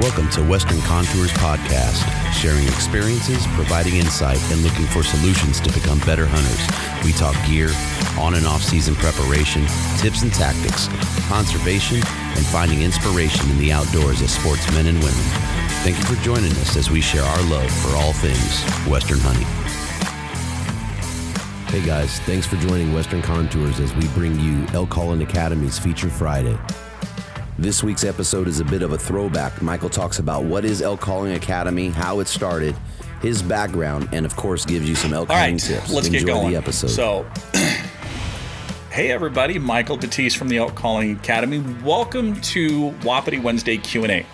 Welcome 0.00 0.30
to 0.30 0.44
Western 0.44 0.80
Contours 0.82 1.32
Podcast, 1.32 2.06
sharing 2.32 2.62
experiences, 2.68 3.44
providing 3.54 3.96
insight, 3.96 4.38
and 4.52 4.62
looking 4.62 4.86
for 4.86 5.02
solutions 5.02 5.58
to 5.58 5.72
become 5.72 5.98
better 6.06 6.24
hunters. 6.24 7.04
We 7.04 7.10
talk 7.12 7.34
gear, 7.48 7.70
on 8.16 8.34
and 8.34 8.46
off 8.46 8.62
season 8.62 8.94
preparation, 8.94 9.66
tips 9.96 10.22
and 10.22 10.32
tactics, 10.32 10.86
conservation, 11.26 11.96
and 11.96 12.46
finding 12.46 12.82
inspiration 12.82 13.50
in 13.50 13.58
the 13.58 13.72
outdoors 13.72 14.22
as 14.22 14.32
sportsmen 14.32 14.86
and 14.86 14.98
women. 14.98 15.24
Thank 15.82 15.98
you 15.98 16.04
for 16.04 16.22
joining 16.22 16.52
us 16.52 16.76
as 16.76 16.92
we 16.92 17.00
share 17.00 17.24
our 17.24 17.42
love 17.50 17.68
for 17.68 17.96
all 17.96 18.12
things 18.12 18.62
Western 18.86 19.18
hunting. 19.18 19.48
Hey 21.74 21.84
guys, 21.84 22.20
thanks 22.20 22.46
for 22.46 22.54
joining 22.68 22.92
Western 22.92 23.20
Contours 23.20 23.80
as 23.80 23.92
we 23.96 24.06
bring 24.10 24.38
you 24.38 24.64
Elk 24.74 24.90
Calling 24.90 25.20
Academy's 25.22 25.76
Feature 25.76 26.08
Friday. 26.08 26.56
This 27.58 27.82
week's 27.82 28.04
episode 28.04 28.46
is 28.46 28.60
a 28.60 28.64
bit 28.64 28.82
of 28.82 28.92
a 28.92 28.98
throwback. 28.98 29.60
Michael 29.60 29.88
talks 29.90 30.20
about 30.20 30.44
what 30.44 30.64
is 30.64 30.80
Elk 30.80 31.00
Calling 31.00 31.32
Academy, 31.32 31.88
how 31.88 32.20
it 32.20 32.28
started, 32.28 32.76
his 33.20 33.42
background, 33.42 34.08
and 34.12 34.24
of 34.24 34.36
course 34.36 34.64
gives 34.64 34.88
you 34.88 34.94
some 34.94 35.12
elk 35.12 35.28
All 35.28 35.36
right, 35.36 35.58
tips. 35.58 35.90
let's 35.90 36.06
Enjoy 36.06 36.20
get 36.20 36.26
going. 36.26 36.50
the 36.52 36.56
episode. 36.56 36.88
So, 36.90 37.26
hey 38.92 39.10
everybody, 39.10 39.58
Michael 39.58 39.98
Batease 39.98 40.36
from 40.36 40.48
the 40.48 40.58
Elk 40.58 40.76
Calling 40.76 41.16
Academy. 41.16 41.58
Welcome 41.82 42.40
to 42.42 42.94
Wapiti 43.02 43.40
Wednesday 43.40 43.76
Q&A. 43.76 44.24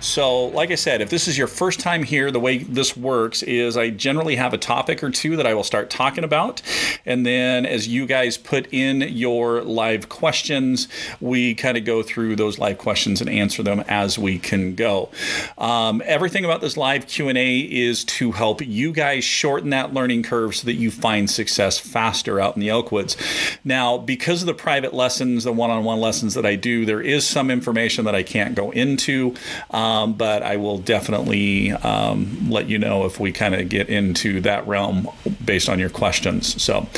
So, 0.00 0.46
like 0.46 0.70
I 0.70 0.76
said, 0.76 1.02
if 1.02 1.10
this 1.10 1.28
is 1.28 1.36
your 1.36 1.46
first 1.46 1.78
time 1.78 2.02
here, 2.02 2.30
the 2.30 2.40
way 2.40 2.58
this 2.58 2.96
works 2.96 3.42
is 3.42 3.76
I 3.76 3.90
generally 3.90 4.36
have 4.36 4.54
a 4.54 4.58
topic 4.58 5.04
or 5.04 5.10
two 5.10 5.36
that 5.36 5.46
I 5.46 5.52
will 5.52 5.62
start 5.62 5.90
talking 5.90 6.24
about, 6.24 6.62
and 7.04 7.26
then 7.26 7.66
as 7.66 7.86
you 7.86 8.06
guys 8.06 8.38
put 8.38 8.72
in 8.72 9.02
your 9.02 9.62
live 9.62 10.08
questions, 10.08 10.88
we 11.20 11.54
kind 11.54 11.76
of 11.76 11.84
go 11.84 12.02
through 12.02 12.36
those 12.36 12.58
live 12.58 12.78
questions 12.78 13.20
and 13.20 13.28
answer 13.28 13.62
them 13.62 13.84
as 13.88 14.18
we 14.18 14.38
can 14.38 14.74
go. 14.74 15.10
Um, 15.58 16.02
everything 16.06 16.46
about 16.46 16.62
this 16.62 16.78
live 16.78 17.06
Q&A 17.06 17.58
is 17.58 18.02
to 18.04 18.32
help 18.32 18.62
you 18.66 18.92
guys 18.92 19.22
shorten 19.22 19.68
that 19.70 19.92
learning 19.92 20.22
curve 20.22 20.56
so 20.56 20.64
that 20.64 20.74
you 20.74 20.90
find 20.90 21.28
success 21.28 21.78
faster 21.78 22.40
out 22.40 22.56
in 22.56 22.60
the 22.60 22.68
Elkwoods. 22.68 23.16
Now, 23.64 23.98
because 23.98 24.40
of 24.42 24.46
the 24.46 24.54
private 24.54 24.94
lessons, 24.94 25.44
the 25.44 25.52
one-on-one 25.52 26.00
lessons 26.00 26.32
that 26.34 26.46
I 26.46 26.56
do, 26.56 26.86
there 26.86 27.02
is 27.02 27.26
some 27.26 27.50
information 27.50 28.06
that 28.06 28.14
I 28.14 28.22
can't 28.22 28.54
go 28.54 28.70
into, 28.70 29.34
um, 29.68 29.89
but 30.16 30.42
I 30.42 30.56
will 30.56 30.78
definitely 30.78 31.72
um, 31.72 32.50
let 32.50 32.68
you 32.68 32.78
know 32.78 33.04
if 33.06 33.18
we 33.18 33.32
kind 33.32 33.54
of 33.54 33.68
get 33.68 33.88
into 33.88 34.40
that 34.42 34.66
realm 34.66 35.08
based 35.44 35.68
on 35.68 35.78
your 35.78 35.90
questions. 35.90 36.62
So, 36.62 36.74
all 36.76 36.88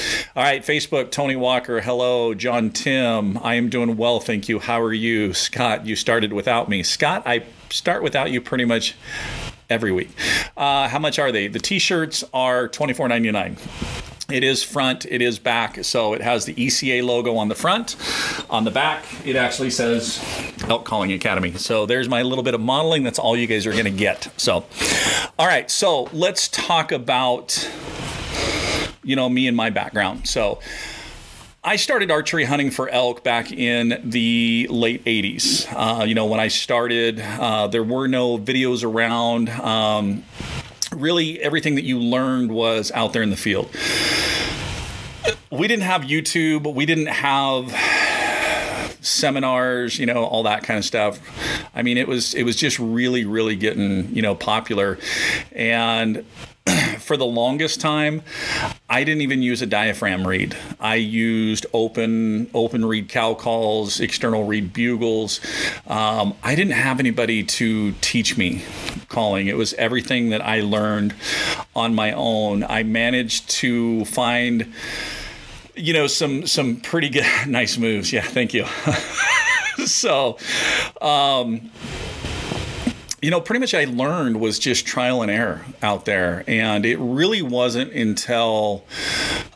right, 0.42 0.62
Facebook, 0.62 1.10
Tony 1.10 1.36
Walker, 1.36 1.80
hello, 1.80 2.34
John 2.34 2.70
Tim, 2.70 3.38
I 3.38 3.54
am 3.54 3.68
doing 3.68 3.96
well, 3.96 4.20
thank 4.20 4.48
you. 4.48 4.58
How 4.58 4.80
are 4.80 4.92
you, 4.92 5.32
Scott? 5.34 5.86
You 5.86 5.96
started 5.96 6.32
without 6.32 6.68
me, 6.68 6.82
Scott. 6.82 7.22
I 7.26 7.44
start 7.70 8.02
without 8.02 8.30
you 8.30 8.40
pretty 8.40 8.64
much 8.64 8.94
every 9.70 9.92
week. 9.92 10.10
Uh, 10.56 10.88
how 10.88 10.98
much 10.98 11.18
are 11.18 11.32
they? 11.32 11.48
The 11.48 11.58
T-shirts 11.58 12.24
are 12.34 12.68
twenty 12.68 12.92
four 12.92 13.08
ninety 13.08 13.30
nine. 13.30 13.56
It 14.32 14.42
is 14.44 14.62
front, 14.62 15.04
it 15.04 15.20
is 15.20 15.38
back. 15.38 15.84
So 15.84 16.14
it 16.14 16.22
has 16.22 16.46
the 16.46 16.54
ECA 16.54 17.04
logo 17.04 17.36
on 17.36 17.48
the 17.48 17.54
front. 17.54 17.96
On 18.48 18.64
the 18.64 18.70
back, 18.70 19.04
it 19.26 19.36
actually 19.36 19.70
says 19.70 20.24
Elk 20.68 20.86
Calling 20.86 21.12
Academy. 21.12 21.52
So 21.52 21.84
there's 21.84 22.08
my 22.08 22.22
little 22.22 22.42
bit 22.42 22.54
of 22.54 22.60
modeling. 22.60 23.02
That's 23.02 23.18
all 23.18 23.36
you 23.36 23.46
guys 23.46 23.66
are 23.66 23.72
going 23.72 23.84
to 23.84 23.90
get. 23.90 24.32
So, 24.38 24.64
all 25.38 25.46
right. 25.46 25.70
So 25.70 26.04
let's 26.14 26.48
talk 26.48 26.92
about, 26.92 27.70
you 29.04 29.16
know, 29.16 29.28
me 29.28 29.46
and 29.48 29.56
my 29.56 29.68
background. 29.68 30.26
So, 30.26 30.60
I 31.64 31.76
started 31.76 32.10
archery 32.10 32.42
hunting 32.42 32.72
for 32.72 32.88
elk 32.88 33.22
back 33.22 33.52
in 33.52 34.00
the 34.02 34.66
late 34.68 35.04
80s. 35.04 35.68
Uh, 35.72 36.04
you 36.04 36.16
know, 36.16 36.26
when 36.26 36.40
I 36.40 36.48
started, 36.48 37.20
uh, 37.20 37.68
there 37.68 37.84
were 37.84 38.08
no 38.08 38.36
videos 38.36 38.82
around. 38.82 39.48
Um, 39.48 40.24
really, 40.94 41.40
everything 41.40 41.74
that 41.76 41.84
you 41.84 41.98
learned 41.98 42.52
was 42.52 42.90
out 42.92 43.12
there 43.12 43.22
in 43.22 43.30
the 43.30 43.36
field. 43.36 43.68
We 45.50 45.68
didn't 45.68 45.84
have 45.84 46.02
YouTube, 46.02 46.74
we 46.74 46.86
didn't 46.86 47.06
have 47.06 47.72
seminars, 49.02 49.98
you 49.98 50.06
know, 50.06 50.24
all 50.24 50.44
that 50.44 50.62
kind 50.62 50.78
of 50.78 50.84
stuff. 50.84 51.20
I 51.74 51.82
mean, 51.82 51.98
it 51.98 52.08
was 52.08 52.34
it 52.34 52.44
was 52.44 52.56
just 52.56 52.78
really 52.78 53.24
really 53.24 53.56
getting, 53.56 54.14
you 54.14 54.22
know, 54.22 54.34
popular 54.34 54.98
and 55.52 56.24
for 56.98 57.16
the 57.16 57.26
longest 57.26 57.80
time, 57.80 58.22
I 58.88 59.02
didn't 59.02 59.22
even 59.22 59.42
use 59.42 59.62
a 59.62 59.66
diaphragm 59.66 60.26
reed. 60.26 60.56
I 60.78 60.94
used 60.94 61.66
open 61.72 62.48
open 62.54 62.84
reed 62.84 63.08
cow 63.08 63.34
calls, 63.34 63.98
external 64.00 64.44
reed 64.44 64.72
bugles. 64.72 65.40
Um, 65.86 66.34
I 66.42 66.54
didn't 66.54 66.74
have 66.74 67.00
anybody 67.00 67.42
to 67.42 67.92
teach 68.00 68.36
me 68.36 68.62
calling. 69.08 69.48
It 69.48 69.56
was 69.56 69.74
everything 69.74 70.30
that 70.30 70.40
I 70.40 70.60
learned 70.60 71.14
on 71.74 71.94
my 71.94 72.12
own. 72.12 72.62
I 72.62 72.84
managed 72.84 73.50
to 73.50 74.04
find, 74.04 74.72
you 75.74 75.92
know, 75.92 76.06
some 76.06 76.46
some 76.46 76.76
pretty 76.76 77.08
good, 77.08 77.26
nice 77.46 77.78
moves. 77.78 78.12
Yeah, 78.12 78.22
thank 78.22 78.54
you. 78.54 78.66
so. 79.86 80.38
Um, 81.00 81.70
you 83.22 83.30
know, 83.30 83.40
pretty 83.40 83.60
much 83.60 83.72
I 83.72 83.84
learned 83.84 84.40
was 84.40 84.58
just 84.58 84.84
trial 84.84 85.22
and 85.22 85.30
error 85.30 85.64
out 85.80 86.06
there. 86.06 86.42
And 86.48 86.84
it 86.84 86.98
really 86.98 87.40
wasn't 87.40 87.92
until 87.92 88.84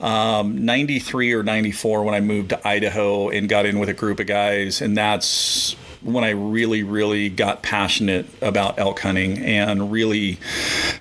um, 0.01 0.65
93 0.65 1.33
or 1.33 1.43
94 1.43 2.05
when 2.05 2.15
I 2.15 2.21
moved 2.21 2.51
to 2.51 2.69
Idaho 2.69 3.29
and 3.29 3.49
got 3.49 3.67
in 3.67 3.81
with 3.81 3.89
a 3.89 3.93
group 3.93 4.21
of 4.21 4.29
guys. 4.29 4.81
And 4.81 4.97
that's 4.97 5.75
when 6.07 6.25
I 6.25 6.31
really, 6.31 6.83
really 6.83 7.29
got 7.29 7.63
passionate 7.63 8.27
about 8.41 8.79
elk 8.79 9.01
hunting 9.01 9.39
and 9.39 9.91
really 9.91 10.39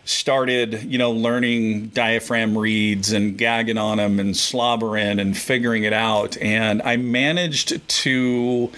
started, 0.03 0.83
you 0.83 0.97
know, 0.97 1.11
learning 1.11 1.87
diaphragm 1.89 2.57
reeds 2.57 3.11
and 3.11 3.37
gagging 3.37 3.77
on 3.77 3.97
them 3.97 4.19
and 4.19 4.35
slobbering 4.35 5.19
and 5.19 5.37
figuring 5.37 5.83
it 5.83 5.93
out. 5.93 6.37
And 6.37 6.81
I 6.81 6.97
managed 6.97 7.87
to 7.87 8.71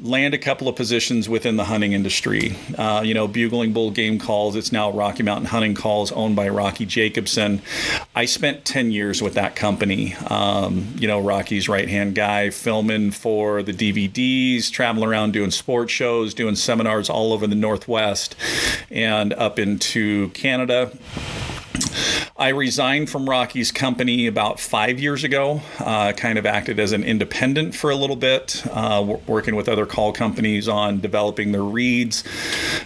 land 0.00 0.34
a 0.34 0.38
couple 0.38 0.68
of 0.68 0.76
positions 0.76 1.28
within 1.28 1.56
the 1.56 1.64
hunting 1.64 1.92
industry. 1.92 2.54
Uh, 2.76 3.02
you 3.04 3.14
know, 3.14 3.26
bugling 3.26 3.72
bull 3.72 3.90
game 3.90 4.18
calls. 4.18 4.54
It's 4.54 4.70
now 4.70 4.90
Rocky 4.90 5.22
Mountain 5.22 5.46
Hunting 5.46 5.74
Calls, 5.74 6.12
owned 6.12 6.36
by 6.36 6.48
Rocky 6.48 6.86
Jacobsen. 6.86 7.62
I 8.14 8.26
spent 8.26 8.64
10 8.64 8.92
years 8.92 9.22
with 9.22 9.34
that 9.34 9.56
company. 9.56 10.14
Um, 10.28 10.94
you 10.98 11.08
know, 11.08 11.20
Rocky's 11.20 11.68
right 11.68 11.88
hand 11.88 12.14
guy, 12.14 12.50
filming 12.50 13.10
for 13.10 13.62
the 13.62 13.72
DVDs, 13.72 14.70
traveling 14.70 15.08
around 15.08 15.32
doing 15.38 15.50
sports 15.52 15.92
shows, 15.92 16.34
doing 16.34 16.56
seminars 16.56 17.08
all 17.08 17.32
over 17.32 17.46
the 17.46 17.54
Northwest 17.54 18.34
and 18.90 19.32
up 19.34 19.56
into 19.60 20.30
Canada. 20.30 20.90
I 22.38 22.50
resigned 22.50 23.10
from 23.10 23.28
Rocky's 23.28 23.72
company 23.72 24.28
about 24.28 24.60
five 24.60 25.00
years 25.00 25.24
ago. 25.24 25.60
Uh, 25.80 26.12
kind 26.12 26.38
of 26.38 26.46
acted 26.46 26.78
as 26.78 26.92
an 26.92 27.02
independent 27.02 27.74
for 27.74 27.90
a 27.90 27.96
little 27.96 28.14
bit, 28.14 28.62
uh, 28.70 29.16
working 29.26 29.56
with 29.56 29.68
other 29.68 29.86
call 29.86 30.12
companies 30.12 30.68
on 30.68 31.00
developing 31.00 31.50
their 31.50 31.64
reeds. 31.64 32.22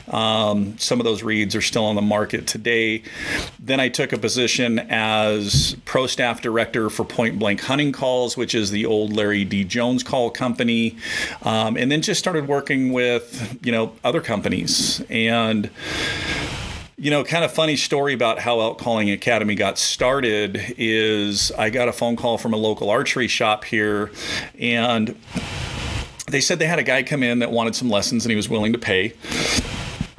Um, 0.08 0.78
some 0.78 1.00
of 1.00 1.04
those 1.04 1.22
reeds 1.22 1.54
are 1.54 1.60
still 1.60 1.84
on 1.84 1.96
the 1.96 2.02
market 2.02 2.46
today. 2.46 3.02
Then 3.60 3.78
I 3.78 3.90
took 3.90 4.14
a 4.14 4.19
position 4.19 4.78
as 4.78 5.76
pro 5.84 6.06
staff 6.06 6.40
director 6.40 6.88
for 6.88 7.05
Point 7.05 7.38
Blank 7.38 7.60
Hunting 7.60 7.93
Calls, 7.93 8.38
which 8.38 8.55
is 8.55 8.70
the 8.70 8.87
old 8.87 9.12
Larry 9.12 9.44
D. 9.44 9.64
Jones 9.64 10.02
call 10.02 10.31
company, 10.31 10.96
um, 11.43 11.76
and 11.76 11.93
then 11.93 12.00
just 12.00 12.19
started 12.19 12.48
working 12.48 12.90
with 12.90 13.58
you 13.62 13.70
know 13.70 13.93
other 14.02 14.22
companies 14.22 15.02
and 15.10 15.69
you 17.02 17.10
know, 17.10 17.25
kind 17.25 17.44
of 17.44 17.50
funny 17.50 17.75
story 17.75 18.14
about 18.14 18.38
how 18.38 18.60
Elk 18.60 18.78
Calling 18.78 19.10
Academy 19.10 19.56
got 19.56 19.76
started 19.76 20.76
is 20.78 21.50
I 21.50 21.69
got 21.69 21.88
a 21.88 21.93
phone 21.93 22.14
call 22.14 22.38
from 22.38 22.54
a 22.54 22.56
local 22.56 22.90
archery 22.90 23.26
shop 23.26 23.64
here, 23.64 24.12
and 24.56 25.19
they 26.28 26.40
said 26.40 26.60
they 26.60 26.69
had 26.69 26.78
a 26.78 26.84
guy 26.84 27.02
come 27.02 27.25
in 27.25 27.40
that 27.40 27.50
wanted 27.50 27.75
some 27.75 27.90
lessons 27.90 28.25
and 28.25 28.31
he 28.31 28.37
was 28.37 28.49
willing 28.49 28.72
to 28.72 28.78
pay. 28.78 29.14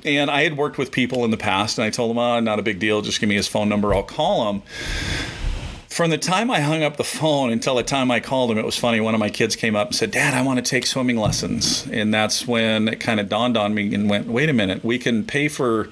And 0.03 0.29
I 0.29 0.43
had 0.43 0.57
worked 0.57 0.77
with 0.77 0.91
people 0.91 1.23
in 1.23 1.31
the 1.31 1.37
past, 1.37 1.77
and 1.77 1.85
I 1.85 1.89
told 1.89 2.11
him, 2.11 2.17
oh, 2.17 2.21
ah, 2.21 2.39
not 2.41 2.59
a 2.59 2.61
big 2.61 2.79
deal, 2.79 3.01
just 3.01 3.21
give 3.21 3.29
me 3.29 3.35
his 3.35 3.47
phone 3.47 3.69
number, 3.69 3.93
I'll 3.93 4.03
call 4.03 4.51
him 4.51 4.61
from 5.87 6.09
the 6.09 6.17
time 6.17 6.49
I 6.49 6.59
hung 6.59 6.81
up 6.81 6.97
the 6.97 7.03
phone 7.03 7.51
until 7.51 7.75
the 7.75 7.83
time 7.83 8.09
I 8.09 8.19
called 8.19 8.49
him, 8.49 8.57
it 8.57 8.65
was 8.65 8.75
funny. 8.75 8.99
One 8.99 9.13
of 9.13 9.19
my 9.19 9.29
kids 9.29 9.55
came 9.55 9.75
up 9.75 9.89
and 9.89 9.95
said, 9.95 10.09
Dad, 10.09 10.33
I 10.33 10.41
want 10.41 10.57
to 10.57 10.67
take 10.67 10.87
swimming 10.87 11.17
lessons. 11.17 11.87
And 11.91 12.11
that's 12.11 12.47
when 12.47 12.87
it 12.87 12.99
kind 12.99 13.19
of 13.19 13.29
dawned 13.29 13.57
on 13.57 13.75
me 13.75 13.93
and 13.93 14.09
went, 14.09 14.25
wait 14.25 14.49
a 14.49 14.53
minute, 14.53 14.83
we 14.83 14.97
can 14.97 15.23
pay 15.23 15.49
for 15.49 15.89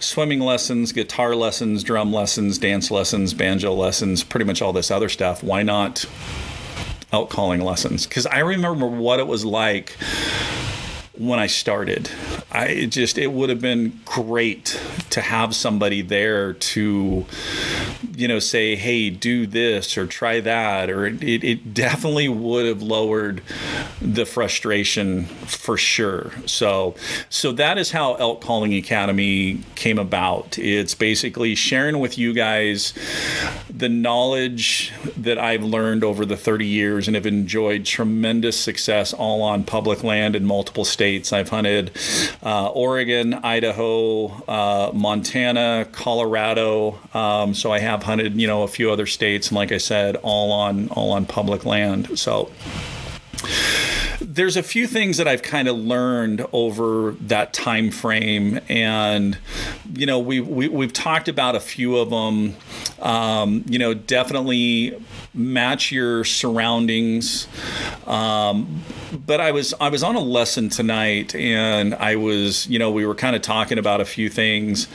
swimming 0.00 0.40
lessons, 0.40 0.92
guitar 0.92 1.36
lessons, 1.36 1.84
drum 1.84 2.12
lessons, 2.12 2.58
dance 2.58 2.90
lessons, 2.90 3.34
banjo 3.34 3.72
lessons, 3.72 4.24
pretty 4.24 4.44
much 4.44 4.60
all 4.60 4.72
this 4.72 4.90
other 4.90 5.08
stuff. 5.08 5.42
Why 5.42 5.62
not 5.62 6.04
elk 7.12 7.30
calling 7.30 7.60
lessons? 7.60 8.06
Because 8.06 8.26
I 8.26 8.40
remember 8.40 8.86
what 8.86 9.20
it 9.20 9.26
was 9.26 9.44
like 9.44 9.96
when 11.20 11.38
I 11.38 11.48
started. 11.48 12.10
I 12.50 12.86
just 12.86 13.18
it 13.18 13.30
would 13.30 13.50
have 13.50 13.60
been 13.60 14.00
great 14.06 14.80
to 15.10 15.20
have 15.20 15.54
somebody 15.54 16.00
there 16.00 16.54
to 16.54 17.26
you 18.16 18.26
know 18.26 18.38
say 18.38 18.74
hey 18.74 19.10
do 19.10 19.46
this 19.46 19.98
or 19.98 20.06
try 20.06 20.40
that 20.40 20.88
or 20.88 21.06
it, 21.06 21.22
it 21.22 21.74
definitely 21.74 22.28
would 22.28 22.64
have 22.64 22.80
lowered 22.80 23.42
the 24.00 24.24
frustration 24.24 25.26
for 25.26 25.76
sure. 25.76 26.32
So 26.46 26.94
so 27.28 27.52
that 27.52 27.76
is 27.76 27.90
how 27.90 28.14
Elk 28.14 28.40
Calling 28.40 28.74
Academy 28.74 29.62
came 29.74 29.98
about. 29.98 30.58
It's 30.58 30.94
basically 30.94 31.54
sharing 31.54 31.98
with 32.00 32.16
you 32.16 32.32
guys 32.32 32.94
the 33.68 33.90
knowledge 33.90 34.90
that 35.18 35.36
I've 35.36 35.62
learned 35.62 36.02
over 36.02 36.24
the 36.24 36.36
30 36.36 36.66
years 36.66 37.08
and 37.08 37.14
have 37.14 37.26
enjoyed 37.26 37.84
tremendous 37.84 38.58
success 38.58 39.12
all 39.12 39.42
on 39.42 39.64
public 39.64 40.02
land 40.02 40.34
in 40.34 40.46
multiple 40.46 40.86
states 40.86 41.09
states. 41.10 41.32
I've 41.32 41.48
hunted 41.48 41.90
uh, 42.42 42.68
Oregon, 42.68 43.34
Idaho, 43.34 44.28
uh, 44.46 44.92
Montana, 44.94 45.88
Colorado. 45.90 46.98
Um, 47.12 47.52
so 47.52 47.72
I 47.72 47.80
have 47.80 48.04
hunted, 48.04 48.40
you 48.40 48.46
know, 48.46 48.62
a 48.62 48.68
few 48.68 48.92
other 48.92 49.06
states, 49.06 49.48
and 49.48 49.56
like 49.56 49.72
I 49.72 49.78
said, 49.78 50.16
all 50.16 50.52
on 50.52 50.88
all 50.90 51.12
on 51.12 51.26
public 51.26 51.64
land. 51.64 52.16
So 52.18 52.50
there's 54.20 54.56
a 54.56 54.62
few 54.62 54.86
things 54.86 55.16
that 55.16 55.26
I've 55.26 55.42
kind 55.42 55.66
of 55.68 55.76
learned 55.76 56.46
over 56.52 57.12
that 57.22 57.52
time 57.52 57.90
frame, 57.90 58.60
and 58.68 59.38
you 59.94 60.06
know 60.06 60.18
we, 60.18 60.40
we 60.40 60.68
we've 60.68 60.92
talked 60.92 61.28
about 61.28 61.56
a 61.56 61.60
few 61.60 61.96
of 61.96 62.10
them. 62.10 62.56
Um, 63.00 63.64
you 63.68 63.78
know, 63.78 63.94
definitely 63.94 65.02
match 65.32 65.90
your 65.90 66.24
surroundings. 66.24 67.48
Um, 68.06 68.82
but 69.26 69.40
I 69.40 69.52
was 69.52 69.74
I 69.80 69.88
was 69.88 70.02
on 70.02 70.16
a 70.16 70.20
lesson 70.20 70.68
tonight, 70.68 71.34
and 71.34 71.94
I 71.94 72.16
was 72.16 72.66
you 72.66 72.78
know 72.78 72.90
we 72.90 73.06
were 73.06 73.14
kind 73.14 73.34
of 73.34 73.42
talking 73.42 73.78
about 73.78 74.00
a 74.00 74.04
few 74.04 74.28
things, 74.28 74.86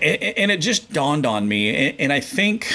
and, 0.00 0.22
and 0.22 0.50
it 0.50 0.58
just 0.58 0.92
dawned 0.92 1.26
on 1.26 1.48
me, 1.48 1.88
and, 1.88 2.00
and 2.00 2.12
I 2.12 2.20
think 2.20 2.66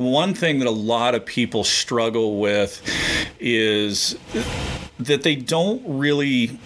one 0.00 0.32
thing 0.32 0.60
that 0.60 0.66
a 0.66 0.70
lot 0.70 1.14
of 1.14 1.26
people 1.26 1.62
struggle 1.62 2.40
with 2.40 2.82
is 3.38 4.16
that 4.98 5.22
they 5.22 5.36
don't 5.36 5.82
really 5.86 6.58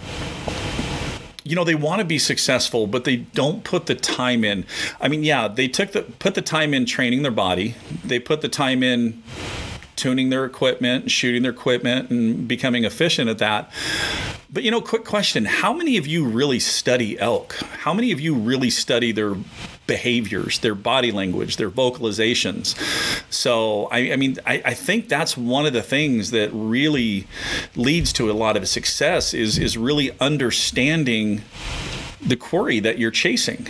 you 1.42 1.56
know 1.56 1.64
they 1.64 1.74
want 1.74 1.98
to 1.98 2.04
be 2.04 2.18
successful 2.18 2.86
but 2.86 3.02
they 3.02 3.16
don't 3.16 3.64
put 3.64 3.86
the 3.86 3.94
time 3.96 4.44
in. 4.44 4.64
I 5.00 5.08
mean 5.08 5.24
yeah 5.24 5.48
they 5.48 5.66
took 5.66 5.90
the 5.92 6.02
put 6.02 6.36
the 6.36 6.42
time 6.42 6.72
in 6.72 6.86
training 6.86 7.22
their 7.22 7.32
body. 7.32 7.74
They 8.04 8.20
put 8.20 8.40
the 8.40 8.48
time 8.48 8.84
in 8.84 9.20
tuning 9.96 10.30
their 10.30 10.44
equipment 10.44 11.10
shooting 11.10 11.42
their 11.42 11.52
equipment 11.52 12.10
and 12.10 12.46
becoming 12.46 12.84
efficient 12.84 13.28
at 13.28 13.38
that 13.38 13.70
but 14.54 14.62
you 14.62 14.70
know, 14.70 14.80
quick 14.80 15.04
question: 15.04 15.44
How 15.44 15.72
many 15.72 15.96
of 15.96 16.06
you 16.06 16.24
really 16.24 16.60
study 16.60 17.18
elk? 17.18 17.54
How 17.80 17.92
many 17.92 18.12
of 18.12 18.20
you 18.20 18.34
really 18.36 18.70
study 18.70 19.10
their 19.10 19.34
behaviors, 19.88 20.60
their 20.60 20.76
body 20.76 21.10
language, 21.10 21.56
their 21.56 21.70
vocalizations? 21.70 22.76
So, 23.30 23.86
I, 23.86 24.12
I 24.12 24.16
mean, 24.16 24.38
I, 24.46 24.62
I, 24.64 24.74
think 24.74 25.08
that's 25.08 25.36
one 25.36 25.66
of 25.66 25.72
the 25.72 25.82
things 25.82 26.30
that 26.30 26.50
really 26.52 27.26
leads 27.74 28.12
to 28.14 28.30
a 28.30 28.32
lot 28.32 28.56
of 28.56 28.68
success 28.68 29.34
is 29.34 29.58
is 29.58 29.76
really 29.76 30.16
understanding 30.20 31.42
the 32.22 32.36
quarry 32.36 32.78
that 32.78 32.96
you're 32.96 33.10
chasing. 33.10 33.66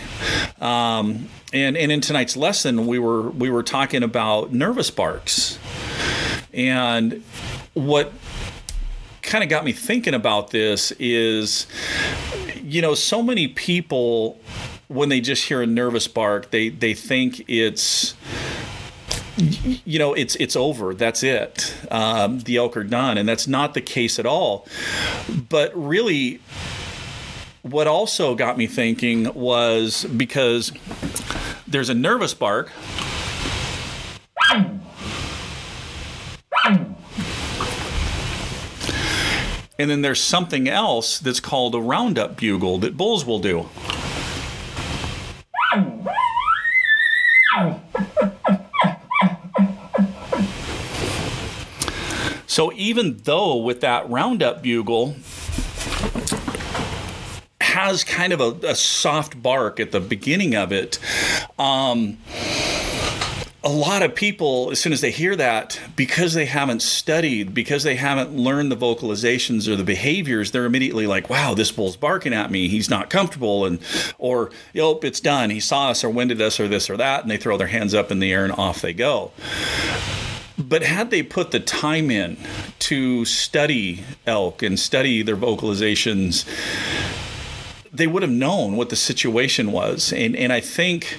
Um, 0.61 1.29
and 1.51 1.75
and 1.75 1.91
in 1.91 1.99
tonight's 1.99 2.37
lesson, 2.37 2.85
we 2.85 2.99
were 2.99 3.31
we 3.31 3.49
were 3.49 3.63
talking 3.63 4.03
about 4.03 4.53
nervous 4.53 4.91
barks, 4.91 5.57
and 6.53 7.23
what 7.73 8.13
kind 9.25 9.43
of 9.43 9.49
got 9.49 9.65
me 9.65 9.71
thinking 9.71 10.13
about 10.13 10.51
this 10.51 10.91
is 10.99 11.67
you 12.61 12.81
know 12.81 12.95
so 12.95 13.21
many 13.21 13.47
people 13.47 14.39
when 14.87 15.09
they 15.09 15.19
just 15.19 15.45
hear 15.47 15.61
a 15.61 15.65
nervous 15.65 16.07
bark 16.07 16.51
they 16.51 16.69
they 16.69 16.93
think 16.93 17.43
it's 17.49 18.15
you 19.37 19.99
know 19.99 20.13
it's 20.13 20.35
it's 20.35 20.55
over 20.55 20.93
that's 20.93 21.23
it 21.23 21.75
um, 21.91 22.39
the 22.41 22.55
elk 22.57 22.77
are 22.77 22.83
done 22.83 23.17
and 23.17 23.27
that's 23.27 23.47
not 23.47 23.73
the 23.73 23.81
case 23.81 24.17
at 24.19 24.25
all. 24.25 24.65
But 25.49 25.71
really 25.75 26.39
what 27.63 27.87
also 27.87 28.35
got 28.35 28.57
me 28.57 28.67
thinking 28.67 29.33
was 29.33 30.05
because 30.05 30.71
there's 31.67 31.89
a 31.89 31.95
nervous 31.95 32.33
bark 32.33 32.71
And 39.77 39.89
then 39.89 40.01
there's 40.01 40.21
something 40.21 40.69
else 40.69 41.19
that's 41.19 41.39
called 41.39 41.75
a 41.75 41.81
roundup 41.81 42.37
bugle 42.37 42.77
that 42.79 42.95
bulls 42.95 43.25
will 43.25 43.39
do. 43.39 43.67
So 52.47 52.71
even 52.71 53.17
though 53.23 53.57
with 53.57 53.81
that 53.81 54.09
roundup 54.09 54.63
bugle 54.63 55.17
has 57.59 58.05
kind 58.05 58.31
of 58.31 58.39
a, 58.39 58.69
a 58.69 58.75
soft 58.75 59.43
bark 59.43 59.81
at 59.81 59.91
the 59.91 59.99
beginning 59.99 60.55
of 60.55 60.71
it, 60.71 60.97
um, 61.59 62.17
a 63.65 63.69
lot 63.69 64.03
of 64.03 64.13
people, 64.13 64.69
as 64.71 64.79
soon 64.79 64.93
as 64.93 65.01
they 65.01 65.09
hear 65.09 65.35
that, 65.35 65.79
because 65.95 66.35
they 66.35 66.45
haven't 66.45 66.83
studied, 66.83 67.51
because 67.55 67.81
they 67.81 67.95
haven't 67.95 68.37
learned 68.37 68.71
the 68.71 68.77
vocalizations 68.77 69.67
or 69.67 69.75
the 69.75 69.83
behaviors, 69.83 70.51
they're 70.51 70.65
immediately 70.65 71.07
like, 71.07 71.31
"Wow, 71.31 71.55
this 71.55 71.71
bull's 71.71 71.97
barking 71.97 72.31
at 72.31 72.51
me. 72.51 72.67
He's 72.67 72.91
not 72.91 73.09
comfortable," 73.09 73.65
and 73.65 73.79
or, 74.19 74.51
"Yep, 74.73 75.03
it's 75.03 75.19
done. 75.19 75.49
He 75.49 75.59
saw 75.59 75.89
us 75.89 76.03
or 76.03 76.09
winded 76.09 76.43
us 76.43 76.59
or 76.59 76.67
this 76.67 76.91
or 76.91 76.97
that," 76.97 77.23
and 77.23 77.31
they 77.31 77.37
throw 77.37 77.57
their 77.57 77.67
hands 77.67 77.95
up 77.95 78.11
in 78.11 78.19
the 78.19 78.31
air 78.31 78.43
and 78.43 78.53
off 78.53 78.81
they 78.81 78.93
go. 78.93 79.31
But 80.59 80.83
had 80.83 81.09
they 81.09 81.23
put 81.23 81.49
the 81.49 81.59
time 81.59 82.11
in 82.11 82.37
to 82.79 83.25
study 83.25 84.03
elk 84.27 84.61
and 84.61 84.79
study 84.79 85.23
their 85.23 85.35
vocalizations, 85.35 86.45
they 87.91 88.05
would 88.05 88.21
have 88.21 88.31
known 88.31 88.77
what 88.77 88.89
the 88.89 88.95
situation 88.95 89.71
was. 89.71 90.13
And 90.13 90.35
and 90.35 90.53
I 90.53 90.59
think 90.59 91.17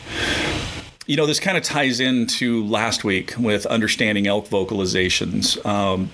you 1.06 1.16
know, 1.16 1.26
this 1.26 1.40
kind 1.40 1.56
of 1.56 1.62
ties 1.62 2.00
into 2.00 2.64
last 2.64 3.04
week 3.04 3.34
with 3.38 3.64
understanding 3.66 4.26
elk 4.26 4.48
vocalizations. 4.48 5.64
Um, 5.64 6.10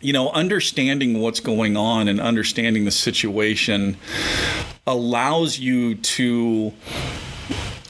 you 0.00 0.12
know, 0.12 0.30
understanding 0.30 1.20
what's 1.20 1.40
going 1.40 1.76
on 1.76 2.08
and 2.08 2.20
understanding 2.20 2.84
the 2.84 2.90
situation 2.90 3.96
allows 4.86 5.58
you 5.58 5.96
to 5.96 6.72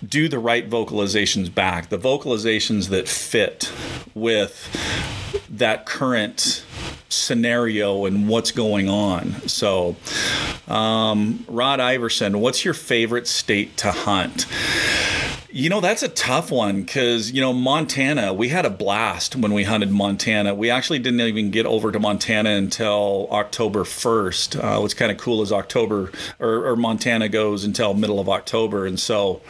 do 0.06 0.28
the 0.28 0.38
right 0.38 0.68
vocalizations 0.68 1.52
back, 1.52 1.88
the 1.88 1.99
vocalizations 1.99 2.88
that 2.88 3.09
fit 3.09 3.73
with 4.14 4.68
that 5.50 5.87
current 5.87 6.64
scenario 7.09 8.04
and 8.04 8.28
what's 8.28 8.50
going 8.50 8.88
on. 8.88 9.33
So, 9.49 9.97
um, 10.68 11.45
Rod 11.49 11.80
Iverson, 11.80 12.40
what's 12.40 12.64
your 12.64 12.75
favorite 12.75 13.26
state 13.26 13.76
to 13.78 13.92
hunt? 13.92 14.47
You 15.57 15.71
know, 15.71 15.81
that's 15.81 16.03
a 16.03 16.09
tough 16.09 16.51
one 16.51 16.83
because, 16.83 17.33
you 17.33 17.41
know, 17.41 17.55
Montana, 17.55 18.35
we 18.35 18.51
had 18.51 18.67
a 18.67 18.71
blast 18.71 19.35
when 19.35 19.55
we 19.55 19.65
hunted 19.65 19.91
Montana. 19.91 20.55
We 20.55 20.69
actually 20.69 20.99
didn't 20.99 21.23
even 21.23 21.51
get 21.51 21.65
over 21.65 21.91
to 21.91 21.99
Montana 21.99 22.51
until 22.51 23.27
October 23.31 23.85
1st. 23.85 24.63
Uh, 24.63 24.81
what's 24.83 24.93
kind 24.93 25.11
of 25.11 25.17
cool 25.17 25.41
is 25.41 25.53
October, 25.53 26.13
or, 26.39 26.67
or, 26.67 26.77
Montana 26.77 27.31
goes 27.31 27.65
until 27.65 27.95
middle 27.95 28.21
of 28.21 28.29
October. 28.29 28.85
And 28.85 29.01
so, 29.01 29.41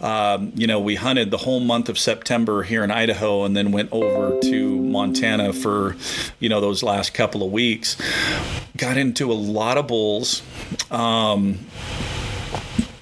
um, 0.00 0.52
you 0.54 0.68
know, 0.68 0.78
we 0.78 0.94
hunted 0.94 1.32
the 1.32 1.38
whole 1.38 1.58
month 1.58 1.88
of 1.88 1.98
September 1.98 2.62
here 2.62 2.84
in 2.84 2.92
Idaho 2.92 3.42
and 3.42 3.56
then 3.56 3.72
went 3.72 3.90
over 3.90 4.38
to 4.38 4.76
Montana 4.76 5.52
for, 5.52 5.96
you 6.38 6.48
know, 6.48 6.60
those 6.60 6.84
last 6.84 7.14
couple 7.14 7.42
of 7.42 7.50
weeks. 7.50 7.96
Got 8.76 8.96
into 8.96 9.32
a 9.32 9.34
lot 9.34 9.76
of 9.76 9.88
bulls. 9.88 10.40
Um, 10.88 11.66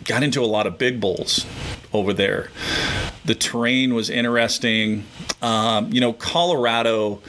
got 0.04 0.22
into 0.22 0.40
a 0.40 0.46
lot 0.46 0.66
of 0.66 0.78
big 0.78 1.02
bulls 1.02 1.44
over 1.92 2.12
there. 2.12 2.50
The 3.24 3.34
terrain 3.34 3.94
was 3.94 4.10
interesting. 4.10 5.04
Um, 5.42 5.92
you 5.92 6.00
know, 6.00 6.12
Colorado 6.12 7.20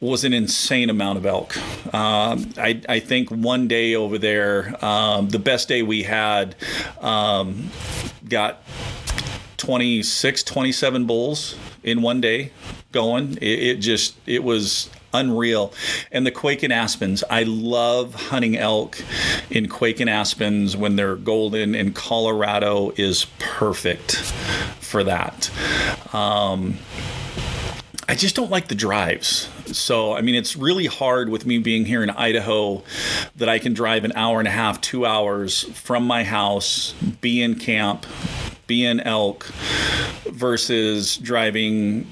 was 0.00 0.22
an 0.24 0.34
insane 0.34 0.90
amount 0.90 1.16
of 1.16 1.24
elk. 1.24 1.56
Um, 1.94 2.50
I, 2.58 2.80
I, 2.88 3.00
think 3.00 3.30
one 3.30 3.68
day 3.68 3.94
over 3.94 4.18
there, 4.18 4.84
um, 4.84 5.30
the 5.30 5.38
best 5.38 5.66
day 5.66 5.82
we 5.82 6.02
had, 6.02 6.54
um, 7.00 7.70
got 8.28 8.62
26, 9.56 10.42
27 10.42 11.06
bulls 11.06 11.56
in 11.82 12.02
one 12.02 12.20
day 12.20 12.52
going. 12.92 13.38
It, 13.38 13.46
it 13.46 13.74
just, 13.76 14.16
it 14.26 14.44
was 14.44 14.90
unreal. 15.14 15.72
And 16.12 16.26
the 16.26 16.32
Quakin 16.32 16.70
Aspens, 16.70 17.24
I 17.30 17.44
love 17.44 18.14
hunting 18.14 18.58
elk 18.58 19.02
in 19.48 19.68
Quakin 19.68 20.08
Aspens 20.08 20.76
when 20.76 20.96
they're 20.96 21.16
golden, 21.16 21.74
and 21.74 21.94
Colorado 21.94 22.92
is 22.96 23.26
perfect 23.38 24.16
for 24.80 25.04
that. 25.04 25.50
Um, 26.14 26.76
I 28.06 28.14
just 28.14 28.36
don't 28.36 28.50
like 28.50 28.68
the 28.68 28.74
drives. 28.74 29.48
So, 29.66 30.12
I 30.12 30.20
mean, 30.20 30.34
it's 30.34 30.56
really 30.56 30.86
hard 30.86 31.30
with 31.30 31.46
me 31.46 31.58
being 31.58 31.86
here 31.86 32.02
in 32.02 32.10
Idaho 32.10 32.82
that 33.36 33.48
I 33.48 33.58
can 33.58 33.72
drive 33.72 34.04
an 34.04 34.12
hour 34.14 34.38
and 34.38 34.46
a 34.46 34.50
half, 34.50 34.80
two 34.80 35.06
hours 35.06 35.62
from 35.72 36.06
my 36.06 36.22
house, 36.22 36.92
be 37.22 37.40
in 37.40 37.54
camp, 37.54 38.04
be 38.66 38.84
in 38.84 39.00
elk, 39.00 39.44
versus 40.26 41.16
driving, 41.16 42.06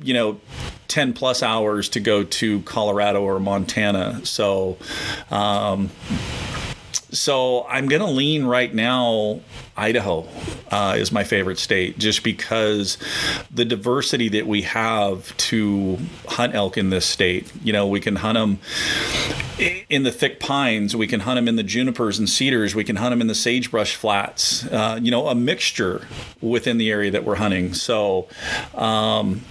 you 0.00 0.14
know, 0.14 0.40
10 0.88 1.12
plus 1.12 1.42
hours 1.42 1.88
to 1.90 2.00
go 2.00 2.24
to 2.24 2.62
Colorado 2.62 3.22
or 3.22 3.40
Montana. 3.40 4.24
So, 4.24 4.78
um, 5.30 5.90
so 7.10 7.66
I'm 7.68 7.88
going 7.88 8.02
to 8.02 8.10
lean 8.10 8.44
right 8.44 8.72
now. 8.72 9.40
Idaho 9.76 10.26
uh, 10.70 10.96
is 10.98 11.12
my 11.12 11.22
favorite 11.22 11.58
state 11.58 11.98
just 11.98 12.22
because 12.22 12.96
the 13.50 13.64
diversity 13.64 14.30
that 14.30 14.46
we 14.46 14.62
have 14.62 15.36
to 15.36 15.98
hunt 16.26 16.54
elk 16.54 16.78
in 16.78 16.90
this 16.90 17.04
state. 17.04 17.52
You 17.62 17.72
know, 17.72 17.86
we 17.86 18.00
can 18.00 18.16
hunt 18.16 18.36
them 18.36 18.58
in 19.88 20.02
the 20.02 20.10
thick 20.10 20.40
pines, 20.40 20.96
we 20.96 21.06
can 21.06 21.20
hunt 21.20 21.36
them 21.36 21.48
in 21.48 21.56
the 21.56 21.62
junipers 21.62 22.18
and 22.18 22.28
cedars, 22.28 22.74
we 22.74 22.84
can 22.84 22.96
hunt 22.96 23.12
them 23.12 23.20
in 23.20 23.26
the 23.26 23.34
sagebrush 23.34 23.96
flats. 23.96 24.66
Uh, 24.66 24.98
you 25.00 25.10
know, 25.10 25.28
a 25.28 25.34
mixture 25.34 26.06
within 26.40 26.78
the 26.78 26.90
area 26.90 27.10
that 27.10 27.24
we're 27.24 27.36
hunting. 27.36 27.74
So, 27.74 28.28
um, 28.74 29.42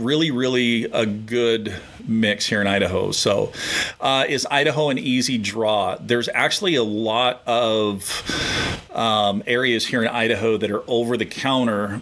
really, 0.00 0.30
really 0.30 0.84
a 0.84 1.06
good 1.06 1.74
mix 2.06 2.46
here 2.46 2.60
in 2.60 2.66
Idaho. 2.66 3.12
So, 3.12 3.52
uh, 4.00 4.24
is 4.28 4.46
Idaho 4.50 4.90
an 4.90 4.98
easy 4.98 5.38
draw? 5.38 5.96
There's 6.00 6.28
actually 6.28 6.74
a 6.74 6.82
lot 6.82 7.42
of 7.46 8.86
um, 8.92 9.42
areas 9.46 9.86
here 9.86 10.02
in 10.02 10.08
Idaho 10.08 10.56
that 10.56 10.70
are 10.70 10.82
over 10.88 11.16
the 11.16 11.26
counter 11.26 12.00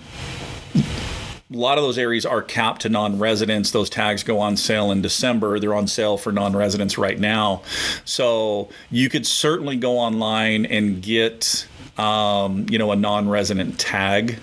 a 1.50 1.56
lot 1.56 1.78
of 1.78 1.84
those 1.84 1.96
areas 1.96 2.26
are 2.26 2.42
capped 2.42 2.82
to 2.82 2.90
non-residents. 2.90 3.70
Those 3.70 3.88
tags 3.88 4.22
go 4.22 4.38
on 4.38 4.56
sale 4.56 4.90
in 4.90 5.00
December. 5.00 5.58
They're 5.58 5.74
on 5.74 5.86
sale 5.86 6.18
for 6.18 6.30
non-residents 6.30 6.98
right 6.98 7.18
now. 7.18 7.62
So 8.04 8.68
you 8.90 9.08
could 9.08 9.26
certainly 9.26 9.76
go 9.76 9.98
online 9.98 10.66
and 10.66 11.02
get, 11.02 11.66
um, 11.96 12.66
you 12.68 12.78
know, 12.78 12.92
a 12.92 12.96
non-resident 12.96 13.78
tag 13.78 14.38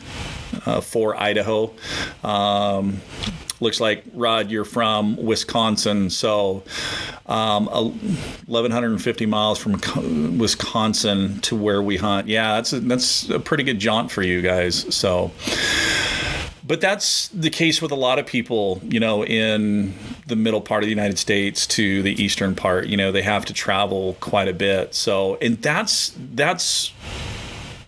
uh, 0.65 0.81
for 0.81 1.15
Idaho. 1.15 1.71
Um, 2.23 3.01
looks 3.65 3.81
like 3.81 4.03
Rod, 4.13 4.51
you're 4.51 4.63
from 4.63 5.17
Wisconsin, 5.17 6.11
so 6.11 6.63
um, 7.25 7.65
1,150 7.65 9.25
miles 9.25 9.57
from 9.57 10.37
Wisconsin 10.37 11.39
to 11.41 11.55
where 11.55 11.81
we 11.81 11.97
hunt. 11.97 12.27
Yeah, 12.27 12.55
that's 12.55 12.73
a, 12.73 12.79
that's 12.79 13.29
a 13.29 13.39
pretty 13.39 13.63
good 13.63 13.79
jaunt 13.79 14.11
for 14.11 14.21
you 14.21 14.41
guys. 14.41 14.95
So. 14.95 15.31
But 16.67 16.81
that's 16.81 17.27
the 17.27 17.51
case 17.51 17.79
with 17.79 17.91
a 17.91 17.95
lot 17.95 18.17
of 18.17 18.25
people, 18.25 18.81
you 18.83 18.99
know, 18.99 19.23
in 19.23 19.93
the 20.25 20.35
middle 20.35 20.61
part 20.61 20.81
of 20.81 20.87
the 20.87 20.91
United 20.91 21.19
States 21.19 21.67
to 21.67 22.01
the 22.01 22.19
eastern 22.23 22.55
part. 22.55 22.87
You 22.87 22.97
know, 22.97 23.11
they 23.11 23.21
have 23.21 23.45
to 23.45 23.53
travel 23.53 24.17
quite 24.19 24.47
a 24.47 24.53
bit. 24.53 24.95
So, 24.95 25.37
and 25.41 25.61
that's 25.61 26.15
that's 26.33 26.91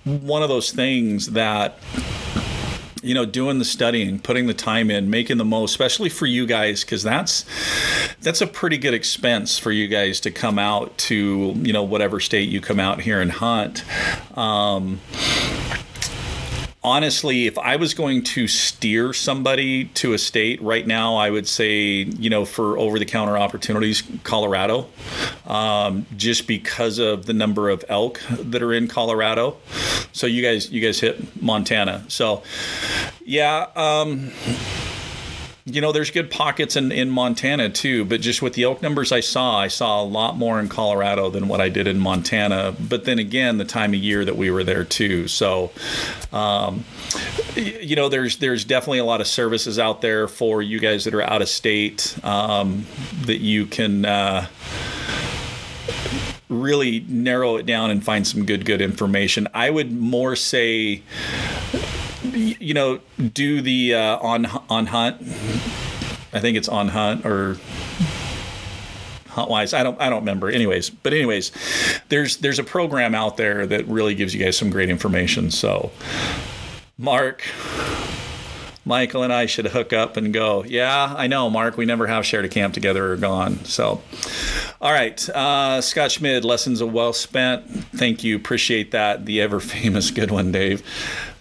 one 0.03 0.43
of 0.43 0.49
those 0.49 0.71
things 0.71 1.31
that 1.31 1.79
you 3.07 3.13
know 3.13 3.25
doing 3.25 3.59
the 3.59 3.65
studying 3.65 4.19
putting 4.19 4.47
the 4.47 4.53
time 4.53 4.91
in 4.91 5.09
making 5.09 5.37
the 5.37 5.45
most 5.45 5.71
especially 5.71 6.09
for 6.09 6.25
you 6.25 6.45
guys 6.45 6.83
because 6.83 7.03
that's 7.03 7.45
that's 8.21 8.41
a 8.41 8.47
pretty 8.47 8.77
good 8.77 8.93
expense 8.93 9.57
for 9.57 9.71
you 9.71 9.87
guys 9.87 10.19
to 10.19 10.31
come 10.31 10.59
out 10.59 10.97
to 10.97 11.53
you 11.57 11.73
know 11.73 11.83
whatever 11.83 12.19
state 12.19 12.49
you 12.49 12.61
come 12.61 12.79
out 12.79 13.01
here 13.01 13.21
and 13.21 13.31
hunt. 13.31 13.83
Um, 14.37 14.99
honestly, 16.87 17.47
if 17.47 17.57
I 17.57 17.75
was 17.75 17.93
going 17.93 18.23
to 18.23 18.47
steer 18.47 19.11
somebody 19.13 19.85
to 19.85 20.13
a 20.13 20.17
state 20.17 20.61
right 20.61 20.87
now, 20.87 21.15
I 21.15 21.29
would 21.29 21.47
say, 21.47 22.03
you 22.03 22.29
know, 22.29 22.45
for 22.45 22.77
over 22.77 22.97
the 22.97 23.05
counter 23.05 23.37
opportunities, 23.37 24.01
Colorado, 24.23 24.87
um, 25.45 26.05
just 26.15 26.47
because 26.47 26.97
of 26.97 27.25
the 27.25 27.33
number 27.33 27.69
of 27.69 27.83
elk 27.89 28.21
that 28.29 28.63
are 28.63 28.73
in 28.73 28.87
Colorado. 28.87 29.57
So 30.13 30.27
you 30.27 30.41
guys, 30.41 30.71
you 30.71 30.81
guys 30.81 30.99
hit 30.99 31.41
Montana. 31.41 32.05
So, 32.07 32.43
yeah. 33.25 33.67
Um, 33.75 34.31
you 35.69 35.81
know, 35.81 35.91
there's 35.91 36.11
good 36.11 36.31
pockets 36.31 36.77
in, 36.77 36.93
in 36.93 37.09
Montana 37.09 37.69
too, 37.69 38.05
but 38.05 38.21
just 38.21 38.41
with 38.41 38.53
the 38.53 38.63
elk 38.63 38.81
numbers 38.81 39.11
I 39.11 39.19
saw, 39.19 39.59
I 39.59 39.67
saw 39.67 40.01
a 40.01 40.05
lot 40.05 40.37
more 40.37 40.61
in 40.61 40.69
Colorado 40.69 41.29
than 41.29 41.49
what 41.49 41.59
I 41.59 41.67
did 41.67 41.87
in 41.87 41.99
Montana. 41.99 42.73
But 42.79 43.03
then 43.03 43.19
again, 43.19 43.57
the 43.57 43.65
time 43.65 43.93
of 43.93 43.99
year 43.99 44.23
that 44.23 44.37
we 44.37 44.49
were 44.49 44.63
there 44.63 44.85
too. 44.85 45.27
So, 45.27 45.71
um, 46.31 46.85
you 47.55 47.97
know, 47.97 48.07
there's 48.07 48.37
there's 48.37 48.63
definitely 48.63 48.99
a 48.99 49.05
lot 49.05 49.19
of 49.19 49.27
services 49.27 49.77
out 49.77 50.01
there 50.01 50.29
for 50.29 50.61
you 50.61 50.79
guys 50.79 51.03
that 51.03 51.13
are 51.13 51.21
out 51.21 51.41
of 51.41 51.49
state 51.49 52.17
um, 52.23 52.85
that 53.25 53.39
you 53.39 53.65
can. 53.65 54.05
Uh, 54.05 54.47
really 56.49 57.01
narrow 57.09 57.57
it 57.57 57.65
down 57.65 57.91
and 57.91 58.05
find 58.05 58.25
some 58.25 58.45
good 58.45 58.63
good 58.63 58.81
information 58.81 59.49
i 59.53 59.69
would 59.69 59.91
more 59.91 60.33
say 60.33 61.01
you 62.37 62.73
know, 62.73 62.99
do 63.17 63.61
the 63.61 63.95
uh, 63.95 64.17
on 64.17 64.45
on 64.69 64.87
hunt. 64.87 65.21
I 66.33 66.39
think 66.39 66.57
it's 66.57 66.69
on 66.69 66.89
hunt 66.89 67.25
or 67.25 67.57
Huntwise. 69.37 69.77
I 69.77 69.83
don't 69.83 69.99
I 70.01 70.09
don't 70.09 70.21
remember. 70.21 70.49
Anyways, 70.49 70.89
but 70.89 71.13
anyways, 71.13 71.51
there's 72.09 72.37
there's 72.37 72.59
a 72.59 72.63
program 72.63 73.13
out 73.13 73.37
there 73.37 73.67
that 73.67 73.87
really 73.87 74.15
gives 74.15 74.33
you 74.33 74.43
guys 74.43 74.57
some 74.57 74.69
great 74.71 74.89
information. 74.89 75.51
So, 75.51 75.91
Mark. 76.97 77.43
Michael 78.83 79.21
and 79.21 79.33
I 79.33 79.47
should 79.47 79.65
hook 79.65 79.91
up 79.91 80.15
and 80.15 80.33
go. 80.33 80.63
Yeah, 80.63 81.13
I 81.17 81.27
know, 81.27 81.49
Mark. 81.49 81.75
We 81.75 81.83
never 81.83 82.07
have 82.07 82.25
shared 82.25 82.45
a 82.45 82.47
camp 82.47 82.73
together 82.73 83.11
or 83.11 83.17
gone. 83.17 83.65
So, 83.65 84.01
all 84.79 84.93
right. 84.93 85.29
Uh, 85.29 85.81
Scott 85.81 86.09
Schmid, 86.09 86.45
lessons 86.45 86.79
of 86.79 86.93
well 86.93 87.11
spent. 87.11 87.69
Thank 87.97 88.23
you. 88.23 88.37
Appreciate 88.37 88.91
that. 88.91 89.25
The 89.25 89.41
ever 89.41 89.59
famous 89.59 90.09
good 90.19 90.31
one, 90.31 90.53
Dave. 90.53 90.83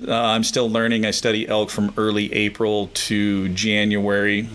Uh, 0.07 0.13
I'm 0.13 0.45
still 0.45 0.69
learning. 0.69 1.07
I 1.07 1.11
study 1.11 1.49
elk 1.49 1.71
from 1.71 1.93
early 1.97 2.33
April 2.33 2.89
to 2.95 3.49
January. 3.51 4.49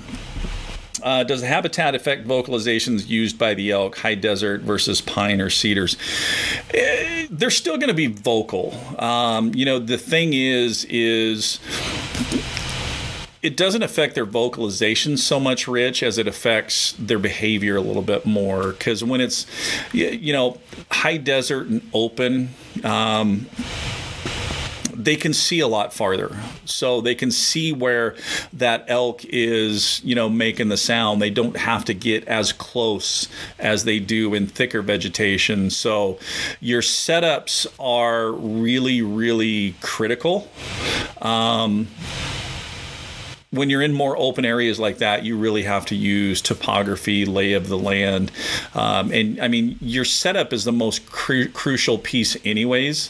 Uh, 1.03 1.23
does 1.23 1.41
the 1.41 1.47
habitat 1.47 1.95
affect 1.95 2.27
vocalizations 2.27 3.07
used 3.07 3.39
by 3.39 3.53
the 3.53 3.71
elk, 3.71 3.97
high 3.97 4.15
desert 4.15 4.61
versus 4.61 5.01
pine 5.01 5.41
or 5.41 5.49
cedars? 5.49 5.97
Uh, 6.73 7.25
they're 7.29 7.49
still 7.49 7.77
going 7.77 7.87
to 7.87 7.93
be 7.93 8.07
vocal. 8.07 8.77
Um, 8.99 9.53
you 9.55 9.65
know, 9.65 9.79
the 9.79 9.97
thing 9.97 10.33
is, 10.33 10.85
is 10.89 11.59
it 13.41 13.57
doesn't 13.57 13.81
affect 13.81 14.13
their 14.13 14.25
vocalization 14.25 15.17
so 15.17 15.39
much, 15.39 15.67
Rich, 15.67 16.03
as 16.03 16.19
it 16.19 16.27
affects 16.27 16.93
their 16.99 17.17
behavior 17.17 17.75
a 17.75 17.81
little 17.81 18.03
bit 18.03 18.25
more. 18.25 18.73
Because 18.73 19.03
when 19.03 19.21
it's, 19.21 19.47
you 19.93 20.33
know, 20.33 20.59
high 20.91 21.17
desert 21.17 21.67
and 21.67 21.81
open, 21.93 22.49
um, 22.83 23.47
they 24.95 25.15
can 25.15 25.33
see 25.33 25.59
a 25.59 25.67
lot 25.67 25.93
farther. 25.93 26.35
So 26.65 27.01
they 27.01 27.15
can 27.15 27.31
see 27.31 27.73
where 27.73 28.15
that 28.53 28.85
elk 28.87 29.23
is, 29.25 30.01
you 30.03 30.15
know, 30.15 30.29
making 30.29 30.69
the 30.69 30.77
sound. 30.77 31.21
They 31.21 31.29
don't 31.29 31.57
have 31.57 31.85
to 31.85 31.93
get 31.93 32.27
as 32.27 32.53
close 32.53 33.27
as 33.59 33.83
they 33.83 33.99
do 33.99 34.33
in 34.33 34.47
thicker 34.47 34.81
vegetation. 34.81 35.69
So 35.69 36.19
your 36.59 36.81
setups 36.81 37.67
are 37.79 38.31
really, 38.31 39.01
really 39.01 39.75
critical. 39.81 40.47
Um, 41.21 41.87
when 43.51 43.69
you're 43.69 43.81
in 43.81 43.93
more 43.93 44.17
open 44.17 44.45
areas 44.45 44.79
like 44.79 44.99
that, 44.99 45.25
you 45.25 45.37
really 45.37 45.63
have 45.63 45.85
to 45.87 45.95
use 45.95 46.41
topography, 46.41 47.25
lay 47.25 47.53
of 47.53 47.67
the 47.67 47.77
land, 47.77 48.31
um, 48.73 49.11
and 49.11 49.39
I 49.41 49.47
mean 49.47 49.77
your 49.81 50.05
setup 50.05 50.53
is 50.53 50.63
the 50.63 50.71
most 50.71 51.05
cru- 51.05 51.49
crucial 51.49 51.97
piece, 51.97 52.37
anyways. 52.45 53.09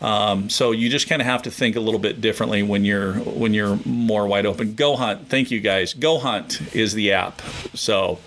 Um, 0.00 0.50
so 0.50 0.72
you 0.72 0.88
just 0.88 1.08
kind 1.08 1.22
of 1.22 1.26
have 1.26 1.42
to 1.42 1.50
think 1.50 1.76
a 1.76 1.80
little 1.80 2.00
bit 2.00 2.20
differently 2.20 2.62
when 2.62 2.84
you're 2.84 3.14
when 3.14 3.54
you're 3.54 3.78
more 3.84 4.26
wide 4.26 4.44
open. 4.44 4.74
Go 4.74 4.96
Hunt, 4.96 5.28
thank 5.28 5.50
you 5.50 5.60
guys. 5.60 5.94
Go 5.94 6.18
Hunt 6.18 6.60
is 6.74 6.92
the 6.92 7.12
app. 7.12 7.40
So, 7.74 8.18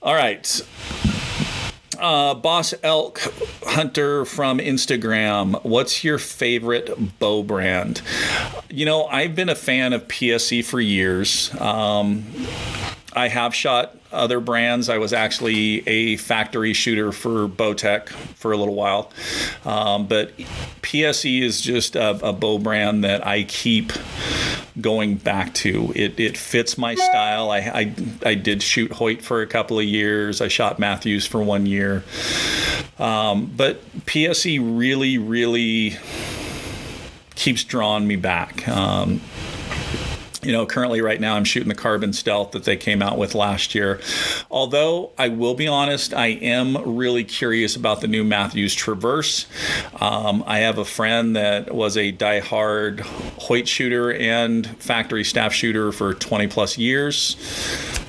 all 0.00 0.14
right 0.14 0.62
uh, 1.98 2.34
Boss 2.34 2.74
Elk 2.82 3.20
Hunter 3.64 4.24
from 4.24 4.58
Instagram, 4.58 5.62
what's 5.64 6.04
your 6.04 6.18
favorite 6.18 7.18
bow 7.18 7.42
brand? 7.42 8.02
You 8.70 8.84
know, 8.84 9.06
I've 9.06 9.34
been 9.34 9.48
a 9.48 9.54
fan 9.54 9.92
of 9.92 10.06
PSE 10.08 10.64
for 10.64 10.80
years. 10.80 11.54
Um, 11.60 12.24
I 13.16 13.28
have 13.28 13.54
shot 13.54 13.96
other 14.12 14.40
brands. 14.40 14.90
I 14.90 14.98
was 14.98 15.14
actually 15.14 15.86
a 15.88 16.18
factory 16.18 16.74
shooter 16.74 17.12
for 17.12 17.48
Bowtech 17.48 18.10
for 18.10 18.52
a 18.52 18.58
little 18.58 18.74
while. 18.74 19.10
Um, 19.64 20.06
but 20.06 20.36
PSE 20.82 21.40
is 21.40 21.62
just 21.62 21.96
a, 21.96 22.10
a, 22.24 22.34
bow 22.34 22.58
brand 22.58 23.04
that 23.04 23.26
I 23.26 23.44
keep 23.44 23.92
going 24.80 25.16
back 25.16 25.54
to. 25.54 25.92
It, 25.96 26.20
it 26.20 26.36
fits 26.36 26.76
my 26.76 26.94
style. 26.94 27.50
I, 27.50 27.58
I, 27.58 27.94
I 28.24 28.34
did 28.34 28.62
shoot 28.62 28.92
Hoyt 28.92 29.22
for 29.22 29.40
a 29.40 29.46
couple 29.46 29.78
of 29.78 29.86
years, 29.86 30.42
I 30.42 30.48
shot 30.48 30.78
Mathews 30.78 31.26
for 31.26 31.42
one 31.42 31.64
year. 31.64 32.04
Um, 32.98 33.50
but 33.56 33.82
PSE 34.04 34.60
really, 34.78 35.16
really 35.16 35.96
keeps 37.34 37.64
drawing 37.64 38.06
me 38.06 38.16
back. 38.16 38.68
Um, 38.68 39.22
you 40.46 40.52
know, 40.52 40.64
currently 40.64 41.00
right 41.00 41.20
now 41.20 41.34
I'm 41.34 41.44
shooting 41.44 41.68
the 41.68 41.74
Carbon 41.74 42.12
Stealth 42.12 42.52
that 42.52 42.64
they 42.64 42.76
came 42.76 43.02
out 43.02 43.18
with 43.18 43.34
last 43.34 43.74
year. 43.74 44.00
Although 44.48 45.10
I 45.18 45.28
will 45.28 45.54
be 45.54 45.66
honest, 45.66 46.14
I 46.14 46.28
am 46.28 46.76
really 46.96 47.24
curious 47.24 47.74
about 47.74 48.00
the 48.00 48.06
new 48.06 48.22
Mathews 48.22 48.74
Traverse. 48.74 49.46
Um, 50.00 50.44
I 50.46 50.58
have 50.58 50.78
a 50.78 50.84
friend 50.84 51.34
that 51.34 51.74
was 51.74 51.96
a 51.96 52.12
die-hard 52.12 53.00
Hoyt 53.00 53.66
shooter 53.66 54.12
and 54.12 54.66
factory 54.80 55.24
staff 55.24 55.52
shooter 55.52 55.90
for 55.90 56.14
20 56.14 56.46
plus 56.46 56.78
years 56.78 57.36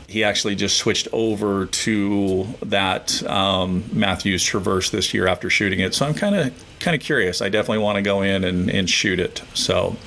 he 0.08 0.24
actually 0.24 0.56
just 0.56 0.78
switched 0.78 1.10
over 1.12 1.66
to 1.66 2.48
that 2.62 3.22
um, 3.24 3.84
Mathews 3.92 4.42
Traverse 4.42 4.90
this 4.90 5.14
year 5.14 5.28
after 5.28 5.50
shooting 5.50 5.82
it. 5.82 5.94
So 5.94 6.06
I'm 6.06 6.14
kind 6.14 6.34
of 6.34 6.54
kind 6.80 6.96
of 6.96 7.02
curious. 7.02 7.42
I 7.42 7.50
definitely 7.50 7.84
want 7.84 7.98
to 7.98 8.02
go 8.02 8.22
in 8.22 8.46
and, 8.46 8.70
and 8.70 8.90
shoot 8.90 9.20
it. 9.20 9.44
So 9.54 9.98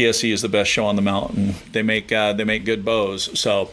PSE 0.00 0.32
is 0.32 0.40
the 0.40 0.48
best 0.48 0.70
show 0.70 0.86
on 0.86 0.96
the 0.96 1.02
mountain. 1.02 1.54
They 1.72 1.82
make 1.82 2.10
uh, 2.10 2.32
they 2.32 2.44
make 2.44 2.64
good 2.64 2.84
bows. 2.84 3.38
So, 3.38 3.70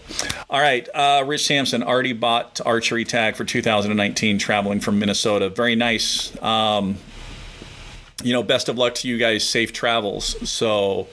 all 0.49 0.59
right, 0.59 0.87
uh, 0.93 1.23
Rich 1.25 1.45
Sampson 1.45 1.83
already 1.83 2.11
bought 2.11 2.59
archery 2.65 3.05
tag 3.05 3.35
for 3.35 3.45
2019, 3.45 4.37
traveling 4.37 4.81
from 4.81 4.99
Minnesota. 4.99 5.49
Very 5.49 5.75
nice. 5.75 6.39
Um, 6.43 6.97
you 8.23 8.33
know, 8.33 8.43
best 8.43 8.67
of 8.67 8.77
luck 8.77 8.95
to 8.95 9.07
you 9.07 9.17
guys. 9.17 9.47
Safe 9.47 9.71
travels. 9.71 10.49
So, 10.49 11.07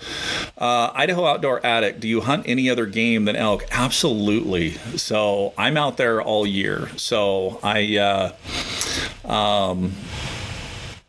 uh, 0.58 0.90
Idaho 0.94 1.26
Outdoor 1.26 1.64
Addict, 1.64 2.00
do 2.00 2.08
you 2.08 2.22
hunt 2.22 2.44
any 2.48 2.68
other 2.70 2.86
game 2.86 3.26
than 3.26 3.36
elk? 3.36 3.64
Absolutely. 3.70 4.70
So, 4.96 5.52
I'm 5.56 5.76
out 5.76 5.96
there 5.96 6.22
all 6.22 6.46
year. 6.46 6.88
So, 6.96 7.60
I, 7.62 7.98
uh, 7.98 9.30
um, 9.30 9.92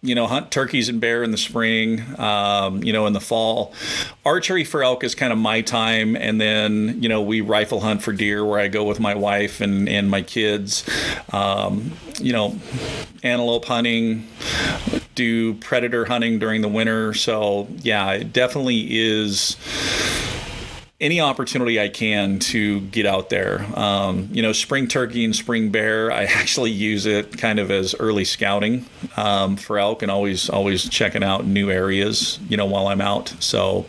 you 0.05 0.15
know, 0.15 0.27
hunt 0.27 0.51
turkeys 0.51 0.89
and 0.89 1.01
bear 1.01 1.23
in 1.23 1.31
the 1.31 1.37
spring, 1.37 2.03
um, 2.19 2.83
you 2.83 2.93
know, 2.93 3.05
in 3.07 3.13
the 3.13 3.19
fall. 3.19 3.73
Archery 4.25 4.63
for 4.63 4.83
elk 4.83 5.03
is 5.03 5.15
kind 5.15 5.33
of 5.33 5.39
my 5.39 5.61
time. 5.61 6.15
And 6.15 6.39
then, 6.39 7.01
you 7.01 7.09
know, 7.09 7.21
we 7.21 7.41
rifle 7.41 7.81
hunt 7.81 8.01
for 8.01 8.13
deer 8.13 8.45
where 8.45 8.59
I 8.59 8.67
go 8.67 8.83
with 8.83 8.99
my 8.99 9.15
wife 9.15 9.61
and, 9.61 9.89
and 9.89 10.09
my 10.09 10.21
kids. 10.21 10.87
Um, 11.33 11.93
you 12.19 12.33
know, 12.33 12.59
antelope 13.23 13.65
hunting, 13.65 14.27
do 15.15 15.55
predator 15.55 16.05
hunting 16.05 16.39
during 16.39 16.61
the 16.61 16.69
winter. 16.69 17.13
So, 17.13 17.67
yeah, 17.81 18.11
it 18.13 18.31
definitely 18.31 18.87
is 18.89 19.57
any 21.01 21.19
opportunity 21.19 21.79
I 21.79 21.89
can 21.89 22.39
to 22.39 22.79
get 22.79 23.05
out 23.05 23.29
there. 23.29 23.65
Um, 23.77 24.29
you 24.31 24.41
know, 24.41 24.53
spring 24.53 24.87
turkey 24.87 25.25
and 25.25 25.35
spring 25.35 25.69
bear, 25.69 26.11
I 26.11 26.23
actually 26.23 26.71
use 26.71 27.05
it 27.05 27.37
kind 27.37 27.59
of 27.59 27.69
as 27.69 27.95
early 27.99 28.23
scouting 28.25 28.85
um, 29.17 29.57
for 29.57 29.77
elk 29.77 30.01
and 30.01 30.09
always 30.11 30.49
always 30.49 30.87
checking 30.87 31.23
out 31.23 31.45
new 31.45 31.69
areas, 31.69 32.39
you 32.47 32.55
know, 32.55 32.65
while 32.65 32.87
I'm 32.87 33.01
out. 33.01 33.33
So, 33.39 33.85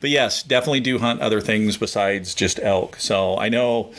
but 0.00 0.10
yes, 0.10 0.42
definitely 0.42 0.80
do 0.80 0.98
hunt 0.98 1.20
other 1.20 1.40
things 1.40 1.76
besides 1.76 2.34
just 2.34 2.60
elk. 2.60 2.96
So 2.96 3.36
I 3.36 3.48
know 3.48 3.92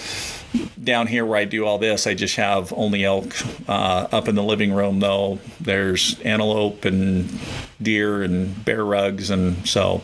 down 0.81 1.07
here 1.07 1.25
where 1.25 1.37
I 1.37 1.45
do 1.45 1.65
all 1.65 1.77
this, 1.77 2.07
I 2.07 2.13
just 2.13 2.35
have 2.35 2.73
only 2.73 3.03
elk. 3.03 3.33
Uh, 3.69 4.07
up 4.11 4.27
in 4.27 4.35
the 4.35 4.43
living 4.43 4.73
room, 4.73 4.99
though, 4.99 5.39
there's 5.59 6.19
antelope 6.21 6.85
and 6.85 7.29
deer 7.81 8.21
and 8.21 8.63
bear 8.65 8.83
rugs, 8.83 9.29
and 9.29 9.67
so 9.67 10.01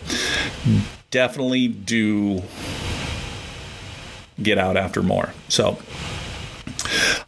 definitely 1.11 1.67
do 1.67 2.43
get 4.41 4.57
out 4.57 4.77
after 4.77 5.01
more. 5.01 5.33
So, 5.49 5.77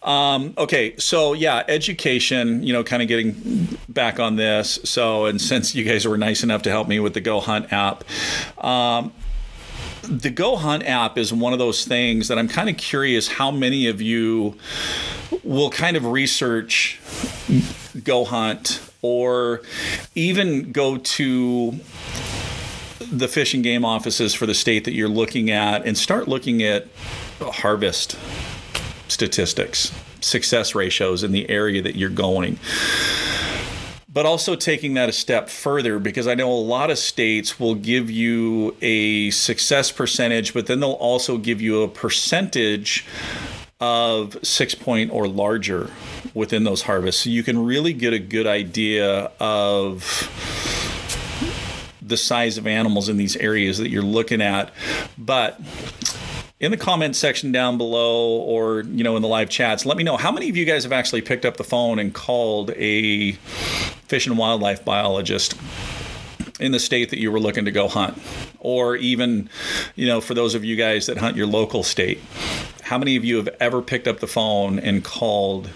um, 0.04 0.54
okay, 0.58 0.96
so 0.98 1.34
yeah, 1.34 1.64
education, 1.68 2.64
you 2.64 2.74
know, 2.74 2.84
kind 2.84 3.02
of 3.02 3.08
getting 3.08 3.78
back 3.88 4.20
on 4.20 4.36
this. 4.36 4.80
So, 4.84 5.26
and 5.26 5.42
since 5.42 5.76
you 5.76 5.84
guys 5.84 6.08
were 6.08 6.18
nice 6.18 6.44
enough 6.44 6.62
to 6.64 6.70
help 6.70 6.88
me 6.88 7.00
with 7.00 7.14
the 7.14 7.22
Go 7.22 7.40
Hunt 7.40 7.72
app, 7.74 8.04
um, 8.64 9.14
the 10.04 10.30
Go 10.30 10.56
Hunt 10.56 10.84
app 10.84 11.18
is 11.18 11.34
one 11.34 11.54
of 11.54 11.60
those 11.60 11.86
things 11.86 12.28
that 12.30 12.38
I'm 12.38 12.48
kind 12.48 12.70
of 12.70 12.78
curious 12.78 13.28
how 13.28 13.52
many 13.52 13.88
of 13.88 14.02
you 14.02 14.56
will 15.44 15.70
kind 15.70 15.98
of 15.98 16.06
research 16.06 17.00
Go 18.04 18.26
Hunt 18.26 18.82
or 19.02 19.62
even 20.16 20.72
go 20.72 20.98
to 20.98 21.80
the 23.12 23.28
fish 23.28 23.54
and 23.54 23.64
game 23.64 23.84
offices 23.84 24.34
for 24.34 24.46
the 24.46 24.54
state 24.54 24.86
that 24.86 24.94
you're 24.94 25.10
looking 25.10 25.50
at 25.50 25.86
and 25.86 25.98
start 25.98 26.28
looking 26.28 26.62
at 26.62 26.88
harvest 27.42 28.18
statistics, 29.08 29.92
success 30.22 30.76
ratios 30.76 31.24
in 31.24 31.32
the 31.32 31.50
area 31.50 31.82
that 31.82 31.96
you're 31.96 32.10
going. 32.10 32.60
But 34.12 34.26
also 34.26 34.56
taking 34.56 34.96
that 34.96 35.08
a 35.08 35.12
step 35.12 35.50
further 35.50 36.00
because 36.00 36.28
I 36.28 36.34
know 36.34 36.52
a 36.52 36.54
lot 36.54 36.90
of 36.90 36.98
states 36.98 37.60
will 37.60 37.76
give 37.76 38.10
you 38.10 38.76
a 38.82 39.30
success 39.32 39.92
percentage, 39.92 40.54
but 40.54 40.66
then 40.66 40.80
they'll 40.80 40.92
also 40.94 41.38
give 41.38 41.62
you 41.62 41.84
a 41.84 41.88
percentage 41.88 43.06
of 43.80 44.38
six 44.44 44.76
point 44.76 45.12
or 45.12 45.28
larger 45.28 45.90
within 46.34 46.64
those 46.64 46.82
harvests. 46.82 47.24
So 47.24 47.30
you 47.30 47.44
can 47.44 47.64
really 47.64 47.94
get 47.94 48.14
a 48.14 48.20
good 48.20 48.48
idea 48.48 49.32
of 49.40 50.04
the 52.10 52.18
size 52.18 52.58
of 52.58 52.68
animals 52.68 53.08
in 53.08 53.18
these 53.18 53.36
areas 53.38 53.78
that 53.78 53.90
you're 53.90 54.02
looking 54.02 54.42
at. 54.42 54.72
But 55.18 55.60
in 56.60 56.72
the 56.72 56.78
comment 56.78 57.16
section 57.16 57.52
down 57.52 57.78
below 57.78 58.38
or 58.40 58.82
you 58.82 59.04
know 59.04 59.16
in 59.16 59.22
the 59.22 59.28
live 59.28 59.50
chats 59.50 59.86
let 59.86 59.96
me 59.96 60.04
know 60.04 60.18
how 60.18 60.32
many 60.32 60.50
of 60.50 60.58
you 60.58 60.66
guys 60.66 60.84
have 60.84 60.92
actually 60.92 61.22
picked 61.22 61.46
up 61.46 61.56
the 61.58 61.64
phone 61.64 62.00
and 62.00 62.14
called 62.14 62.72
a 62.72 63.32
fish 64.08 64.28
and 64.28 64.38
wildlife 64.38 64.84
biologist 64.84 65.56
in 66.60 66.74
the 66.74 66.80
state 66.80 67.12
that 67.12 67.20
you 67.20 67.32
were 67.32 67.40
looking 67.40 67.64
to 67.64 67.72
go 67.72 67.88
hunt 67.88 68.22
or 68.60 68.98
even 68.98 69.50
you 69.96 70.06
know 70.06 70.20
for 70.20 70.34
those 70.34 70.54
of 70.54 70.66
you 70.66 70.76
guys 70.76 71.06
that 71.06 71.18
hunt 71.18 71.38
your 71.38 71.48
local 71.48 71.82
state 71.82 72.20
how 72.84 72.98
many 72.98 73.16
of 73.16 73.24
you 73.24 73.38
have 73.38 73.48
ever 73.62 73.82
picked 73.82 74.08
up 74.08 74.20
the 74.20 74.28
phone 74.28 74.78
and 74.80 75.06
called 75.06 75.70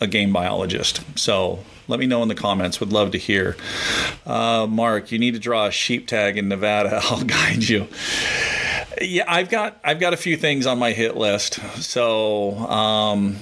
a 0.00 0.08
game 0.08 0.32
biologist 0.32 1.02
so 1.16 1.60
let 1.88 2.00
me 2.00 2.06
know 2.06 2.22
in 2.22 2.28
the 2.28 2.34
comments. 2.34 2.80
Would 2.80 2.92
love 2.92 3.10
to 3.12 3.18
hear. 3.18 3.56
Uh, 4.26 4.66
Mark, 4.68 5.12
you 5.12 5.18
need 5.18 5.34
to 5.34 5.40
draw 5.40 5.66
a 5.66 5.70
sheep 5.70 6.06
tag 6.06 6.36
in 6.38 6.48
Nevada. 6.48 7.00
I'll 7.04 7.24
guide 7.24 7.68
you. 7.68 7.88
Yeah, 9.00 9.24
I've 9.26 9.50
got 9.50 9.78
I've 9.82 9.98
got 10.00 10.12
a 10.14 10.16
few 10.16 10.36
things 10.36 10.66
on 10.66 10.78
my 10.78 10.92
hit 10.92 11.16
list. 11.16 11.54
So, 11.82 12.56
um, 12.58 13.36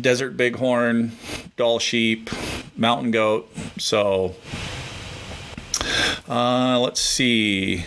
desert 0.00 0.36
bighorn, 0.36 1.12
Dall 1.56 1.78
sheep, 1.78 2.30
mountain 2.76 3.10
goat. 3.10 3.50
So, 3.78 4.34
uh, 6.28 6.78
let's 6.80 7.00
see. 7.00 7.84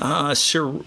uh, 0.00 0.34
Sir, 0.34 0.80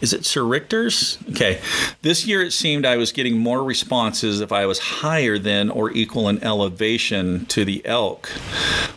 is 0.00 0.12
it 0.12 0.24
Sir 0.24 0.44
Richter's? 0.44 1.18
Okay. 1.30 1.60
This 2.02 2.26
year 2.26 2.42
it 2.42 2.52
seemed 2.52 2.86
I 2.86 2.96
was 2.96 3.12
getting 3.12 3.38
more 3.38 3.62
responses 3.62 4.40
if 4.40 4.52
I 4.52 4.66
was 4.66 4.78
higher 4.78 5.38
than 5.38 5.70
or 5.70 5.90
equal 5.90 6.28
in 6.28 6.42
elevation 6.44 7.46
to 7.46 7.64
the 7.64 7.84
elk. 7.84 8.30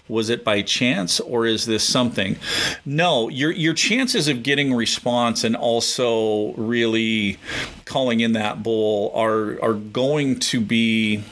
Was 0.07 0.29
it 0.29 0.43
by 0.43 0.61
chance 0.61 1.19
or 1.19 1.45
is 1.45 1.65
this 1.65 1.83
something? 1.83 2.37
No, 2.85 3.29
your 3.29 3.51
your 3.51 3.73
chances 3.73 4.27
of 4.27 4.43
getting 4.43 4.73
response 4.73 5.43
and 5.43 5.55
also 5.55 6.53
really 6.53 7.37
calling 7.85 8.19
in 8.19 8.33
that 8.33 8.63
bull 8.63 9.11
are 9.15 9.61
are 9.61 9.73
going 9.73 10.39
to 10.39 10.61
be 10.61 11.23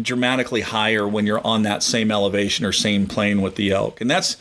dramatically 0.00 0.60
higher 0.60 1.06
when 1.06 1.26
you're 1.26 1.44
on 1.46 1.62
that 1.62 1.82
same 1.82 2.10
elevation 2.10 2.64
or 2.64 2.72
same 2.72 3.06
plane 3.06 3.42
with 3.42 3.56
the 3.56 3.72
elk. 3.72 4.00
And 4.00 4.10
that's 4.10 4.36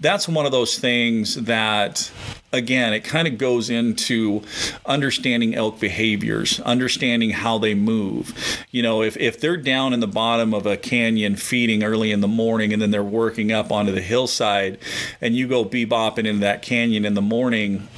that's 0.00 0.28
one 0.28 0.46
of 0.46 0.52
those 0.52 0.78
things 0.78 1.34
that 1.34 2.10
again, 2.52 2.92
it 2.92 3.04
kind 3.04 3.28
of 3.28 3.38
goes 3.38 3.70
into 3.88 4.42
understanding 4.84 5.54
elk 5.54 5.80
behaviors, 5.80 6.60
understanding 6.60 7.30
how 7.30 7.58
they 7.58 7.74
move. 7.74 8.66
You 8.70 8.82
know, 8.82 9.02
if, 9.02 9.16
if 9.16 9.40
they're 9.40 9.56
down 9.56 9.92
in 9.92 10.00
the 10.00 10.06
bottom 10.06 10.52
of 10.52 10.66
a 10.66 10.76
canyon 10.76 11.36
feeding 11.36 11.82
early 11.82 12.12
in 12.12 12.20
the 12.20 12.28
morning 12.28 12.72
and 12.72 12.82
then 12.82 12.90
they're 12.90 13.02
working 13.02 13.50
up 13.50 13.72
onto 13.72 13.92
the 13.92 14.02
hillside 14.02 14.78
and 15.20 15.34
you 15.34 15.48
go 15.48 15.64
bebopping 15.64 16.26
into 16.26 16.40
that 16.40 16.62
canyon 16.62 17.04
in 17.04 17.14
the 17.14 17.22
morning, 17.22 17.88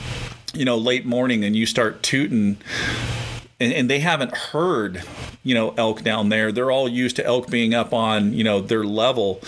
you 0.54 0.64
know, 0.64 0.76
late 0.76 1.04
morning 1.04 1.44
and 1.44 1.56
you 1.56 1.66
start 1.66 2.02
tooting 2.02 2.58
and, 3.58 3.74
and, 3.74 3.90
they 3.90 4.00
haven't 4.00 4.34
heard, 4.34 5.02
you 5.44 5.54
know, 5.54 5.74
elk 5.76 6.02
down 6.02 6.30
there. 6.30 6.50
They're 6.50 6.70
all 6.70 6.88
used 6.88 7.16
to 7.16 7.26
elk 7.26 7.50
being 7.50 7.74
up 7.74 7.92
on, 7.92 8.32
you 8.32 8.42
know, 8.42 8.62
their 8.62 8.84
level 8.84 9.42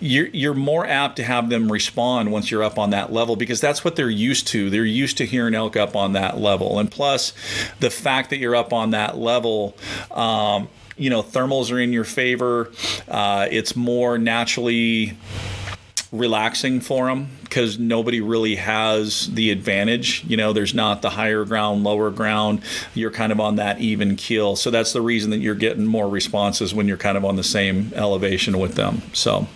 you're, 0.00 0.28
you're 0.28 0.54
more 0.54 0.86
apt 0.86 1.16
to 1.16 1.24
have 1.24 1.50
them 1.50 1.70
respond 1.70 2.30
once 2.32 2.50
you're 2.50 2.62
up 2.62 2.78
on 2.78 2.90
that 2.90 3.12
level 3.12 3.36
because 3.36 3.60
that's 3.60 3.84
what 3.84 3.96
they're 3.96 4.10
used 4.10 4.46
to. 4.48 4.70
They're 4.70 4.84
used 4.84 5.18
to 5.18 5.26
hearing 5.26 5.54
elk 5.54 5.76
up 5.76 5.96
on 5.96 6.12
that 6.12 6.38
level. 6.38 6.78
And 6.78 6.90
plus, 6.90 7.32
the 7.80 7.90
fact 7.90 8.30
that 8.30 8.38
you're 8.38 8.56
up 8.56 8.72
on 8.72 8.90
that 8.90 9.16
level, 9.16 9.76
um, 10.10 10.68
you 10.96 11.10
know, 11.10 11.22
thermals 11.22 11.72
are 11.72 11.78
in 11.78 11.92
your 11.92 12.04
favor. 12.04 12.70
Uh, 13.08 13.48
it's 13.50 13.74
more 13.76 14.18
naturally 14.18 15.16
relaxing 16.12 16.80
for 16.80 17.06
them 17.06 17.28
because 17.42 17.78
nobody 17.78 18.20
really 18.20 18.56
has 18.56 19.26
the 19.32 19.50
advantage. 19.50 20.24
You 20.24 20.36
know, 20.36 20.52
there's 20.52 20.74
not 20.74 21.02
the 21.02 21.10
higher 21.10 21.44
ground, 21.44 21.84
lower 21.84 22.10
ground. 22.10 22.62
You're 22.94 23.10
kind 23.10 23.32
of 23.32 23.40
on 23.40 23.56
that 23.56 23.80
even 23.80 24.16
keel. 24.16 24.56
So 24.56 24.70
that's 24.70 24.92
the 24.92 25.02
reason 25.02 25.30
that 25.30 25.38
you're 25.38 25.54
getting 25.54 25.86
more 25.86 26.08
responses 26.08 26.74
when 26.74 26.88
you're 26.88 26.96
kind 26.96 27.16
of 27.16 27.24
on 27.24 27.36
the 27.36 27.44
same 27.44 27.92
elevation 27.94 28.58
with 28.58 28.74
them. 28.74 29.02
So. 29.12 29.46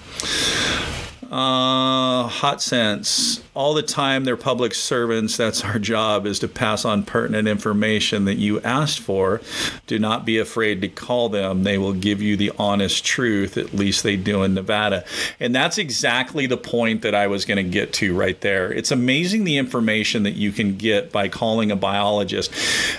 Uh, 1.32 2.28
hot 2.28 2.60
sense. 2.60 3.42
All 3.54 3.72
the 3.72 3.82
time, 3.82 4.24
they're 4.24 4.36
public 4.36 4.74
servants. 4.74 5.38
That's 5.38 5.64
our 5.64 5.78
job 5.78 6.26
is 6.26 6.38
to 6.40 6.48
pass 6.48 6.84
on 6.84 7.04
pertinent 7.04 7.48
information 7.48 8.26
that 8.26 8.34
you 8.34 8.60
asked 8.60 9.00
for. 9.00 9.40
Do 9.86 9.98
not 9.98 10.26
be 10.26 10.36
afraid 10.36 10.82
to 10.82 10.88
call 10.88 11.30
them. 11.30 11.62
They 11.62 11.78
will 11.78 11.94
give 11.94 12.20
you 12.20 12.36
the 12.36 12.52
honest 12.58 13.02
truth. 13.06 13.56
At 13.56 13.72
least 13.72 14.02
they 14.02 14.16
do 14.16 14.42
in 14.42 14.52
Nevada. 14.52 15.06
And 15.40 15.54
that's 15.54 15.78
exactly 15.78 16.46
the 16.46 16.58
point 16.58 17.00
that 17.00 17.14
I 17.14 17.28
was 17.28 17.46
going 17.46 17.64
to 17.64 17.70
get 17.70 17.94
to 17.94 18.14
right 18.14 18.38
there. 18.42 18.70
It's 18.70 18.90
amazing 18.90 19.44
the 19.44 19.56
information 19.56 20.24
that 20.24 20.32
you 20.32 20.52
can 20.52 20.76
get 20.76 21.12
by 21.12 21.28
calling 21.28 21.70
a 21.70 21.76
biologist. 21.76 22.52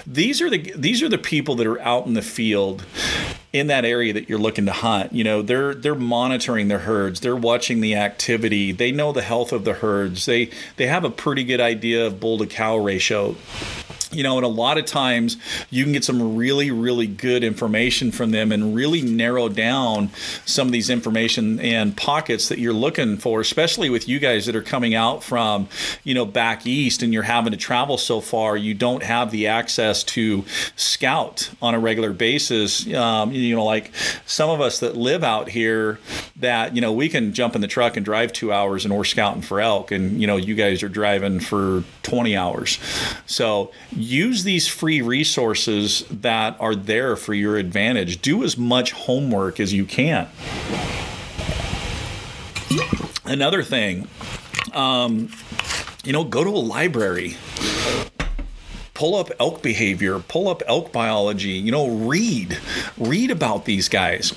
These 0.08 0.42
are 0.42 0.50
the 0.50 0.74
these 0.76 1.04
are 1.04 1.10
the 1.10 1.20
people 1.20 1.54
that 1.58 1.68
are 1.68 1.82
out 1.82 2.08
in 2.08 2.16
the 2.16 2.24
field 2.24 2.84
in 3.54 3.68
that 3.68 3.86
area 3.86 4.12
that 4.12 4.28
you're 4.28 4.40
looking 4.40 4.66
to 4.66 4.72
hunt. 4.72 5.14
You 5.14 5.24
know, 5.24 5.44
they're 5.44 5.76
they're 5.76 5.96
monitoring 5.96 6.68
their 6.68 6.80
herds, 6.80 7.20
they're 7.20 7.36
watching 7.36 7.82
the 7.82 7.96
activity, 7.96 8.72
they 8.72 8.92
know 8.92 9.14
the 9.14 9.22
health 9.22 9.54
of 9.54 9.64
the 9.64 9.74
herds, 9.74 10.26
they 10.26 10.50
they 10.76 10.88
have 10.88 11.04
a 11.04 11.12
pretty 11.12 11.44
good 11.44 11.62
idea 11.62 12.08
of 12.08 12.20
bull 12.20 12.40
to 12.40 12.48
cow 12.48 12.78
ratio 12.78 13.36
you 14.14 14.24
know, 14.24 14.38
and 14.38 14.46
a 14.46 14.50
lot 14.50 14.78
of 14.78 14.86
times 14.86 15.38
you 15.70 15.84
can 15.84 15.94
get 15.94 16.04
some 16.04 16.36
really, 16.36 16.72
really 16.72 17.08
good 17.08 17.44
information 17.44 18.12
from 18.12 18.32
them 18.32 18.52
and 18.52 18.76
really 18.76 19.02
narrow 19.02 19.50
down 19.50 20.10
some 20.46 20.68
of 20.68 20.72
these 20.72 20.90
information 20.90 21.60
and 21.60 21.96
pockets 21.98 22.50
that 22.50 22.60
you're 22.60 22.74
looking 22.74 23.18
for, 23.18 23.42
especially 23.42 23.90
with 23.90 24.08
you 24.08 24.20
guys 24.20 24.46
that 24.46 24.56
are 24.56 24.62
coming 24.62 24.96
out 24.96 25.24
from, 25.24 25.68
you 26.04 26.14
know, 26.14 26.26
back 26.26 26.66
east 26.66 27.04
and 27.04 27.14
you're 27.14 27.24
having 27.24 27.52
to 27.52 27.58
travel 27.58 27.98
so 27.98 28.22
far. 28.22 28.56
You 28.58 28.74
don't 28.74 29.04
have 29.04 29.32
the 29.32 29.48
access 29.48 30.04
to 30.06 30.44
scout 30.76 31.50
on 31.62 31.74
a 31.74 31.80
regular 31.80 32.14
basis. 32.14 32.92
Um, 32.94 33.32
you 33.32 33.56
know, 33.56 33.66
like 33.66 33.92
some 34.26 34.50
of 34.50 34.62
us 34.62 34.80
that 34.80 34.96
live 34.96 35.24
out 35.24 35.50
here 35.50 36.00
that, 36.38 36.76
you 36.76 36.82
know, 36.82 36.92
we 36.92 37.10
can 37.10 37.34
jump 37.34 37.56
in 37.56 37.62
the 37.62 37.68
truck 37.68 37.98
and 37.98 38.06
drive 38.06 38.34
two 38.34 38.52
hours 38.52 38.86
and 38.86 38.96
we're 38.96 39.04
scouting 39.04 39.42
for 39.42 39.60
elk. 39.60 39.92
And, 39.92 40.20
you 40.20 40.28
know, 40.28 40.38
you 40.38 40.56
guys 40.56 40.84
are 40.84 40.90
driving 40.90 41.40
for 41.40 41.84
20 42.04 42.36
hours. 42.36 42.80
So, 43.26 43.72
use 44.04 44.44
these 44.44 44.68
free 44.68 45.02
resources 45.02 46.06
that 46.10 46.56
are 46.60 46.76
there 46.76 47.16
for 47.16 47.34
your 47.34 47.58
advantage. 47.58 48.22
Do 48.22 48.44
as 48.44 48.58
much 48.58 48.92
homework 48.92 49.60
as 49.60 49.74
you 49.74 49.86
can. 49.86 50.28
Another 53.26 53.64
thing, 53.64 54.08
um, 54.74 55.30
you 56.04 56.12
know, 56.12 56.24
go 56.24 56.44
to 56.44 56.50
a 56.50 56.52
library 56.52 57.38
pull 58.94 59.16
up 59.16 59.30
elk 59.40 59.62
behavior, 59.62 60.20
pull 60.20 60.48
up 60.48 60.62
elk 60.68 60.92
biology, 60.92 61.50
you 61.50 61.72
know, 61.72 61.90
read, 61.90 62.58
read 62.98 63.32
about 63.32 63.66
these 63.66 63.90
guys. 63.90 64.34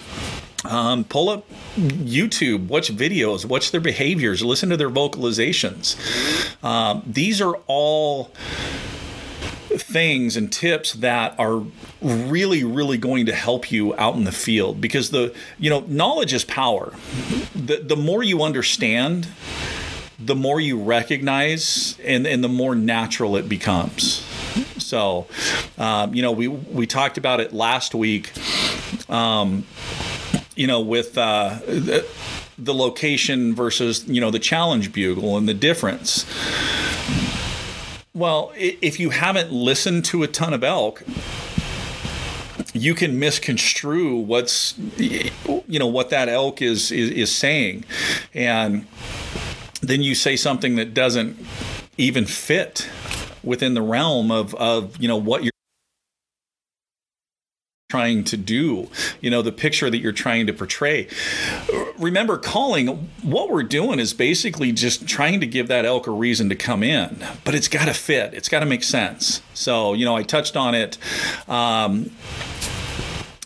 Um, 0.64 1.04
pull 1.04 1.28
up 1.28 1.48
YouTube, 1.76 2.66
watch 2.66 2.92
videos, 2.92 3.44
watch 3.44 3.70
their 3.70 3.80
behaviors, 3.80 4.42
listen 4.42 4.68
to 4.70 4.76
their 4.76 4.90
vocalizations. 4.90 5.94
Um, 6.64 7.02
these 7.06 7.40
are 7.40 7.54
all 7.68 8.32
things 9.86 10.36
and 10.36 10.52
tips 10.52 10.94
that 10.94 11.38
are 11.38 11.62
really 12.02 12.64
really 12.64 12.98
going 12.98 13.26
to 13.26 13.34
help 13.34 13.70
you 13.70 13.96
out 13.96 14.16
in 14.16 14.24
the 14.24 14.32
field. 14.32 14.80
Because 14.80 15.10
the 15.10 15.34
you 15.58 15.70
know 15.70 15.80
knowledge 15.86 16.32
is 16.32 16.44
power. 16.44 16.92
The 17.54 17.76
the 17.76 17.96
more 17.96 18.22
you 18.22 18.42
understand 18.42 19.28
the 20.18 20.34
more 20.34 20.60
you 20.60 20.82
recognize 20.82 21.98
and 22.04 22.26
and 22.26 22.42
the 22.42 22.48
more 22.48 22.74
natural 22.74 23.36
it 23.36 23.48
becomes. 23.48 24.24
So 24.78 25.26
um, 25.78 26.14
you 26.14 26.22
know 26.22 26.32
we 26.32 26.48
we 26.48 26.86
talked 26.86 27.18
about 27.18 27.40
it 27.40 27.52
last 27.52 27.94
week 27.94 28.32
um, 29.08 29.66
you 30.56 30.66
know 30.66 30.80
with 30.80 31.16
uh, 31.16 31.58
the 32.58 32.74
location 32.74 33.54
versus 33.54 34.06
you 34.08 34.20
know 34.20 34.30
the 34.30 34.38
challenge 34.38 34.92
bugle 34.92 35.36
and 35.36 35.48
the 35.48 35.54
difference 35.54 36.24
well, 38.16 38.50
if 38.56 38.98
you 38.98 39.10
haven't 39.10 39.52
listened 39.52 40.06
to 40.06 40.22
a 40.22 40.26
ton 40.26 40.54
of 40.54 40.64
elk, 40.64 41.02
you 42.72 42.94
can 42.94 43.18
misconstrue 43.18 44.16
what's 44.16 44.76
you 44.96 45.78
know 45.78 45.86
what 45.86 46.08
that 46.10 46.28
elk 46.28 46.62
is 46.62 46.90
is, 46.90 47.10
is 47.10 47.34
saying, 47.34 47.84
and 48.32 48.86
then 49.82 50.00
you 50.00 50.14
say 50.14 50.34
something 50.34 50.76
that 50.76 50.94
doesn't 50.94 51.38
even 51.98 52.24
fit 52.24 52.88
within 53.44 53.74
the 53.74 53.82
realm 53.82 54.30
of 54.30 54.54
of 54.54 54.96
you 55.00 55.08
know 55.08 55.16
what 55.16 55.44
you're 55.44 55.52
trying 57.88 58.24
to 58.24 58.36
do, 58.36 58.88
you 59.20 59.30
know, 59.30 59.42
the 59.42 59.52
picture 59.52 59.88
that 59.88 59.98
you're 59.98 60.10
trying 60.10 60.44
to 60.48 60.52
portray. 60.52 61.06
Remember, 61.98 62.36
calling, 62.36 63.08
what 63.22 63.48
we're 63.48 63.62
doing 63.62 64.00
is 64.00 64.12
basically 64.12 64.72
just 64.72 65.06
trying 65.06 65.38
to 65.38 65.46
give 65.46 65.68
that 65.68 65.84
elk 65.84 66.08
a 66.08 66.10
reason 66.10 66.48
to 66.48 66.56
come 66.56 66.82
in, 66.82 67.24
but 67.44 67.54
it's 67.54 67.68
got 67.68 67.84
to 67.84 67.94
fit, 67.94 68.34
it's 68.34 68.48
got 68.48 68.58
to 68.60 68.66
make 68.66 68.82
sense. 68.82 69.40
So, 69.54 69.94
you 69.94 70.04
know, 70.04 70.16
I 70.16 70.24
touched 70.24 70.56
on 70.56 70.74
it, 70.74 70.98
um, 71.48 72.10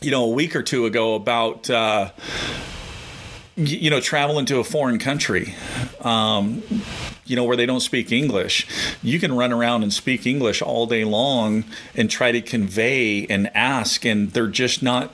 you 0.00 0.10
know, 0.10 0.24
a 0.24 0.30
week 0.30 0.56
or 0.56 0.62
two 0.62 0.86
ago 0.86 1.16
about, 1.16 1.68
uh, 1.68 2.10
you 3.66 3.90
know, 3.90 4.00
traveling 4.00 4.46
to 4.46 4.58
a 4.58 4.64
foreign 4.64 4.98
country. 4.98 5.54
Um, 6.00 6.62
you 7.26 7.36
know, 7.36 7.44
where 7.44 7.56
they 7.56 7.66
don't 7.66 7.80
speak 7.80 8.10
English. 8.10 8.66
You 9.04 9.20
can 9.20 9.32
run 9.32 9.52
around 9.52 9.84
and 9.84 9.92
speak 9.92 10.26
English 10.26 10.62
all 10.62 10.86
day 10.86 11.04
long 11.04 11.62
and 11.94 12.10
try 12.10 12.32
to 12.32 12.40
convey 12.40 13.24
and 13.26 13.54
ask, 13.54 14.04
and 14.04 14.32
they're 14.32 14.48
just 14.48 14.82
not 14.82 15.12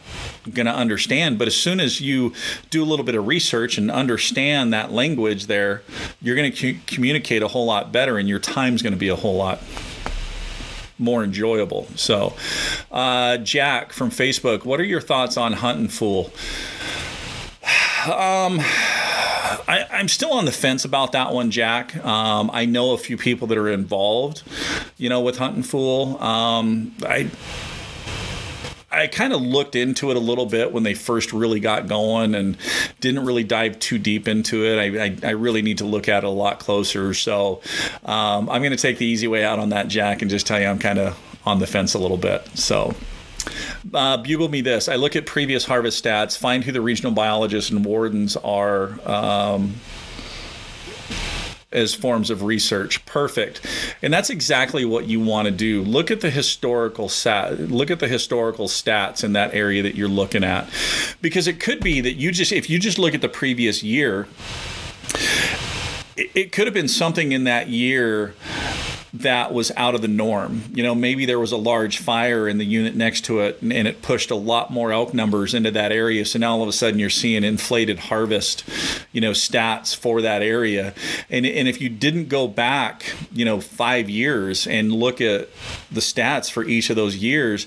going 0.51 0.65
to 0.65 0.73
understand. 0.73 1.39
But 1.39 1.47
as 1.47 1.55
soon 1.55 1.79
as 1.79 2.01
you 2.01 2.33
do 2.71 2.83
a 2.83 2.87
little 2.87 3.05
bit 3.05 3.17
of 3.17 3.27
research 3.27 3.77
and 3.77 3.91
understand 3.91 4.73
that 4.73 4.93
language 4.93 5.47
there, 5.47 5.83
you're 6.23 6.37
going 6.37 6.53
to 6.53 6.75
communicate 6.87 7.43
a 7.43 7.49
whole 7.49 7.67
lot 7.67 7.93
better, 7.93 8.17
and 8.17 8.27
your 8.27 8.39
time's 8.39 8.81
going 8.81 8.95
to 8.95 8.99
be 8.99 9.09
a 9.09 9.17
whole 9.17 9.37
lot 9.37 9.61
more 10.99 11.23
enjoyable. 11.23 11.87
So, 11.97 12.35
uh, 12.91 13.37
Jack 13.39 13.93
from 13.93 14.11
Facebook, 14.11 14.65
what 14.65 14.81
are 14.81 14.85
your 14.85 15.03
thoughts 15.03 15.37
on 15.37 15.53
Huntin' 15.53 15.89
Fool? 15.89 16.33
Um, 18.09 18.61
I, 19.69 19.87
am 19.91 20.09
still 20.09 20.33
on 20.33 20.45
the 20.45 20.53
fence 20.53 20.85
about 20.85 21.13
that 21.13 21.33
one, 21.33 21.51
Jack. 21.51 21.97
Um, 22.05 22.51
I 22.53 22.65
know 22.65 22.93
a 22.93 22.99
few 22.99 23.17
people 23.17 23.49
that 23.49 23.59
are 23.59 23.69
involved, 23.69 24.43
you 24.97 25.09
know, 25.09 25.21
with 25.21 25.39
Huntin' 25.39 25.63
Fool. 25.63 26.23
Um, 26.23 26.95
I. 27.03 27.31
I, 28.89 29.09
kind 29.09 29.35
of 29.35 29.43
looked 29.43 29.77
into 29.77 30.11
it 30.11 30.17
a 30.17 30.21
little 30.21 30.47
bit 30.47 30.73
when 30.73 30.83
they 30.83 30.95
first 30.95 31.35
really 31.35 31.61
got 31.61 31.87
going 31.87 32.35
and 32.35 32.57
didn't 33.01 33.27
really 33.27 33.45
dive 33.45 33.79
too 33.79 33.99
deep 33.99 34.27
into 34.27 34.65
it. 34.65 34.79
I, 34.79 35.05
I, 35.05 35.17
I 35.23 35.33
really 35.33 35.61
need 35.61 35.79
to 35.79 35.85
look 35.85 36.09
at 36.09 36.25
it 36.25 36.27
a 36.27 36.31
lot 36.31 36.61
closer. 36.61 37.13
So 37.13 37.61
um, 38.07 38.49
I'm 38.49 38.63
going 38.63 38.71
to 38.71 38.79
take 38.79 38.97
the 38.97 39.05
easy 39.05 39.29
way 39.29 39.45
out 39.45 39.59
on 39.59 39.69
that, 39.71 39.89
Jack, 39.89 40.23
and 40.23 40.31
just 40.31 40.47
tell 40.47 40.59
you 40.59 40.67
I'm 40.67 40.79
kind 40.79 40.99
of 40.99 41.19
on 41.45 41.59
the 41.59 41.67
fence 41.67 41.93
a 41.93 41.99
little 41.99 42.17
bit. 42.17 42.47
So. 42.57 42.95
Uh, 43.93 44.17
bugle 44.17 44.49
me 44.49 44.61
this. 44.61 44.89
I 44.89 44.97
look 44.97 45.17
at 45.17 45.27
previous 45.27 45.65
harvest 45.65 46.03
stats, 46.03 46.37
find 46.37 46.65
who 46.65 46.73
the 46.73 46.81
regional 46.81 47.13
biologists 47.13 47.71
and 47.71 47.85
wardens 47.85 48.37
are. 48.37 48.99
Um, 49.09 49.75
as 51.73 51.95
forms 51.95 52.31
of 52.31 52.43
research. 52.43 53.05
Perfect. 53.05 53.61
And 54.01 54.13
that's 54.13 54.31
exactly 54.31 54.85
what 54.85 55.07
you 55.07 55.21
want 55.21 55.47
to 55.47 55.53
do. 55.53 55.83
Look 55.83 56.11
at 56.11 56.23
the 56.23 56.31
historical 56.31 57.09
stat, 57.09 57.59
look 57.61 57.91
at 57.91 58.01
the 58.01 58.09
historical 58.09 58.67
stats 58.67 59.23
in 59.23 59.35
that 59.35 59.53
area 59.55 59.83
that 59.83 59.95
you're 59.95 60.09
looking 60.09 60.43
at. 60.43 60.69
Because 61.21 61.47
it 61.47 61.61
could 61.61 61.81
be 61.81 62.01
that 62.01 62.15
you 62.15 62.33
just 62.33 62.51
if 62.53 62.71
you 62.71 62.79
just 62.79 62.99
look 62.99 63.15
at 63.15 63.21
the 63.21 63.29
previous 63.29 63.83
year, 63.83 64.27
it, 66.17 66.31
it 66.35 66.53
could 66.53 66.67
have 66.67 66.75
been 66.75 66.89
something 66.89 67.33
in 67.33 67.45
that 67.45 67.69
year 67.69 68.35
that 69.21 69.53
was 69.53 69.73
out 69.77 69.95
of 69.95 70.03
the 70.03 70.09
norm. 70.09 70.63
You 70.73 70.83
know, 70.83 70.95
maybe 70.95 71.27
there 71.27 71.39
was 71.39 71.53
a 71.53 71.57
large 71.57 71.99
fire 71.99 72.49
in 72.49 72.59
the 72.59 72.65
unit 72.65 72.95
next 72.95 73.25
to 73.27 73.41
it 73.41 73.63
and, 73.63 73.73
and, 73.73 73.87
it 73.87 74.03
pushed 74.03 74.31
a 74.33 74.35
lot 74.35 74.73
more 74.73 74.91
elk 74.91 75.15
numbers 75.15 75.55
into 75.55 75.71
that 75.71 75.93
area. 75.93 76.25
So 76.25 76.39
now 76.39 76.57
all 76.57 76.63
of 76.63 76.69
a 76.69 76.73
sudden 76.73 76.99
you're 76.99 77.09
seeing 77.09 77.45
inflated 77.45 77.99
harvest, 77.99 78.65
you 79.13 79.21
know, 79.21 79.31
stats 79.31 79.95
for 79.95 80.21
that 80.23 80.43
area. 80.43 80.93
And, 81.31 81.47
and 81.47 81.69
if 81.69 81.81
you 81.81 81.89
didn't 81.89 82.29
go 82.29 82.49
back, 82.49 83.15
you 83.33 83.45
know, 83.45 83.61
five 83.61 84.11
years 84.11 84.67
and 84.67 84.93
look 84.93 85.21
at 85.21 85.49
the 85.91 86.01
stats 86.01 86.51
for 86.51 86.65
each 86.65 86.91
of 86.91 86.97
those 86.97 87.17
years, 87.17 87.67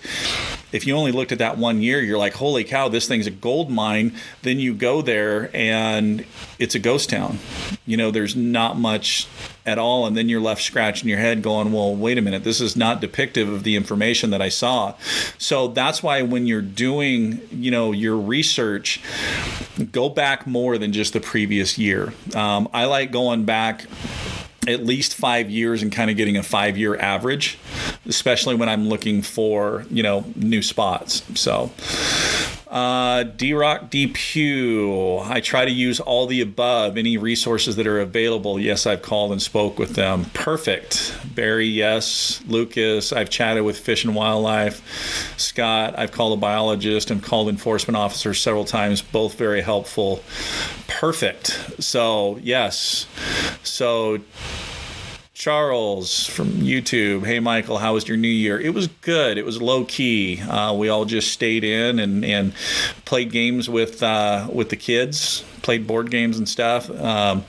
if 0.72 0.86
you 0.86 0.96
only 0.96 1.12
looked 1.12 1.32
at 1.32 1.40
that 1.40 1.58
one 1.58 1.82
year, 1.82 2.02
you're 2.02 2.18
like, 2.18 2.34
holy 2.34 2.64
cow, 2.64 2.90
this 2.90 3.08
thing's 3.08 3.28
a 3.28 3.32
gold 3.32 3.70
mine. 3.72 4.14
Then 4.42 4.60
you 4.60 4.74
go 4.74 5.02
there 5.02 5.50
and 5.54 6.26
it's 6.60 6.76
a 6.76 6.80
ghost 6.80 7.10
town. 7.10 7.40
You 7.86 7.98
know, 7.98 8.12
there's 8.12 8.36
not 8.36 8.78
much 8.78 9.28
at 9.66 9.78
all 9.78 10.06
and 10.06 10.16
then 10.16 10.30
you're 10.30 10.42
left 10.42 10.62
scratching 10.62 11.10
your 11.10 11.18
head 11.18 11.42
going 11.42 11.72
well 11.72 11.96
wait 11.96 12.18
a 12.18 12.22
minute 12.22 12.44
this 12.44 12.62
is 12.62 12.76
not 12.76 13.02
depictive 13.02 13.54
of 13.54 13.64
the 13.64 13.76
information 13.76 14.30
that 14.30 14.42
i 14.42 14.50
saw 14.50 14.94
so 15.38 15.68
that's 15.68 16.02
why 16.02 16.22
when 16.22 16.48
you're 16.48 16.62
doing 16.62 17.42
you 17.52 17.72
know 17.72 17.92
your 17.92 18.16
research 18.16 19.02
go 19.92 20.10
back 20.10 20.48
more 20.48 20.78
than 20.78 20.92
just 20.92 21.14
the 21.14 21.20
previous 21.20 21.78
year 21.78 22.14
um, 22.36 22.68
i 22.74 22.86
like 22.86 23.12
going 23.12 23.46
back 23.46 23.86
at 24.68 24.86
least 24.86 25.16
five 25.16 25.50
years 25.50 25.82
and 25.82 25.92
kind 25.92 26.12
of 26.12 26.18
getting 26.18 26.38
a 26.38 26.44
five 26.44 26.78
year 26.78 26.98
average, 26.98 27.58
especially 28.06 28.56
when 28.56 28.70
I'm 28.70 28.88
looking 28.88 29.22
for, 29.22 29.86
you 29.90 30.04
know, 30.04 30.26
new 30.36 30.62
spots. 30.62 31.24
So, 31.40 31.72
uh, 32.70 33.24
D 33.24 33.54
Rock. 33.54 33.94
I 33.94 35.42
try 35.42 35.66
to 35.66 35.72
use 35.72 36.00
all 36.00 36.28
the 36.28 36.42
above, 36.42 36.98
any 36.98 37.18
resources 37.18 37.76
that 37.78 37.88
are 37.88 38.00
available. 38.00 38.60
Yes, 38.60 38.86
I've 38.86 39.02
called 39.02 39.32
and 39.32 39.42
spoke 39.42 39.80
with 39.80 39.96
them. 39.96 40.26
Perfect. 40.34 41.16
Barry, 41.34 41.66
yes. 41.68 42.42
Lucas, 42.48 43.12
I've 43.12 43.30
chatted 43.30 43.64
with 43.64 43.80
Fish 43.80 44.06
and 44.06 44.16
Wildlife. 44.16 44.82
Scott, 45.38 45.96
I've 45.98 46.12
called 46.12 46.38
a 46.38 46.42
biologist 46.42 47.12
and 47.12 47.24
called 47.24 47.50
enforcement 47.50 47.98
officers 47.98 48.40
several 48.40 48.66
times, 48.66 49.02
both 49.02 49.36
very 49.36 49.62
helpful. 49.62 50.24
Perfect. 50.88 51.48
So, 51.84 52.38
yes. 52.44 53.08
So, 53.64 54.20
Charles 55.40 56.26
from 56.26 56.50
YouTube. 56.50 57.26
Hey, 57.26 57.40
Michael, 57.40 57.78
how 57.78 57.94
was 57.94 58.06
your 58.10 58.18
New 58.18 58.28
Year? 58.28 58.60
It 58.60 58.74
was 58.74 58.88
good. 58.88 59.38
It 59.38 59.46
was 59.46 59.62
low 59.62 59.86
key. 59.86 60.42
Uh, 60.42 60.74
we 60.74 60.90
all 60.90 61.06
just 61.06 61.32
stayed 61.32 61.64
in 61.64 61.98
and, 61.98 62.26
and 62.26 62.54
played 63.06 63.32
games 63.32 63.70
with 63.70 64.04
uh, 64.04 64.50
with 64.52 64.68
the 64.68 64.76
kids. 64.76 65.46
Played 65.62 65.88
board 65.88 66.12
games 66.12 66.38
and 66.38 66.48
stuff. 66.50 66.90
Um, 66.92 67.46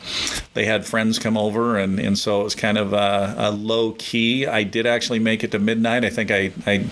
they 0.55 0.66
had 0.66 0.87
friends 0.87 1.18
come 1.18 1.37
over, 1.37 1.76
and, 1.79 1.98
and 1.98 2.16
so 2.16 2.42
it 2.42 2.44
was 2.44 2.55
kind 2.55 2.79
of 2.79 2.92
a, 2.92 3.35
a 3.37 3.50
low 3.50 3.90
key. 3.98 4.46
I 4.46 4.62
did 4.62 4.87
actually 4.87 5.18
make 5.18 5.42
it 5.42 5.50
to 5.50 5.59
midnight. 5.59 6.05
I 6.05 6.11
think 6.11 6.31
I, 6.31 6.53
I 6.68 6.87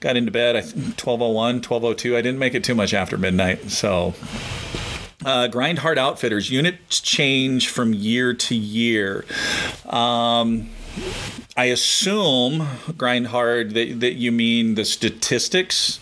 got 0.00 0.16
into 0.16 0.32
bed. 0.32 0.56
I 0.56 0.62
1201, 0.62 1.54
1202. 1.62 2.16
I 2.16 2.22
didn't 2.22 2.40
make 2.40 2.56
it 2.56 2.64
too 2.64 2.74
much 2.74 2.92
after 2.92 3.16
midnight. 3.16 3.70
So 3.70 4.14
uh, 5.24 5.48
Grindhard 5.48 5.98
Outfitters 5.98 6.50
units 6.50 7.00
change 7.00 7.68
from 7.68 7.92
year 7.94 8.34
to 8.34 8.54
year. 8.54 9.24
Um, 9.86 10.70
I 11.56 11.64
assume 11.66 12.66
Grindhard 12.96 13.74
that, 13.74 14.00
that 14.00 14.14
you 14.14 14.30
mean 14.30 14.76
the 14.76 14.84
statistics 14.84 15.98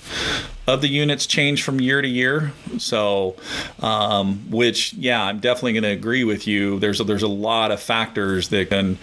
of 0.67 0.83
the 0.83 0.89
units 0.89 1.27
change 1.27 1.63
from 1.63 1.81
year 1.81 2.03
to 2.03 2.07
year. 2.07 2.53
So, 2.77 3.35
um, 3.81 4.51
which 4.51 4.93
yeah, 4.93 5.23
I'm 5.23 5.41
definitely 5.41 5.73
going 5.73 5.85
to 5.85 5.91
agree 5.91 6.25
with 6.25 6.47
you. 6.47 6.79
There's 6.79 7.01
a, 7.01 7.05
there's 7.05 7.23
a 7.23 7.29
lot 7.29 7.71
of 7.71 7.81
factors 7.81 8.51
that 8.51 8.69
can 8.69 8.99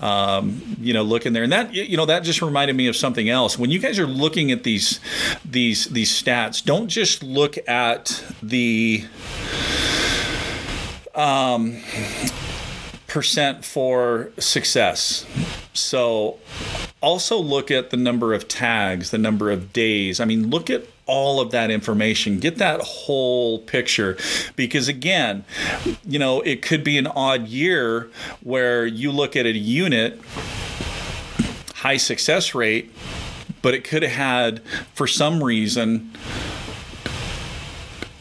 um, 0.00 0.62
you 0.80 0.94
know 0.94 1.02
look 1.02 1.26
in 1.26 1.34
there, 1.34 1.42
and 1.42 1.52
that 1.52 1.74
you 1.74 1.98
know 1.98 2.06
that 2.06 2.20
just 2.20 2.40
reminded 2.40 2.74
me 2.74 2.88
of 2.88 2.96
something 2.96 3.28
else. 3.28 3.58
When 3.58 3.70
you 3.70 3.78
guys 3.78 3.98
are 3.98 4.06
looking 4.06 4.50
at 4.50 4.62
these 4.62 5.00
these 5.44 5.84
these 5.86 6.10
stats, 6.10 6.64
don't 6.64 6.88
just 6.88 7.22
look 7.22 7.58
at 7.68 8.24
the 8.42 9.04
um, 11.14 11.82
percent 13.06 13.66
for 13.66 14.30
success. 14.38 15.26
So 15.72 16.38
also 17.00 17.38
look 17.38 17.70
at 17.70 17.90
the 17.90 17.96
number 17.96 18.34
of 18.34 18.48
tags, 18.48 19.10
the 19.10 19.18
number 19.18 19.50
of 19.50 19.72
days. 19.72 20.20
I 20.20 20.24
mean, 20.24 20.50
look 20.50 20.70
at 20.70 20.84
all 21.06 21.40
of 21.40 21.50
that 21.50 21.70
information. 21.70 22.38
Get 22.38 22.58
that 22.58 22.80
whole 22.80 23.58
picture 23.60 24.16
because 24.56 24.88
again, 24.88 25.44
you 26.06 26.18
know, 26.18 26.40
it 26.42 26.62
could 26.62 26.84
be 26.84 26.98
an 26.98 27.06
odd 27.06 27.48
year 27.48 28.10
where 28.42 28.86
you 28.86 29.10
look 29.10 29.36
at 29.36 29.46
a 29.46 29.52
unit 29.52 30.20
high 31.74 31.96
success 31.96 32.54
rate, 32.54 32.92
but 33.62 33.74
it 33.74 33.84
could 33.84 34.02
have 34.02 34.12
had 34.12 34.62
for 34.94 35.06
some 35.06 35.42
reason 35.42 36.12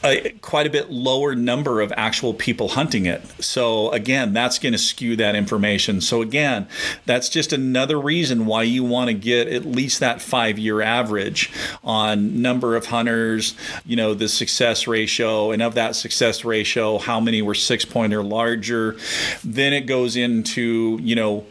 a, 0.03 0.29
quite 0.41 0.67
a 0.67 0.69
bit 0.69 0.89
lower 0.89 1.35
number 1.35 1.81
of 1.81 1.91
actual 1.97 2.33
people 2.33 2.69
hunting 2.69 3.05
it. 3.05 3.21
So 3.43 3.91
again, 3.91 4.33
that's 4.33 4.59
going 4.59 4.73
to 4.73 4.77
skew 4.77 5.15
that 5.17 5.35
information. 5.35 6.01
So 6.01 6.21
again, 6.21 6.67
that's 7.05 7.29
just 7.29 7.53
another 7.53 7.99
reason 7.99 8.45
why 8.45 8.63
you 8.63 8.83
want 8.83 9.09
to 9.09 9.13
get 9.13 9.47
at 9.47 9.65
least 9.65 9.99
that 9.99 10.17
5-year 10.17 10.81
average 10.81 11.51
on 11.83 12.41
number 12.41 12.75
of 12.75 12.87
hunters, 12.87 13.55
you 13.85 13.95
know, 13.95 14.13
the 14.13 14.29
success 14.29 14.87
ratio 14.87 15.51
and 15.51 15.61
of 15.61 15.75
that 15.75 15.95
success 15.95 16.45
ratio, 16.45 16.97
how 16.97 17.19
many 17.19 17.41
were 17.41 17.55
6 17.55 17.85
point 17.85 18.13
or 18.13 18.23
larger. 18.23 18.97
Then 19.43 19.73
it 19.73 19.81
goes 19.81 20.15
into, 20.15 20.99
you 21.01 21.15
know, 21.15 21.45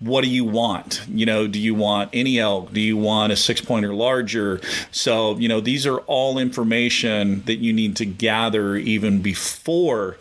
what 0.00 0.22
do 0.22 0.30
you 0.30 0.44
want? 0.44 1.02
You 1.08 1.26
know, 1.26 1.48
do 1.48 1.58
you 1.58 1.74
want 1.74 2.10
any 2.12 2.38
elk? 2.38 2.72
Do 2.72 2.80
you 2.80 2.96
want 2.96 3.32
a 3.32 3.36
six 3.36 3.60
pointer 3.60 3.92
larger? 3.92 4.60
So, 4.92 5.36
you 5.38 5.48
know, 5.48 5.60
these 5.60 5.86
are 5.86 5.98
all 6.00 6.38
information 6.38 7.42
that 7.46 7.56
you 7.56 7.72
need 7.72 7.96
to 7.96 8.04
gather 8.04 8.76
even 8.76 9.22
before 9.22 10.16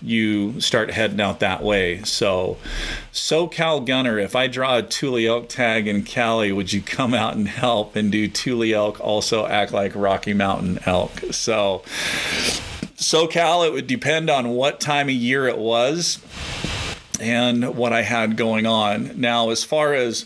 you 0.00 0.60
start 0.60 0.90
heading 0.90 1.20
out 1.20 1.40
that 1.40 1.62
way. 1.62 2.02
So, 2.04 2.56
SoCal 3.12 3.84
Gunner, 3.84 4.18
if 4.18 4.34
I 4.34 4.46
draw 4.46 4.78
a 4.78 4.82
Tule 4.82 5.18
elk 5.26 5.50
tag 5.50 5.86
in 5.86 6.04
Cali, 6.04 6.50
would 6.50 6.72
you 6.72 6.80
come 6.80 7.12
out 7.12 7.36
and 7.36 7.48
help 7.48 7.96
and 7.96 8.10
do 8.10 8.28
Tule 8.28 8.72
elk 8.74 8.98
also 9.00 9.46
act 9.46 9.72
like 9.72 9.92
Rocky 9.94 10.32
Mountain 10.32 10.80
elk? 10.86 11.20
So, 11.32 11.82
SoCal, 12.96 13.66
it 13.66 13.74
would 13.74 13.86
depend 13.86 14.30
on 14.30 14.50
what 14.50 14.80
time 14.80 15.08
of 15.08 15.14
year 15.14 15.46
it 15.46 15.58
was 15.58 16.18
and 17.20 17.76
what 17.76 17.92
I 17.92 18.02
had 18.02 18.36
going 18.36 18.66
on. 18.66 19.20
Now, 19.20 19.50
as 19.50 19.64
far 19.64 19.94
as 19.94 20.24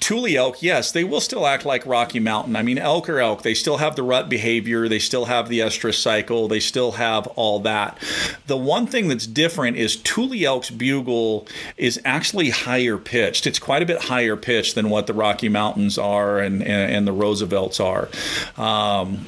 Tule 0.00 0.36
elk, 0.36 0.62
yes, 0.62 0.92
they 0.92 1.04
will 1.04 1.20
still 1.20 1.46
act 1.46 1.66
like 1.66 1.84
Rocky 1.84 2.20
Mountain. 2.20 2.56
I 2.56 2.62
mean, 2.62 2.78
elk 2.78 3.08
are 3.08 3.20
elk. 3.20 3.42
They 3.42 3.54
still 3.54 3.78
have 3.78 3.96
the 3.96 4.02
rut 4.02 4.28
behavior. 4.28 4.88
They 4.88 4.98
still 4.98 5.26
have 5.26 5.48
the 5.48 5.60
estrus 5.60 5.94
cycle. 5.94 6.48
They 6.48 6.60
still 6.60 6.92
have 6.92 7.26
all 7.28 7.60
that. 7.60 7.98
The 8.46 8.56
one 8.56 8.86
thing 8.86 9.08
that's 9.08 9.26
different 9.26 9.76
is 9.76 9.96
Tule 9.96 10.44
elk's 10.44 10.70
bugle 10.70 11.46
is 11.76 12.00
actually 12.04 12.50
higher 12.50 12.96
pitched. 12.96 13.46
It's 13.46 13.58
quite 13.58 13.82
a 13.82 13.86
bit 13.86 14.02
higher 14.02 14.36
pitched 14.36 14.74
than 14.74 14.88
what 14.88 15.06
the 15.06 15.14
Rocky 15.14 15.48
Mountains 15.48 15.98
are 15.98 16.38
and, 16.38 16.62
and, 16.62 16.92
and 16.92 17.06
the 17.06 17.12
Roosevelts 17.12 17.80
are. 17.80 18.08
Um, 18.56 19.26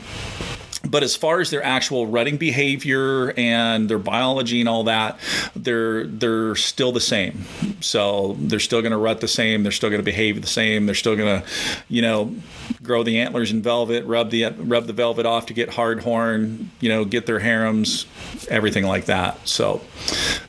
but 0.91 1.03
as 1.03 1.17
far 1.17 1.41
as 1.41 1.51
their 1.51 1.63
actual 1.63 2.07
rutting 2.07 2.37
behavior 2.37 3.33
and 3.37 3.89
their 3.89 3.99
biology 3.99 4.61
and 4.61 4.69
all 4.69 4.85
that, 4.85 5.19
they're 5.55 6.07
they're 6.07 6.55
still 6.55 6.93
the 6.93 7.01
same. 7.01 7.45
So 7.81 8.37
they're 8.39 8.61
still 8.61 8.83
going 8.83 8.93
to 8.93 8.99
rut 8.99 9.21
the 9.21 9.29
same. 9.29 9.63
They're 9.63 9.73
still 9.73 9.91
going 9.91 10.01
to 10.01 10.05
behave 10.05 10.41
the 10.41 10.49
same. 10.49 10.87
They're 10.87 10.95
still 10.95 11.17
going 11.17 11.41
to, 11.41 11.49
you 11.89 12.03
know, 12.03 12.35
grow 12.83 13.03
the 13.03 13.19
antlers 13.19 13.53
in 13.53 13.63
velvet, 13.63 14.05
rub 14.05 14.31
the 14.31 14.47
rub 14.51 14.87
the 14.87 14.93
velvet 14.93 15.27
off 15.27 15.47
to 15.47 15.55
get 15.55 15.71
hard 15.71 16.01
horn. 16.01 16.71
You 16.81 16.89
know, 16.89 17.05
get 17.05 17.27
their 17.27 17.41
harems, 17.41 18.07
everything 18.49 18.85
like 18.85 19.07
that. 19.07 19.47
So 19.47 19.81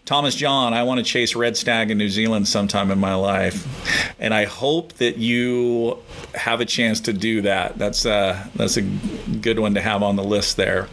Thomas 0.08 0.36
John, 0.36 0.74
I 0.74 0.84
want 0.84 1.00
to 1.00 1.04
chase 1.04 1.36
red 1.36 1.58
stag 1.58 1.92
in 1.92 1.98
New 1.98 2.08
Zealand 2.08 2.48
sometime 2.48 2.92
in 2.92 2.98
my 2.98 3.14
life, 3.14 4.16
and 4.18 4.34
I 4.34 4.46
hope 4.46 4.94
that 4.94 5.18
you 5.18 5.98
have 6.34 6.62
a 6.62 6.66
chance 6.66 7.02
to 7.02 7.14
do 7.14 7.42
that. 7.42 7.78
That's 7.78 8.06
a, 8.06 8.50
that's 8.56 8.78
a 8.78 8.84
good 8.84 9.60
one 9.60 9.74
to 9.74 9.82
have 9.82 10.04
on 10.04 10.16
the 10.16 10.24
list 10.24 10.56
there. 10.56 10.88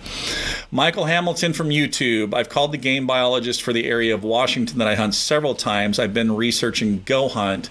Michael 0.73 1.05
Hamilton 1.05 1.53
from 1.53 1.69
YouTube. 1.69 2.35
I've 2.35 2.49
called 2.49 2.73
the 2.73 2.77
game 2.77 3.07
biologist 3.07 3.63
for 3.63 3.73
the 3.73 3.85
area 3.87 4.13
of 4.13 4.25
Washington 4.25 4.79
that 4.79 4.89
I 4.89 4.97
hunt 4.97 5.15
several 5.15 5.55
times. 5.55 6.01
I've 6.01 6.13
been 6.13 6.35
researching 6.35 7.03
Go 7.05 7.29
Hunt 7.29 7.71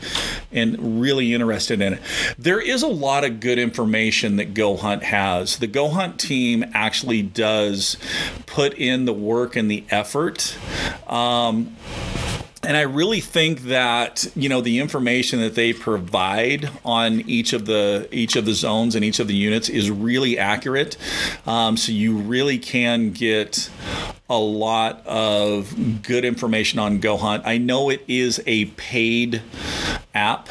and 0.53 1.01
really 1.01 1.34
interested 1.34 1.82
in 1.82 1.95
it. 1.95 2.01
There 2.38 2.62
is 2.62 2.84
a 2.84 2.88
lot 2.88 3.25
of 3.25 3.41
good 3.41 3.60
information 3.60 4.38
that 4.38 4.53
Go 4.53 4.77
Hunt 4.77 5.03
has. 5.03 5.58
The 5.58 5.67
Go 5.67 5.89
Hunt 5.89 6.17
team 6.17 6.63
actually 6.73 7.21
does 7.21 7.97
put 8.45 8.73
in 8.75 9.03
the 9.03 9.12
work 9.12 9.58
and 9.58 9.69
the 9.69 9.84
effort. 9.89 10.56
Um, 11.13 11.76
and 12.63 12.78
I 12.78 12.82
really 12.82 13.19
think 13.19 13.63
that 13.63 14.26
you 14.36 14.49
know 14.49 14.62
the 14.62 14.80
information 14.80 15.41
that 15.41 15.56
they 15.56 15.73
provide 15.73 16.69
on 16.86 17.21
each 17.30 17.54
of 17.54 17.65
the 17.65 18.08
each 18.12 18.36
of 18.36 18.45
the 18.45 18.54
zones 18.54 18.95
and 18.95 19.04
each 19.04 19.19
of 19.19 19.28
the 19.28 19.36
units 19.36 19.69
is 19.69 19.91
really 19.91 20.39
accurate. 20.39 20.97
Um, 21.45 21.78
so 21.78 21.91
you 21.91 22.17
really 22.17 22.58
can 22.58 23.12
get 23.12 23.69
a 24.30 24.38
lot 24.38 25.06
of 25.06 26.02
good 26.04 26.26
information 26.26 26.80
on 26.80 26.99
Go 26.99 27.17
Hunt. 27.17 27.43
I 27.45 27.58
know 27.58 27.89
it 27.89 28.04
is 28.08 28.41
a 28.47 28.65
paid 28.65 29.41
app 30.15 30.49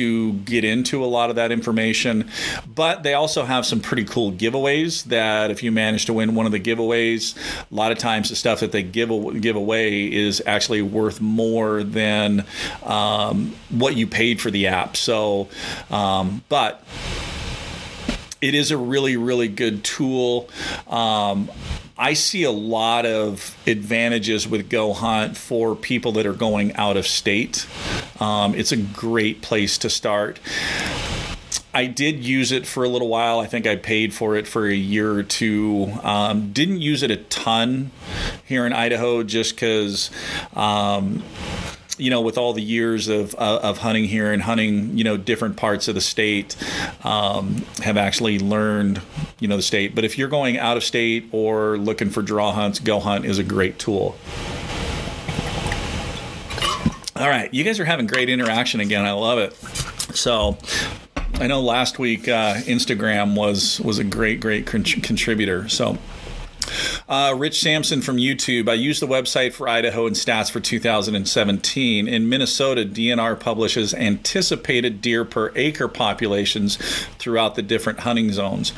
to 0.00 0.32
get 0.32 0.64
into 0.64 1.04
a 1.04 1.06
lot 1.06 1.28
of 1.28 1.36
that 1.36 1.52
information. 1.52 2.28
But 2.74 3.02
they 3.02 3.12
also 3.12 3.44
have 3.44 3.66
some 3.66 3.80
pretty 3.80 4.04
cool 4.04 4.32
giveaways 4.32 5.04
that 5.04 5.50
if 5.50 5.62
you 5.62 5.70
manage 5.70 6.06
to 6.06 6.14
win 6.14 6.34
one 6.34 6.46
of 6.46 6.52
the 6.52 6.60
giveaways, 6.60 7.36
a 7.70 7.74
lot 7.74 7.92
of 7.92 7.98
times 7.98 8.30
the 8.30 8.36
stuff 8.36 8.60
that 8.60 8.72
they 8.72 8.82
give, 8.82 9.10
give 9.40 9.56
away 9.56 10.10
is 10.10 10.42
actually 10.46 10.80
worth 10.80 11.20
more 11.20 11.82
than 11.82 12.46
um, 12.82 13.54
what 13.68 13.94
you 13.94 14.06
paid 14.06 14.40
for 14.40 14.50
the 14.50 14.68
app. 14.68 14.96
So, 14.96 15.48
um, 15.90 16.42
but 16.48 16.82
it 18.40 18.54
is 18.54 18.70
a 18.70 18.78
really, 18.78 19.18
really 19.18 19.48
good 19.48 19.84
tool. 19.84 20.48
Um, 20.88 21.50
I 22.00 22.14
see 22.14 22.44
a 22.44 22.50
lot 22.50 23.04
of 23.04 23.58
advantages 23.66 24.48
with 24.48 24.70
Go 24.70 24.94
Hunt 24.94 25.36
for 25.36 25.76
people 25.76 26.12
that 26.12 26.24
are 26.24 26.32
going 26.32 26.74
out 26.76 26.96
of 26.96 27.06
state. 27.06 27.66
Um, 28.18 28.54
it's 28.54 28.72
a 28.72 28.78
great 28.78 29.42
place 29.42 29.76
to 29.76 29.90
start. 29.90 30.40
I 31.74 31.84
did 31.84 32.24
use 32.24 32.52
it 32.52 32.66
for 32.66 32.84
a 32.84 32.88
little 32.88 33.08
while. 33.08 33.38
I 33.38 33.46
think 33.46 33.66
I 33.66 33.76
paid 33.76 34.14
for 34.14 34.34
it 34.34 34.48
for 34.48 34.66
a 34.66 34.74
year 34.74 35.12
or 35.12 35.22
two. 35.22 35.92
Um, 36.02 36.54
didn't 36.54 36.80
use 36.80 37.02
it 37.02 37.10
a 37.10 37.16
ton 37.16 37.90
here 38.46 38.64
in 38.64 38.72
Idaho 38.72 39.22
just 39.22 39.54
because. 39.54 40.10
Um, 40.54 41.22
you 41.98 42.10
know, 42.10 42.20
with 42.20 42.38
all 42.38 42.52
the 42.52 42.62
years 42.62 43.08
of, 43.08 43.34
uh, 43.34 43.60
of 43.62 43.78
hunting 43.78 44.04
here 44.04 44.32
and 44.32 44.42
hunting, 44.42 44.96
you 44.96 45.04
know, 45.04 45.16
different 45.16 45.56
parts 45.56 45.88
of 45.88 45.94
the 45.94 46.00
state, 46.00 46.56
um, 47.04 47.64
have 47.82 47.96
actually 47.96 48.38
learned, 48.38 49.00
you 49.38 49.48
know, 49.48 49.56
the 49.56 49.62
state. 49.62 49.94
But 49.94 50.04
if 50.04 50.16
you're 50.16 50.28
going 50.28 50.58
out 50.58 50.76
of 50.76 50.84
state 50.84 51.28
or 51.32 51.76
looking 51.76 52.10
for 52.10 52.22
draw 52.22 52.52
hunts, 52.52 52.78
Go 52.78 53.00
Hunt 53.00 53.24
is 53.24 53.38
a 53.38 53.44
great 53.44 53.78
tool. 53.78 54.16
All 57.16 57.28
right, 57.28 57.52
you 57.52 57.64
guys 57.64 57.78
are 57.78 57.84
having 57.84 58.06
great 58.06 58.30
interaction 58.30 58.80
again. 58.80 59.04
I 59.04 59.12
love 59.12 59.38
it. 59.38 59.52
So, 60.16 60.56
I 61.34 61.46
know 61.46 61.60
last 61.60 61.98
week 61.98 62.28
uh, 62.28 62.54
Instagram 62.54 63.36
was 63.36 63.78
was 63.80 63.98
a 63.98 64.04
great 64.04 64.40
great 64.40 64.66
con- 64.66 64.84
contributor. 64.84 65.68
So. 65.68 65.98
Uh, 67.10 67.34
Rich 67.36 67.60
Sampson 67.60 68.02
from 68.02 68.18
YouTube. 68.18 68.68
I 68.68 68.74
use 68.74 69.00
the 69.00 69.06
website 69.08 69.52
for 69.52 69.68
Idaho 69.68 70.06
and 70.06 70.14
stats 70.14 70.48
for 70.48 70.60
2017. 70.60 72.06
In 72.06 72.28
Minnesota, 72.28 72.84
DNR 72.84 73.38
publishes 73.40 73.92
anticipated 73.92 75.02
deer 75.02 75.24
per 75.24 75.50
acre 75.56 75.88
populations 75.88 76.76
throughout 77.18 77.56
the 77.56 77.62
different 77.62 77.98
hunting 77.98 78.30
zones. 78.30 78.72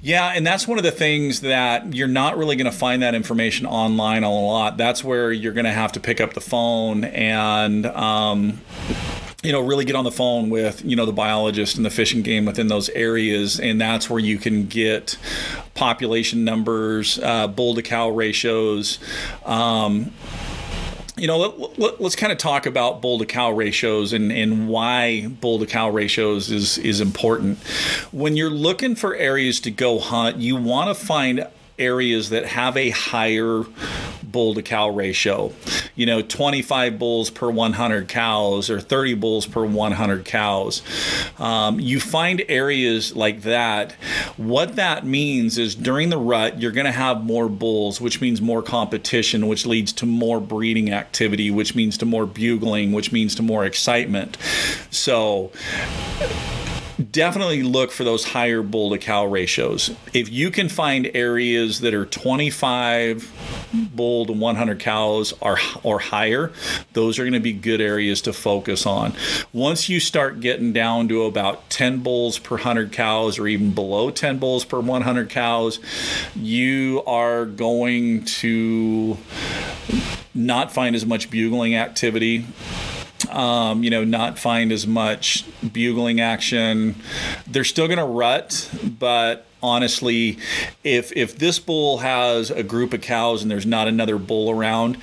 Yeah, 0.00 0.32
and 0.34 0.44
that's 0.44 0.66
one 0.66 0.78
of 0.78 0.84
the 0.84 0.90
things 0.90 1.42
that 1.42 1.94
you're 1.94 2.08
not 2.08 2.36
really 2.36 2.56
going 2.56 2.70
to 2.70 2.76
find 2.76 3.04
that 3.04 3.14
information 3.14 3.66
online 3.66 4.24
a 4.24 4.34
lot. 4.34 4.76
That's 4.76 5.04
where 5.04 5.30
you're 5.30 5.52
going 5.52 5.64
to 5.64 5.70
have 5.70 5.92
to 5.92 6.00
pick 6.00 6.20
up 6.20 6.34
the 6.34 6.40
phone 6.40 7.04
and. 7.04 7.86
Um, 7.86 8.60
you 9.42 9.50
know, 9.50 9.60
really 9.60 9.84
get 9.84 9.96
on 9.96 10.04
the 10.04 10.12
phone 10.12 10.50
with, 10.50 10.84
you 10.84 10.94
know, 10.94 11.04
the 11.04 11.12
biologist 11.12 11.76
and 11.76 11.84
the 11.84 11.90
fishing 11.90 12.22
game 12.22 12.44
within 12.44 12.68
those 12.68 12.88
areas. 12.90 13.58
And 13.58 13.80
that's 13.80 14.08
where 14.08 14.20
you 14.20 14.38
can 14.38 14.66
get 14.66 15.18
population 15.74 16.44
numbers, 16.44 17.18
uh, 17.18 17.48
bull 17.48 17.74
to 17.74 17.82
cow 17.82 18.08
ratios. 18.08 19.00
Um, 19.44 20.12
you 21.16 21.26
know, 21.26 21.38
let, 21.38 21.78
let, 21.78 22.00
us 22.00 22.16
kind 22.16 22.32
of 22.32 22.38
talk 22.38 22.66
about 22.66 23.02
bull 23.02 23.18
to 23.18 23.26
cow 23.26 23.50
ratios 23.50 24.12
and, 24.12 24.32
and 24.32 24.68
why 24.68 25.26
bull 25.26 25.58
to 25.58 25.66
cow 25.66 25.90
ratios 25.90 26.50
is, 26.50 26.78
is 26.78 27.00
important. 27.00 27.58
When 28.12 28.36
you're 28.36 28.48
looking 28.50 28.94
for 28.94 29.14
areas 29.14 29.60
to 29.60 29.70
go 29.70 29.98
hunt, 29.98 30.38
you 30.38 30.56
want 30.56 30.96
to 30.96 31.04
find 31.04 31.46
areas 31.78 32.30
that 32.30 32.46
have 32.46 32.76
a 32.76 32.90
higher 32.90 33.64
bull 34.32 34.54
to 34.54 34.62
cow 34.62 34.88
ratio. 34.88 35.52
You 35.94 36.06
know, 36.06 36.22
25 36.22 36.98
bulls 36.98 37.30
per 37.30 37.50
100 37.50 38.08
cows 38.08 38.70
or 38.70 38.80
30 38.80 39.14
bulls 39.14 39.46
per 39.46 39.64
100 39.64 40.24
cows. 40.24 40.82
Um, 41.38 41.78
you 41.78 42.00
find 42.00 42.42
areas 42.48 43.14
like 43.14 43.42
that. 43.42 43.92
What 44.36 44.76
that 44.76 45.06
means 45.06 45.58
is 45.58 45.74
during 45.74 46.08
the 46.08 46.18
rut, 46.18 46.60
you're 46.60 46.72
going 46.72 46.86
to 46.86 46.92
have 46.92 47.22
more 47.24 47.48
bulls, 47.48 48.00
which 48.00 48.20
means 48.20 48.40
more 48.40 48.62
competition, 48.62 49.46
which 49.46 49.66
leads 49.66 49.92
to 49.94 50.06
more 50.06 50.40
breeding 50.40 50.92
activity, 50.92 51.50
which 51.50 51.74
means 51.74 51.98
to 51.98 52.06
more 52.06 52.26
bugling, 52.26 52.92
which 52.92 53.12
means 53.12 53.34
to 53.36 53.42
more 53.42 53.64
excitement. 53.64 54.36
So, 54.90 55.52
definitely 57.10 57.62
look 57.62 57.90
for 57.90 58.04
those 58.04 58.24
higher 58.24 58.62
bull 58.62 58.90
to 58.90 58.98
cow 58.98 59.24
ratios. 59.24 59.90
If 60.12 60.30
you 60.30 60.50
can 60.50 60.68
find 60.68 61.10
areas 61.14 61.80
that 61.80 61.94
are 61.94 62.06
25 62.06 63.90
bull 63.94 64.26
to 64.26 64.32
100 64.32 64.78
cows 64.80 65.32
or, 65.40 65.58
or 65.82 65.98
higher, 65.98 66.52
those 66.92 67.18
are 67.18 67.22
going 67.22 67.32
to 67.32 67.40
be 67.40 67.52
good 67.52 67.80
areas 67.80 68.20
to 68.22 68.32
focus 68.32 68.86
on. 68.86 69.14
Once 69.52 69.88
you 69.88 70.00
start 70.00 70.40
getting 70.40 70.72
down 70.72 71.08
to 71.08 71.24
about 71.24 71.68
10 71.70 72.02
bulls 72.02 72.38
per 72.38 72.56
100 72.56 72.92
cows 72.92 73.38
or 73.38 73.46
even 73.46 73.72
below 73.72 74.10
10 74.10 74.38
bulls 74.38 74.64
per 74.64 74.80
100 74.80 75.30
cows, 75.30 75.78
you 76.36 77.02
are 77.06 77.44
going 77.44 78.24
to 78.24 79.16
not 80.34 80.72
find 80.72 80.96
as 80.96 81.04
much 81.04 81.30
bugling 81.30 81.74
activity 81.74 82.46
um, 83.30 83.82
you 83.82 83.90
know, 83.90 84.04
not 84.04 84.38
find 84.38 84.72
as 84.72 84.86
much 84.86 85.44
bugling 85.72 86.20
action. 86.20 86.96
They're 87.46 87.64
still 87.64 87.86
going 87.86 87.98
to 87.98 88.04
rut, 88.04 88.70
but 88.84 89.46
honestly, 89.62 90.38
if 90.82 91.12
if 91.16 91.38
this 91.38 91.58
bull 91.58 91.98
has 91.98 92.50
a 92.50 92.62
group 92.62 92.92
of 92.92 93.00
cows 93.00 93.42
and 93.42 93.50
there's 93.50 93.66
not 93.66 93.88
another 93.88 94.18
bull 94.18 94.50
around, 94.50 94.98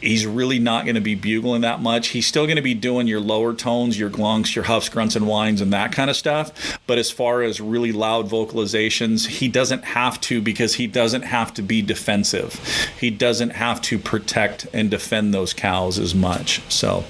he's 0.00 0.26
really 0.26 0.58
not 0.58 0.84
going 0.84 0.94
to 0.94 1.00
be 1.00 1.14
bugling 1.14 1.62
that 1.62 1.80
much. 1.80 2.08
He's 2.08 2.26
still 2.26 2.46
going 2.46 2.56
to 2.56 2.62
be 2.62 2.74
doing 2.74 3.06
your 3.06 3.20
lower 3.20 3.54
tones, 3.54 3.98
your 3.98 4.10
glunks, 4.10 4.54
your 4.54 4.64
huffs, 4.64 4.88
grunts, 4.88 5.16
and 5.16 5.26
whines, 5.26 5.60
and 5.60 5.72
that 5.72 5.92
kind 5.92 6.10
of 6.10 6.16
stuff. 6.16 6.78
But 6.86 6.98
as 6.98 7.10
far 7.10 7.42
as 7.42 7.60
really 7.60 7.92
loud 7.92 8.28
vocalizations, 8.28 9.26
he 9.26 9.48
doesn't 9.48 9.84
have 9.84 10.20
to 10.22 10.40
because 10.40 10.74
he 10.74 10.86
doesn't 10.86 11.22
have 11.22 11.54
to 11.54 11.62
be 11.62 11.82
defensive. 11.82 12.60
He 12.98 13.10
doesn't 13.10 13.50
have 13.50 13.80
to 13.82 13.98
protect 13.98 14.66
and 14.72 14.90
defend 14.90 15.34
those 15.34 15.52
cows 15.52 15.98
as 15.98 16.14
much. 16.14 16.60
So, 16.72 17.04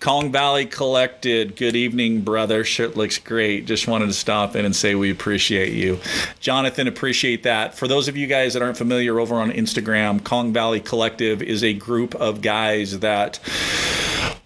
Kong 0.00 0.32
Valley 0.32 0.66
Collective, 0.66 1.56
good 1.56 1.76
evening, 1.76 2.22
brother. 2.22 2.64
Shit 2.64 2.96
looks 2.96 3.18
great. 3.18 3.66
Just 3.66 3.86
wanted 3.86 4.06
to 4.06 4.12
stop 4.12 4.56
in 4.56 4.64
and 4.64 4.74
say 4.74 4.94
we 4.94 5.10
appreciate 5.10 5.72
you. 5.72 6.00
Jonathan, 6.40 6.88
appreciate 6.88 7.44
that. 7.44 7.76
For 7.76 7.86
those 7.86 8.08
of 8.08 8.16
you 8.16 8.26
guys 8.26 8.54
that 8.54 8.62
aren't 8.62 8.76
familiar 8.76 9.20
over 9.20 9.36
on 9.36 9.52
Instagram, 9.52 10.22
Kong 10.24 10.52
Valley 10.52 10.80
Collective 10.80 11.42
is 11.42 11.62
a 11.62 11.72
group 11.72 12.01
group 12.02 12.20
of 12.20 12.42
guys 12.42 12.98
that 12.98 13.38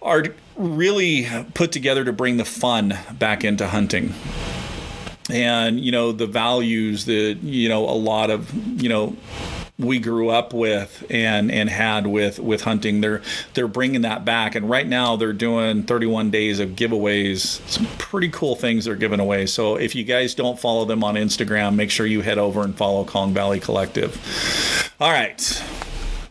are 0.01 0.25
really 0.55 1.27
put 1.55 1.71
together 1.71 2.05
to 2.05 2.13
bring 2.13 2.37
the 2.37 2.45
fun 2.45 2.97
back 3.17 3.43
into 3.43 3.67
hunting. 3.67 4.13
And 5.29 5.79
you 5.79 5.91
know 5.91 6.11
the 6.11 6.27
values 6.27 7.05
that 7.05 7.39
you 7.41 7.67
know 7.67 7.83
a 7.89 7.97
lot 7.97 8.29
of 8.29 8.53
you 8.81 8.87
know 8.87 9.17
we 9.79 9.99
grew 9.99 10.29
up 10.29 10.53
with 10.53 11.05
and 11.09 11.51
and 11.51 11.69
had 11.69 12.07
with 12.07 12.39
with 12.39 12.61
hunting 12.61 13.01
they're 13.01 13.21
they're 13.53 13.67
bringing 13.67 14.01
that 14.01 14.23
back. 14.23 14.55
And 14.55 14.69
right 14.69 14.87
now 14.87 15.15
they're 15.15 15.33
doing 15.33 15.83
31 15.83 16.29
days 16.29 16.59
of 16.59 16.69
giveaways. 16.69 17.59
Some 17.67 17.87
pretty 17.97 18.29
cool 18.29 18.55
things 18.55 18.85
they're 18.85 18.95
giving 18.95 19.19
away. 19.19 19.47
So 19.47 19.75
if 19.75 19.95
you 19.95 20.03
guys 20.03 20.33
don't 20.35 20.59
follow 20.59 20.85
them 20.85 21.03
on 21.03 21.15
Instagram 21.15 21.75
make 21.75 21.89
sure 21.89 22.05
you 22.05 22.21
head 22.21 22.37
over 22.37 22.61
and 22.61 22.77
follow 22.77 23.03
Kong 23.03 23.33
Valley 23.33 23.59
Collective. 23.59 24.15
All 25.01 25.11
right 25.11 25.41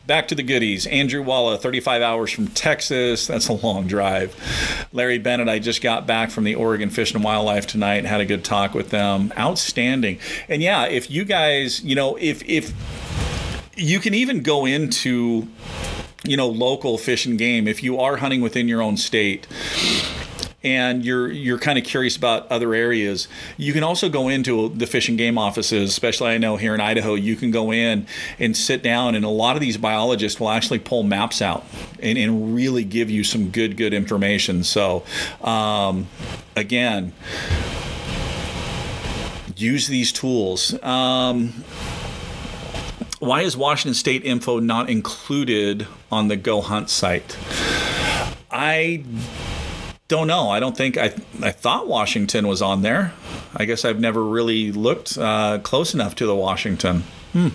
back 0.06 0.28
to 0.28 0.34
the 0.34 0.42
goodies. 0.42 0.86
Andrew 0.86 1.22
Walla, 1.22 1.58
35 1.58 2.02
hours 2.02 2.30
from 2.30 2.48
Texas. 2.48 3.26
That's 3.26 3.48
a 3.48 3.52
long 3.52 3.86
drive. 3.86 4.34
Larry 4.92 5.18
Bennett, 5.18 5.48
I 5.48 5.58
just 5.58 5.82
got 5.82 6.06
back 6.06 6.30
from 6.30 6.44
the 6.44 6.54
Oregon 6.54 6.90
Fish 6.90 7.14
and 7.14 7.22
Wildlife 7.22 7.66
tonight. 7.66 8.04
Had 8.04 8.20
a 8.20 8.26
good 8.26 8.44
talk 8.44 8.74
with 8.74 8.90
them. 8.90 9.32
Outstanding. 9.36 10.18
And 10.48 10.62
yeah, 10.62 10.86
if 10.86 11.10
you 11.10 11.24
guys, 11.24 11.82
you 11.82 11.94
know, 11.94 12.16
if 12.16 12.42
if 12.48 12.72
you 13.76 14.00
can 14.00 14.14
even 14.14 14.42
go 14.42 14.64
into 14.64 15.48
you 16.24 16.36
know, 16.36 16.48
local 16.48 16.98
fish 16.98 17.24
and 17.24 17.38
game, 17.38 17.68
if 17.68 17.82
you 17.82 18.00
are 18.00 18.16
hunting 18.16 18.40
within 18.40 18.68
your 18.68 18.82
own 18.82 18.96
state, 18.96 19.46
and 20.66 21.04
you're 21.04 21.30
you're 21.30 21.58
kind 21.58 21.78
of 21.78 21.84
curious 21.84 22.16
about 22.16 22.50
other 22.50 22.74
areas, 22.74 23.28
you 23.56 23.72
can 23.72 23.84
also 23.84 24.08
go 24.08 24.28
into 24.28 24.68
the 24.70 24.86
fish 24.86 25.08
and 25.08 25.16
game 25.16 25.38
offices, 25.38 25.88
especially 25.88 26.30
I 26.30 26.38
know 26.38 26.56
here 26.56 26.74
in 26.74 26.80
Idaho, 26.80 27.14
you 27.14 27.36
can 27.36 27.52
go 27.52 27.72
in 27.72 28.06
and 28.40 28.56
sit 28.56 28.82
down 28.82 29.14
and 29.14 29.24
a 29.24 29.28
lot 29.28 29.54
of 29.54 29.60
these 29.60 29.78
biologists 29.78 30.40
will 30.40 30.50
actually 30.50 30.80
pull 30.80 31.04
maps 31.04 31.40
out 31.40 31.64
and, 32.02 32.18
and 32.18 32.52
really 32.52 32.82
give 32.82 33.08
you 33.08 33.22
some 33.22 33.50
good, 33.50 33.76
good 33.76 33.94
information. 33.94 34.64
So 34.64 35.04
um, 35.40 36.08
again, 36.56 37.12
use 39.54 39.86
these 39.86 40.10
tools. 40.10 40.74
Um, 40.82 41.62
why 43.20 43.42
is 43.42 43.56
Washington 43.56 43.94
State 43.94 44.24
info 44.24 44.58
not 44.58 44.90
included 44.90 45.86
on 46.10 46.26
the 46.26 46.36
Go 46.36 46.60
Hunt 46.60 46.90
site? 46.90 47.38
I 48.50 49.04
don't 50.08 50.26
know. 50.26 50.50
I 50.50 50.60
don't 50.60 50.76
think 50.76 50.96
I. 50.96 51.14
I 51.42 51.50
thought 51.50 51.88
Washington 51.88 52.46
was 52.46 52.62
on 52.62 52.82
there. 52.82 53.12
I 53.54 53.64
guess 53.64 53.84
I've 53.84 54.00
never 54.00 54.22
really 54.22 54.72
looked 54.72 55.18
uh, 55.18 55.58
close 55.62 55.94
enough 55.94 56.14
to 56.16 56.26
the 56.26 56.34
Washington. 56.34 57.04
Hmm. 57.32 57.48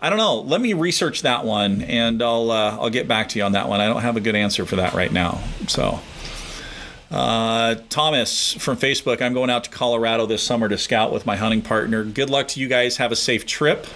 I 0.00 0.08
don't 0.08 0.18
know. 0.18 0.40
Let 0.40 0.60
me 0.60 0.72
research 0.72 1.22
that 1.22 1.44
one, 1.44 1.82
and 1.82 2.22
I'll 2.22 2.50
uh, 2.50 2.78
I'll 2.78 2.90
get 2.90 3.06
back 3.08 3.28
to 3.30 3.38
you 3.38 3.44
on 3.44 3.52
that 3.52 3.68
one. 3.68 3.80
I 3.80 3.86
don't 3.86 4.02
have 4.02 4.16
a 4.16 4.20
good 4.20 4.34
answer 4.34 4.64
for 4.64 4.76
that 4.76 4.94
right 4.94 5.12
now. 5.12 5.40
So. 5.68 6.00
Uh, 7.08 7.76
Thomas 7.88 8.54
from 8.54 8.76
Facebook, 8.76 9.22
I'm 9.22 9.32
going 9.32 9.48
out 9.48 9.62
to 9.62 9.70
Colorado 9.70 10.26
this 10.26 10.42
summer 10.42 10.68
to 10.68 10.76
scout 10.76 11.12
with 11.12 11.24
my 11.24 11.36
hunting 11.36 11.62
partner. 11.62 12.02
Good 12.02 12.30
luck 12.30 12.48
to 12.48 12.60
you 12.60 12.66
guys. 12.66 12.96
Have 12.96 13.12
a 13.12 13.16
safe 13.16 13.46
trip 13.46 13.86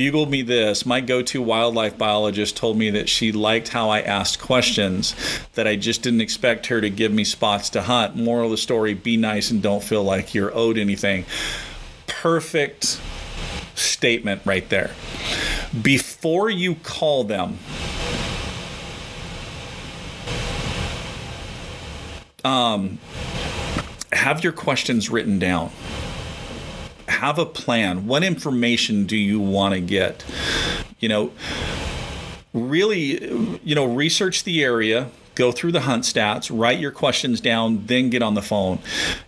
bugled 0.00 0.30
me 0.30 0.40
this. 0.40 0.86
My 0.86 1.02
go 1.02 1.20
to 1.20 1.42
wildlife 1.42 1.98
biologist 1.98 2.56
told 2.56 2.78
me 2.78 2.88
that 2.88 3.06
she 3.06 3.32
liked 3.32 3.68
how 3.68 3.90
I 3.90 4.00
asked 4.00 4.40
questions, 4.40 5.14
that 5.56 5.66
I 5.66 5.76
just 5.76 6.00
didn't 6.00 6.22
expect 6.22 6.68
her 6.68 6.80
to 6.80 6.88
give 6.88 7.12
me 7.12 7.22
spots 7.22 7.68
to 7.70 7.82
hunt. 7.82 8.16
Moral 8.16 8.46
of 8.46 8.52
the 8.52 8.56
story 8.56 8.94
be 8.94 9.18
nice 9.18 9.50
and 9.50 9.60
don't 9.60 9.84
feel 9.84 10.02
like 10.02 10.34
you're 10.34 10.56
owed 10.56 10.78
anything. 10.78 11.26
Perfect 12.06 12.98
statement 13.74 14.40
right 14.46 14.66
there. 14.70 14.92
Before 15.82 16.48
you 16.48 16.76
call 16.76 17.24
them, 17.24 17.58
um, 22.42 22.98
have 24.14 24.42
your 24.42 24.54
questions 24.54 25.10
written 25.10 25.38
down 25.38 25.70
have 27.20 27.38
a 27.38 27.44
plan. 27.44 28.06
What 28.06 28.24
information 28.24 29.04
do 29.04 29.16
you 29.16 29.38
want 29.38 29.74
to 29.74 29.80
get? 29.80 30.24
You 31.00 31.10
know, 31.10 31.32
really, 32.54 33.58
you 33.62 33.74
know, 33.74 33.84
research 33.84 34.44
the 34.44 34.64
area, 34.64 35.10
go 35.34 35.52
through 35.52 35.72
the 35.72 35.82
hunt 35.82 36.04
stats, 36.04 36.50
write 36.50 36.78
your 36.78 36.90
questions 36.90 37.42
down, 37.42 37.84
then 37.86 38.08
get 38.08 38.22
on 38.22 38.32
the 38.32 38.42
phone. 38.42 38.78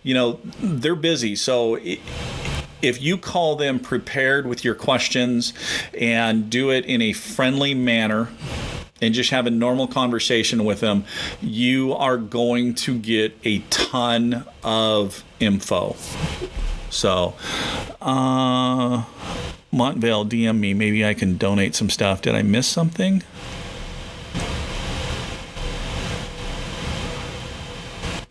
You 0.01 0.15
know, 0.15 0.39
they're 0.59 0.95
busy. 0.95 1.35
So, 1.35 1.77
if 2.81 3.01
you 3.01 3.17
call 3.17 3.55
them 3.57 3.79
prepared 3.79 4.47
with 4.47 4.65
your 4.65 4.75
questions 4.75 5.53
and 5.97 6.49
do 6.49 6.71
it 6.71 6.85
in 6.85 6.99
a 6.99 7.13
friendly 7.13 7.75
manner, 7.75 8.29
and 9.01 9.13
just 9.13 9.31
have 9.31 9.45
a 9.45 9.51
normal 9.51 9.85
conversation 9.85 10.63
with 10.63 10.79
them, 10.79 11.03
you 11.41 11.93
are 11.93 12.17
going 12.17 12.73
to 12.73 12.97
get 12.97 13.37
a 13.43 13.59
ton 13.69 14.45
of 14.63 15.23
info. 15.41 15.95
So, 16.93 17.33
uh, 18.01 19.03
Montvale 19.73 20.29
DM 20.29 20.59
me. 20.59 20.73
Maybe 20.73 21.05
I 21.05 21.13
can 21.13 21.37
donate 21.37 21.75
some 21.75 21.89
stuff. 21.89 22.21
Did 22.21 22.35
I 22.35 22.43
miss 22.43 22.67
something? 22.67 23.23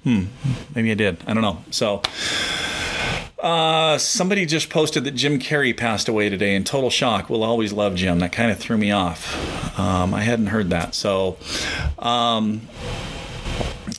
Hmm. 0.04 0.24
Maybe 0.74 0.90
I 0.90 0.94
did. 0.94 1.18
I 1.26 1.34
don't 1.34 1.42
know. 1.42 1.64
So, 1.70 2.02
uh, 3.42 3.98
somebody 3.98 4.46
just 4.46 4.70
posted 4.70 5.04
that 5.04 5.12
Jim 5.12 5.38
Carrey 5.40 5.76
passed 5.76 6.08
away 6.08 6.28
today 6.28 6.54
in 6.54 6.62
total 6.64 6.90
shock. 6.90 7.28
We'll 7.28 7.42
always 7.42 7.72
love 7.72 7.96
Jim. 7.96 8.20
That 8.20 8.32
kind 8.32 8.50
of 8.50 8.58
threw 8.58 8.78
me 8.78 8.92
off. 8.92 9.78
Um, 9.78 10.14
I 10.14 10.22
hadn't 10.22 10.46
heard 10.46 10.70
that. 10.70 10.94
So, 10.94 11.36
um, 11.98 12.62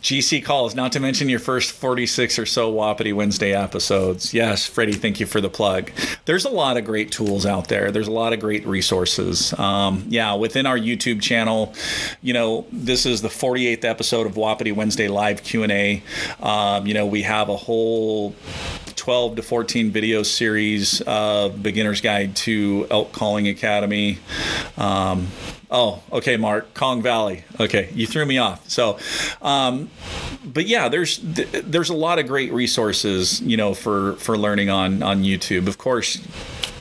GC 0.04 0.44
calls, 0.44 0.76
not 0.76 0.92
to 0.92 1.00
mention 1.00 1.30
your 1.30 1.40
first 1.40 1.72
46 1.72 2.38
or 2.38 2.46
so 2.46 2.70
Wapiti 2.70 3.14
Wednesday 3.14 3.54
episodes. 3.54 4.34
Yes, 4.34 4.68
Freddie, 4.68 4.92
thank 4.92 5.22
you 5.22 5.26
for 5.26 5.40
the 5.40 5.50
plug. 5.50 5.92
There's 6.26 6.44
a 6.44 6.50
lot 6.50 6.76
of 6.76 6.84
great 6.84 7.10
tools 7.10 7.46
out 7.46 7.70
there. 7.70 7.90
There's 7.90 8.10
a 8.10 8.12
lot 8.12 8.34
of 8.34 8.42
great 8.42 8.66
resources. 8.66 9.58
Um, 9.58 10.04
yeah, 10.10 10.34
within 10.34 10.66
our 10.66 10.78
YouTube 10.78 11.22
channel, 11.22 11.74
you 12.22 12.34
know, 12.34 12.66
this 12.74 13.06
is 13.06 13.22
the 13.22 13.30
48th 13.30 13.86
episode 13.86 14.28
of 14.28 14.36
Wapiti 14.36 14.74
Wednesday 14.74 15.08
live 15.08 15.42
Q&A. 15.42 16.04
Um, 16.42 16.86
you 16.86 16.94
know, 16.94 17.06
we 17.06 17.22
have 17.22 17.48
a 17.48 17.56
whole 17.56 18.36
12 18.96 19.38
to 19.38 19.42
14 19.42 19.92
video 19.92 20.24
series 20.24 21.02
of 21.02 21.62
Beginner's 21.62 22.02
Guide 22.02 22.36
to 22.38 22.88
Elk 22.90 23.12
Calling 23.12 23.48
Academy. 23.48 24.20
Um, 24.78 25.28
Oh, 25.76 26.04
okay, 26.12 26.38
Mark, 26.38 26.76
Kong 26.76 27.02
Valley. 27.02 27.46
Okay, 27.60 27.90
you 27.96 28.06
threw 28.06 28.28
me 28.28 28.38
off. 28.38 28.70
So, 28.70 29.00
um, 29.42 29.90
but 30.46 30.68
yeah, 30.68 30.88
there's 30.88 31.18
there's 31.18 31.90
a 31.90 31.96
lot 31.96 32.20
of 32.20 32.28
great 32.28 32.54
resources, 32.54 33.42
you 33.42 33.58
know, 33.58 33.74
for 33.74 34.14
for 34.18 34.38
learning 34.38 34.70
on 34.70 35.02
on 35.02 35.24
YouTube. 35.24 35.66
Of 35.66 35.80
course, 35.80 36.22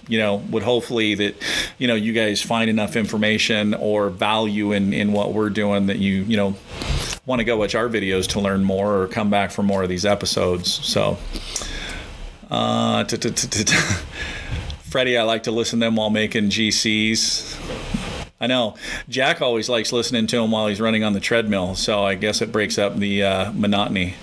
you 0.09 0.19
know, 0.19 0.37
would 0.51 0.63
hopefully 0.63 1.15
that, 1.15 1.35
you 1.79 1.89
know, 1.89 1.95
you 1.95 2.13
guys 2.13 2.43
find 2.43 2.69
enough 2.69 2.95
information 2.95 3.73
or 3.73 4.11
value 4.11 4.73
in 4.73 4.93
in 4.93 5.15
what 5.15 5.33
we're 5.33 5.49
doing 5.49 5.87
that 5.87 5.99
you 5.99 6.25
you 6.25 6.37
know 6.37 6.55
want 7.25 7.39
to 7.39 7.45
go 7.45 7.57
watch 7.57 7.75
our 7.75 7.89
videos 7.89 8.27
to 8.27 8.41
learn 8.41 8.63
more 8.63 9.01
or 9.01 9.09
come 9.09 9.31
back 9.31 9.53
for 9.53 9.63
more 9.63 9.83
of 9.83 9.89
these 9.89 10.05
episodes. 10.05 10.71
So. 10.71 11.17
Uh, 12.53 13.03
Freddie, 14.83 15.17
I 15.17 15.23
like 15.23 15.45
to 15.45 15.51
listen 15.51 15.81
to 15.81 15.87
them 15.87 15.97
while 15.97 16.11
making 16.11 16.51
GCs. 16.51 17.59
I 18.39 18.47
know 18.47 18.75
Jack 19.09 19.41
always 19.41 19.71
likes 19.71 19.91
listening 19.91 20.27
to 20.27 20.39
him 20.39 20.51
while 20.51 20.67
he's 20.67 20.79
running 20.79 21.03
on 21.03 21.15
the 21.15 21.21
treadmill, 21.21 21.77
so 21.77 22.05
I 22.05 22.15
guess 22.15 22.43
it 22.43 22.53
breaks 22.53 22.77
up 22.77 22.99
the 22.99 23.23
uh, 23.23 23.53
monotony. 23.53 24.17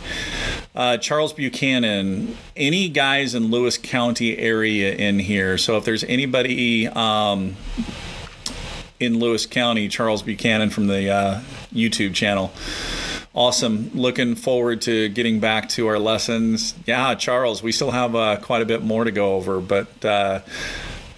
Uh, 0.76 0.98
Charles 0.98 1.34
Buchanan, 1.34 2.38
any 2.56 2.88
guys 2.88 3.34
in 3.34 3.50
Lewis 3.50 3.80
County 3.80 4.38
area 4.38 4.94
in 4.94 5.18
here? 5.18 5.58
So 5.58 5.78
if 5.78 5.86
there's 5.86 6.04
anybody 6.04 6.88
um, 6.88 7.56
in 9.00 9.18
Lewis 9.18 9.48
County, 9.48 9.88
Charles 9.88 10.22
Buchanan 10.22 10.70
from 10.70 10.86
the 10.86 11.10
uh, 11.10 11.42
YouTube 11.74 12.14
channel. 12.14 12.52
Awesome. 13.40 13.90
Looking 13.94 14.36
forward 14.36 14.82
to 14.82 15.08
getting 15.08 15.40
back 15.40 15.70
to 15.70 15.88
our 15.88 15.98
lessons. 15.98 16.76
Yeah, 16.86 17.16
Charles, 17.16 17.64
we 17.64 17.72
still 17.72 17.92
have 17.92 18.14
uh, 18.14 18.36
quite 18.36 18.62
a 18.62 18.66
bit 18.66 18.84
more 18.84 19.06
to 19.06 19.12
go 19.12 19.36
over, 19.36 19.62
but 19.62 20.04
uh, 20.04 20.42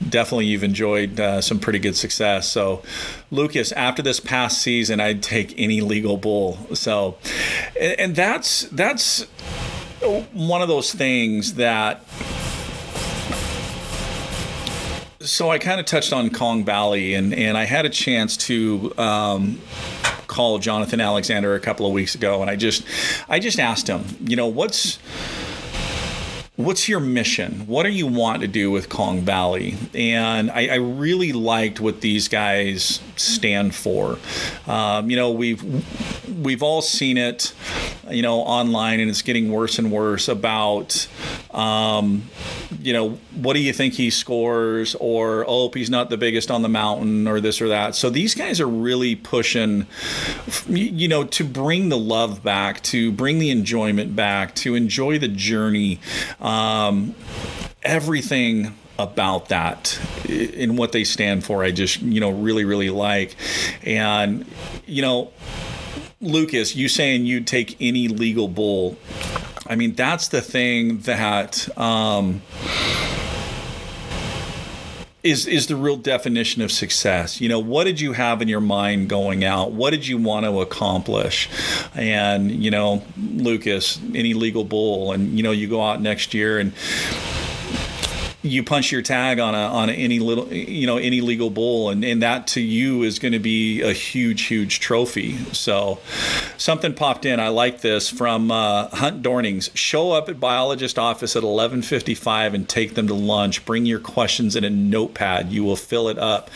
definitely 0.07 0.45
you've 0.45 0.63
enjoyed 0.63 1.19
uh, 1.19 1.41
some 1.41 1.57
pretty 1.57 1.79
good 1.79 1.95
success. 1.95 2.47
So, 2.47 2.83
Lucas, 3.31 3.71
after 3.71 4.03
this 4.03 4.19
past 4.19 4.61
season, 4.61 4.99
I'd 4.99 5.23
take 5.23 5.55
any 5.57 5.81
legal 5.81 6.15
bull. 6.15 6.59
So, 6.75 7.17
and, 7.75 7.99
and 7.99 8.15
that's 8.15 8.65
that's 8.65 9.23
one 10.31 10.61
of 10.61 10.67
those 10.67 10.93
things 10.93 11.55
that. 11.55 12.05
So 15.23 15.49
I 15.49 15.59
kind 15.59 15.79
of 15.79 15.85
touched 15.85 16.13
on 16.13 16.29
Kong 16.29 16.65
Valley, 16.65 17.13
and 17.13 17.33
and 17.33 17.57
I 17.57 17.65
had 17.65 17.85
a 17.85 17.89
chance 17.89 18.37
to. 18.37 18.93
Um, 18.97 19.61
call 20.27 20.59
Jonathan 20.59 21.01
Alexander 21.01 21.55
a 21.55 21.59
couple 21.59 21.85
of 21.85 21.91
weeks 21.91 22.15
ago 22.15 22.41
and 22.41 22.49
I 22.49 22.55
just 22.55 22.85
I 23.27 23.39
just 23.39 23.59
asked 23.59 23.89
him, 23.89 24.05
you 24.21 24.37
know, 24.37 24.47
what's 24.47 24.97
what's 26.65 26.87
your 26.87 26.99
mission? 26.99 27.65
What 27.67 27.83
do 27.83 27.89
you 27.89 28.07
want 28.07 28.41
to 28.41 28.47
do 28.47 28.71
with 28.71 28.89
Kong 28.89 29.21
Valley? 29.21 29.75
And 29.93 30.49
I, 30.51 30.67
I 30.67 30.75
really 30.75 31.31
liked 31.33 31.79
what 31.79 32.01
these 32.01 32.27
guys 32.27 33.01
stand 33.15 33.75
for. 33.75 34.17
Um, 34.67 35.09
you 35.09 35.15
know, 35.15 35.31
we've 35.31 35.63
we've 36.43 36.63
all 36.63 36.81
seen 36.81 37.17
it, 37.17 37.53
you 38.09 38.21
know, 38.21 38.39
online, 38.39 38.99
and 38.99 39.09
it's 39.09 39.21
getting 39.21 39.51
worse 39.51 39.77
and 39.77 39.91
worse 39.91 40.27
about, 40.27 41.07
um, 41.51 42.23
you 42.81 42.93
know, 42.93 43.11
what 43.35 43.53
do 43.53 43.59
you 43.59 43.73
think 43.73 43.93
he 43.93 44.09
scores, 44.09 44.95
or 44.95 45.45
oh, 45.47 45.69
he's 45.73 45.89
not 45.89 46.09
the 46.09 46.17
biggest 46.17 46.49
on 46.49 46.61
the 46.61 46.69
mountain, 46.69 47.27
or 47.27 47.39
this 47.39 47.61
or 47.61 47.67
that. 47.67 47.95
So 47.95 48.09
these 48.09 48.33
guys 48.35 48.59
are 48.59 48.67
really 48.67 49.15
pushing, 49.15 49.87
you 50.67 51.07
know, 51.07 51.23
to 51.25 51.43
bring 51.43 51.89
the 51.89 51.97
love 51.97 52.43
back, 52.43 52.81
to 52.83 53.11
bring 53.11 53.39
the 53.39 53.49
enjoyment 53.49 54.15
back, 54.15 54.55
to 54.55 54.75
enjoy 54.75 55.19
the 55.19 55.27
journey. 55.27 55.99
Everything 57.83 58.75
about 58.99 59.49
that 59.49 59.99
and 60.29 60.77
what 60.77 60.91
they 60.91 61.03
stand 61.03 61.43
for 61.43 61.63
i 61.63 61.71
just 61.71 62.01
you 62.01 62.19
know 62.19 62.29
really 62.29 62.65
really 62.65 62.89
like. 62.89 63.35
And 63.83 64.45
you 64.85 65.01
know 65.01 65.31
lucas 66.19 66.75
you 66.75 66.87
saying 66.87 67.25
you'd 67.25 67.47
take 67.47 67.75
any 67.81 68.07
legal 68.07 68.47
bull 68.47 68.95
i 69.65 69.75
mean 69.75 69.95
that's 69.95 70.27
the 70.27 70.41
thing 70.41 70.99
that 70.99 71.67
um 71.79 72.43
is 75.23 75.45
is 75.45 75.67
the 75.67 75.75
real 75.75 75.97
definition 75.97 76.61
of 76.61 76.71
success. 76.71 77.39
You 77.39 77.49
know, 77.49 77.59
what 77.59 77.83
did 77.83 77.99
you 77.99 78.13
have 78.13 78.41
in 78.41 78.47
your 78.47 78.61
mind 78.61 79.09
going 79.09 79.43
out? 79.43 79.71
What 79.71 79.91
did 79.91 80.07
you 80.07 80.17
want 80.17 80.45
to 80.45 80.61
accomplish? 80.61 81.49
And 81.95 82.51
you 82.51 82.71
know, 82.71 83.03
Lucas, 83.17 83.99
any 84.15 84.33
legal 84.33 84.63
bull, 84.63 85.11
and 85.11 85.37
you 85.37 85.43
know, 85.43 85.51
you 85.51 85.67
go 85.67 85.83
out 85.83 86.01
next 86.01 86.33
year 86.33 86.59
and 86.59 86.73
you 88.43 88.63
punch 88.63 88.91
your 88.91 89.01
tag 89.01 89.39
on 89.39 89.53
a 89.53 89.57
on 89.57 89.89
any 89.89 90.19
little 90.19 90.51
you 90.51 90.87
know 90.87 90.97
any 90.97 91.21
legal 91.21 91.49
bull 91.49 91.89
and, 91.89 92.03
and 92.03 92.23
that 92.23 92.47
to 92.47 92.61
you 92.61 93.03
is 93.03 93.19
going 93.19 93.33
to 93.33 93.39
be 93.39 93.81
a 93.81 93.93
huge 93.93 94.43
huge 94.43 94.79
trophy. 94.79 95.37
So 95.53 95.99
something 96.57 96.93
popped 96.93 97.25
in. 97.25 97.39
I 97.39 97.49
like 97.49 97.81
this 97.81 98.09
from 98.09 98.51
uh, 98.51 98.87
hunt 98.89 99.21
dornings. 99.21 99.69
Show 99.75 100.11
up 100.11 100.29
at 100.29 100.39
biologist 100.39 100.97
office 100.97 101.35
at 101.35 101.43
11.55 101.43 102.53
and 102.53 102.67
take 102.67 102.95
them 102.95 103.07
to 103.07 103.13
lunch. 103.13 103.65
Bring 103.65 103.85
your 103.85 103.99
questions 103.99 104.55
in 104.55 104.63
a 104.63 104.69
notepad. 104.69 105.51
You 105.51 105.63
will 105.63 105.75
fill 105.75 106.07
it 106.09 106.17
up. 106.17 106.49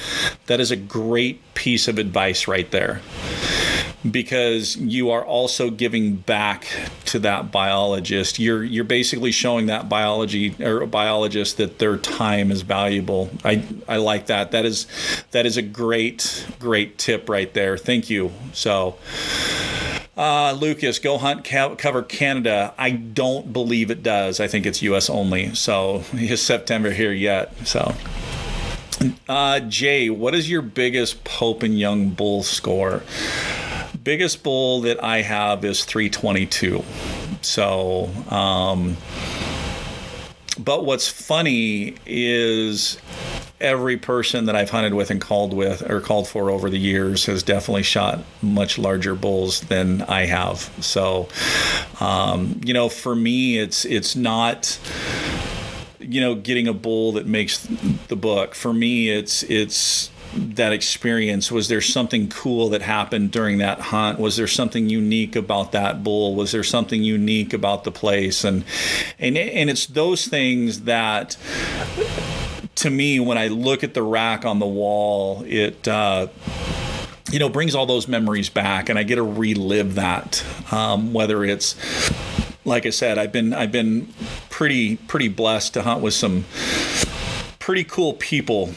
That 0.47 0.59
is 0.59 0.71
a 0.71 0.75
great 0.75 1.41
piece 1.53 1.87
of 1.87 1.99
advice 1.99 2.47
right 2.47 2.69
there 2.71 3.01
because 4.09 4.77
you 4.77 5.09
are 5.09 5.23
also 5.23 5.69
giving 5.69 6.15
back 6.15 6.67
to 7.05 7.19
that 7.19 7.51
biologist. 7.51 8.39
You're 8.39 8.63
you're 8.63 8.83
basically 8.83 9.31
showing 9.31 9.65
that 9.67 9.89
biology 9.89 10.55
or 10.63 10.85
biologist 10.85 11.57
that 11.57 11.79
their 11.79 11.97
time 11.97 12.51
is 12.51 12.61
valuable. 12.61 13.29
I 13.43 13.63
I 13.87 13.97
like 13.97 14.27
that. 14.27 14.51
That 14.51 14.65
is 14.65 14.87
that 15.31 15.45
is 15.45 15.57
a 15.57 15.61
great 15.61 16.45
great 16.59 16.97
tip 16.97 17.29
right 17.29 17.53
there. 17.53 17.77
Thank 17.77 18.09
you. 18.09 18.31
So. 18.53 18.97
Uh, 20.17 20.53
Lucas, 20.53 20.97
Go 20.97 21.17
Hunt 21.17 21.43
ca- 21.43 21.75
cover 21.75 22.01
Canada. 22.01 22.73
I 22.77 22.91
don't 22.91 23.51
believe 23.51 23.91
it 23.91 24.01
does. 24.01 24.39
I 24.39 24.47
think 24.47 24.65
it's 24.65 24.81
U.S. 24.83 25.09
only. 25.09 25.53
So 25.55 26.05
is 26.13 26.41
September 26.41 26.91
here 26.91 27.11
yet? 27.11 27.67
So, 27.67 27.93
uh, 29.27 29.59
Jay, 29.59 30.09
what 30.09 30.33
is 30.33 30.49
your 30.49 30.61
biggest 30.61 31.25
Pope 31.25 31.63
and 31.63 31.77
Young 31.77 32.11
bull 32.11 32.43
score? 32.43 33.03
Biggest 34.05 34.43
bull 34.43 34.81
that 34.81 35.03
I 35.03 35.23
have 35.23 35.65
is 35.65 35.83
322. 35.83 36.85
So, 37.41 38.09
um, 38.29 38.95
but 40.57 40.85
what's 40.85 41.09
funny 41.09 41.95
is 42.05 42.97
every 43.59 43.97
person 43.97 44.45
that 44.45 44.55
I've 44.55 44.69
hunted 44.69 44.93
with 44.93 45.09
and 45.09 45.19
called 45.19 45.53
with 45.53 45.89
or 45.89 46.01
called 46.01 46.27
for 46.27 46.51
over 46.51 46.69
the 46.69 46.77
years 46.77 47.25
has 47.25 47.41
definitely 47.41 47.83
shot 47.83 48.23
much 48.41 48.77
larger 48.77 49.15
bulls 49.15 49.61
than 49.61 50.03
I 50.03 50.27
have. 50.27 50.71
So, 50.81 51.27
um, 51.99 52.61
you 52.63 52.73
know, 52.73 52.89
for 52.89 53.15
me, 53.15 53.57
it's 53.57 53.85
it's 53.85 54.15
not 54.15 54.79
you 55.99 56.21
know 56.21 56.35
getting 56.35 56.67
a 56.67 56.73
bull 56.73 57.13
that 57.13 57.25
makes 57.25 57.65
the 58.07 58.15
book. 58.15 58.53
For 58.53 58.71
me, 58.71 59.09
it's 59.09 59.41
it's 59.43 60.11
that 60.35 60.73
experience? 60.73 61.51
Was 61.51 61.67
there 61.67 61.81
something 61.81 62.29
cool 62.29 62.69
that 62.69 62.81
happened 62.81 63.31
during 63.31 63.59
that 63.59 63.79
hunt? 63.79 64.19
Was 64.19 64.35
there 64.35 64.47
something 64.47 64.89
unique 64.89 65.35
about 65.35 65.71
that 65.71 66.03
bull? 66.03 66.35
Was 66.35 66.51
there 66.51 66.63
something 66.63 67.03
unique 67.03 67.53
about 67.53 67.83
the 67.83 67.91
place? 67.91 68.43
And 68.43 68.65
and 69.19 69.37
and 69.37 69.69
it's 69.69 69.85
those 69.85 70.27
things 70.27 70.81
that 70.81 71.37
to 72.75 72.89
me 72.89 73.19
when 73.19 73.37
I 73.37 73.47
look 73.47 73.83
at 73.83 73.93
the 73.93 74.03
rack 74.03 74.45
on 74.45 74.59
the 74.59 74.67
wall, 74.67 75.43
it 75.47 75.87
uh, 75.87 76.27
you 77.31 77.39
know 77.39 77.49
brings 77.49 77.75
all 77.75 77.85
those 77.85 78.07
memories 78.07 78.49
back, 78.49 78.89
and 78.89 78.99
I 78.99 79.03
get 79.03 79.15
to 79.15 79.23
relive 79.23 79.95
that. 79.95 80.43
Um, 80.71 81.13
whether 81.13 81.43
it's 81.45 81.75
like 82.65 82.85
I 82.85 82.89
said, 82.89 83.17
I've 83.17 83.31
been 83.31 83.53
I've 83.53 83.71
been 83.71 84.13
pretty 84.49 84.97
pretty 84.97 85.29
blessed 85.29 85.73
to 85.75 85.83
hunt 85.83 86.01
with 86.01 86.13
some 86.13 86.45
pretty 87.65 87.83
cool 87.83 88.13
people 88.13 88.69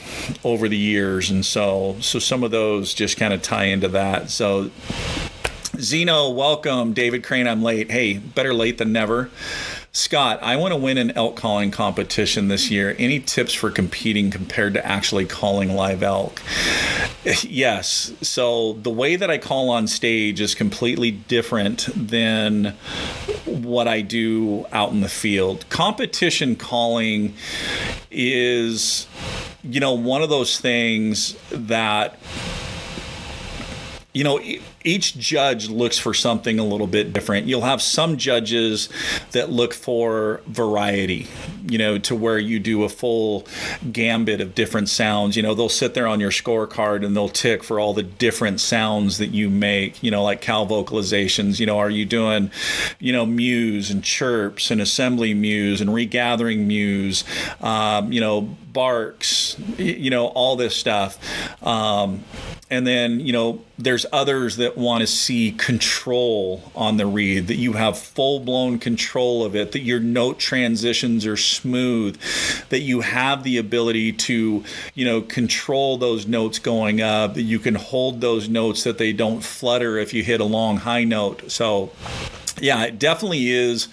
over 0.45 0.67
the 0.67 0.77
years, 0.77 1.29
and 1.29 1.45
so 1.45 1.95
so 2.01 2.19
some 2.19 2.43
of 2.43 2.51
those 2.51 2.95
just 2.95 3.19
kind 3.19 3.35
of 3.35 3.43
tie 3.43 3.65
into 3.65 3.87
that. 3.89 4.31
So. 4.31 4.71
Zeno, 5.79 6.31
welcome. 6.31 6.93
David 6.93 7.23
Crane, 7.23 7.47
I'm 7.47 7.63
late. 7.63 7.89
Hey, 7.89 8.19
better 8.19 8.53
late 8.53 8.79
than 8.79 8.93
never. 8.93 9.31
Scott, 9.93 10.39
I 10.43 10.57
want 10.57 10.73
to 10.73 10.77
win 10.77 10.99
an 10.99 11.13
elk 11.13 11.37
calling 11.37 11.71
competition 11.71 12.49
this 12.49 12.71
year. 12.71 12.95
Any 12.99 13.21
tips 13.21 13.55
for 13.55 13.71
competing 13.71 14.31
compared 14.31 14.75
to 14.75 14.87
actually 14.87 15.25
calling 15.25 15.75
live 15.75 16.03
elk? 16.03 16.41
Yes. 17.43 18.13
So 18.23 18.75
the 18.75 18.91
way 18.91 19.17
that 19.17 19.31
I 19.31 19.39
call 19.39 19.71
on 19.71 19.87
stage 19.87 20.41
is 20.41 20.55
completely 20.55 21.11
different 21.11 21.89
than 21.95 22.75
what 23.45 23.89
I 23.89 24.03
do 24.03 24.67
out 24.73 24.93
in 24.93 25.01
the 25.01 25.09
field. 25.09 25.69
Competition 25.69 26.55
calling 26.55 27.35
is, 28.11 29.07
you 29.63 29.81
know, 29.81 29.95
one 29.95 30.23
of 30.23 30.29
those 30.29 30.61
things 30.61 31.37
that 31.51 32.19
you 34.15 34.25
know, 34.25 34.41
each 34.85 35.19
judge 35.19 35.69
looks 35.69 35.99
for 35.99 36.15
something 36.15 36.59
a 36.59 36.65
little 36.65 36.87
bit 36.87 37.13
different. 37.13 37.47
You'll 37.47 37.63
have 37.63 37.83
some 37.83 38.17
judges 38.17 38.89
that 39.33 39.51
look 39.51 39.75
for 39.75 40.41
variety, 40.47 41.27
you 41.69 41.79
know, 41.79 41.99
to 41.99 42.15
where 42.15 42.39
you 42.39 42.59
do 42.61 42.85
a 42.85 42.89
full 42.89 43.47
gambit 43.93 44.41
of 44.41 44.55
different 44.55 44.89
sounds. 44.89 45.37
You 45.37 45.43
know, 45.43 45.55
they'll 45.55 45.69
sit 45.69 45.95
there 45.95 46.07
on 46.07 46.21
your 46.21 46.31
scorecard 46.31 47.05
and 47.05 47.17
they'll 47.17 47.29
tick 47.29 47.65
for 47.65 47.81
all 47.81 47.93
the 47.93 48.03
different 48.03 48.61
sounds 48.61 49.19
that 49.19 49.29
you 49.29 49.51
make, 49.51 50.03
you 50.03 50.11
know, 50.11 50.23
like 50.23 50.41
cow 50.41 50.65
vocalizations. 50.65 51.59
You 51.59 51.67
know, 51.67 51.79
are 51.79 51.91
you 51.91 52.05
doing, 52.05 52.51
you 52.99 53.13
know, 53.13 53.27
mews 53.27 53.91
and 53.91 54.03
chirps 54.03 54.71
and 54.71 54.81
assembly 54.81 55.35
mews 55.35 55.81
and 55.81 55.93
regathering 55.93 56.67
mews, 56.67 57.25
um, 57.61 58.13
you 58.13 58.21
know, 58.21 58.43
barks, 58.73 59.57
you 59.77 60.11
know, 60.11 60.27
all 60.29 60.55
this 60.57 60.77
stuff. 60.77 61.19
Um, 61.65 62.23
and 62.71 62.87
then, 62.87 63.21
you 63.21 63.33
know, 63.33 63.65
there's 63.79 64.05
others 64.13 64.57
that 64.59 64.68
want 64.77 65.01
to 65.01 65.07
see 65.07 65.53
control 65.53 66.71
on 66.75 66.97
the 66.97 67.07
reed, 67.07 67.47
that 67.49 67.57
you 67.57 67.75
have 67.75 67.99
full 67.99 68.41
blown 68.41 68.79
control 68.79 69.45
of 69.45 69.55
it, 69.55 69.73
that 69.73 69.81
your 69.81 70.01
note 70.01 70.39
transitions 70.39 71.27
are 71.27 71.37
smooth, 71.37 72.21
that 72.69 72.81
you 72.81 73.01
have 73.01 73.43
the 73.45 73.59
ability 73.59 74.13
to, 74.13 74.65
you 74.95 75.05
know, 75.05 75.21
control 75.21 75.97
those 75.97 76.27
notes 76.27 76.59
going 76.59 77.01
up, 77.01 77.35
that 77.35 77.43
you 77.43 77.59
can 77.59 77.75
hold 77.75 78.21
those 78.21 78.49
notes 78.49 78.85
that 78.85 78.99
they 78.99 79.13
don't 79.13 79.43
flutter 79.43 79.99
if 79.99 80.13
you 80.13 80.23
hit 80.23 80.41
a 80.41 80.45
long 80.45 80.79
high 80.79 81.05
note. 81.05 81.51
So, 81.51 81.91
yeah, 82.61 82.85
it 82.85 82.99
definitely 82.99 83.51
is 83.51 83.89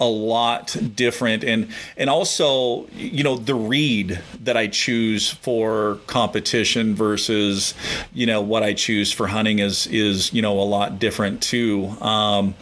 a 0.00 0.06
lot 0.06 0.76
different, 0.94 1.44
and 1.44 1.68
and 1.96 2.10
also 2.10 2.86
you 2.88 3.22
know 3.22 3.36
the 3.36 3.54
reed 3.54 4.20
that 4.42 4.56
I 4.56 4.66
choose 4.66 5.30
for 5.30 5.98
competition 6.06 6.94
versus 6.94 7.74
you 8.12 8.26
know 8.26 8.40
what 8.40 8.62
I 8.62 8.74
choose 8.74 9.12
for 9.12 9.26
hunting 9.26 9.58
is 9.58 9.86
is 9.88 10.32
you 10.32 10.42
know 10.42 10.58
a 10.60 10.64
lot 10.64 10.98
different 10.98 11.42
too. 11.42 11.88
Um, 12.00 12.54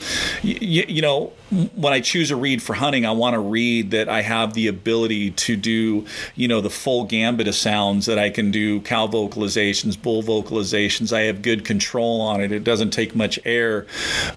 you, 0.43 0.85
you 0.89 1.03
know 1.03 1.33
when 1.75 1.93
I 1.93 2.01
choose 2.01 2.31
a 2.31 2.37
reed 2.37 2.63
for 2.63 2.75
hunting, 2.75 3.07
I 3.07 3.13
want 3.13 3.37
a 3.37 3.39
reed 3.39 3.91
that 3.93 4.09
I 4.09 4.23
have 4.23 4.55
the 4.55 4.67
ability 4.67 5.31
to 5.31 5.57
do, 5.57 6.07
you 6.35 6.49
know, 6.49 6.61
the 6.61 6.71
full 6.71 7.05
gambit 7.05 7.49
of 7.49 7.55
sounds 7.55 8.07
that 8.07 8.19
I 8.19 8.31
can 8.31 8.51
do 8.51 8.81
cow 8.81 9.07
vocalizations, 9.07 10.01
bull 10.01 10.23
vocalizations. 10.23 11.13
I 11.13 11.23
have 11.23 11.43
good 11.43 11.65
control 11.65 12.21
on 12.21 12.41
it. 12.41 12.53
It 12.53 12.65
doesn't 12.65 12.91
take 12.91 13.15
much 13.15 13.39
air. 13.45 13.87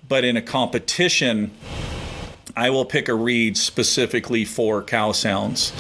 But 0.08 0.24
in 0.24 0.38
a 0.38 0.42
competition, 0.42 1.52
I 2.58 2.72
will 2.72 2.86
pick 2.86 3.08
a 3.08 3.14
reed 3.14 3.56
specifically 3.56 4.44
for 4.44 4.82
cow 4.82 5.12
sounds. 5.12 5.72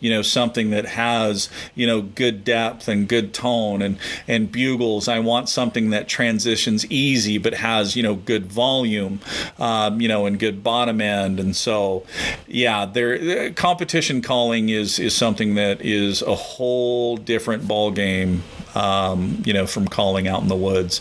You 0.00 0.08
know, 0.08 0.22
something 0.22 0.70
that 0.70 0.86
has, 0.86 1.50
you 1.74 1.86
know, 1.86 2.00
good 2.00 2.42
depth 2.42 2.88
and 2.88 3.06
good 3.06 3.34
tone 3.34 3.82
and 3.82 3.98
and 4.26 4.50
bugles. 4.50 5.08
I 5.08 5.18
want 5.18 5.50
something 5.50 5.90
that 5.90 6.08
transitions 6.08 6.86
easy 6.86 7.36
but 7.36 7.52
has, 7.52 7.96
you 7.96 8.02
know, 8.02 8.14
good 8.14 8.46
volume, 8.46 9.20
um, 9.58 10.00
you 10.00 10.08
know, 10.08 10.24
and 10.24 10.38
good 10.38 10.64
bottom 10.64 11.02
end. 11.02 11.38
And 11.38 11.54
so, 11.54 12.06
yeah, 12.46 12.86
there 12.86 13.52
competition 13.52 14.22
calling 14.22 14.70
is 14.70 14.98
is 14.98 15.14
something 15.14 15.54
that 15.56 15.82
is 15.82 16.22
a 16.22 16.34
whole 16.34 17.18
different 17.18 17.68
ball 17.68 17.90
game 17.90 18.42
um, 18.74 19.42
you 19.44 19.52
know, 19.52 19.66
from 19.66 19.88
calling 19.88 20.28
out 20.28 20.42
in 20.42 20.48
the 20.48 20.56
woods. 20.56 21.00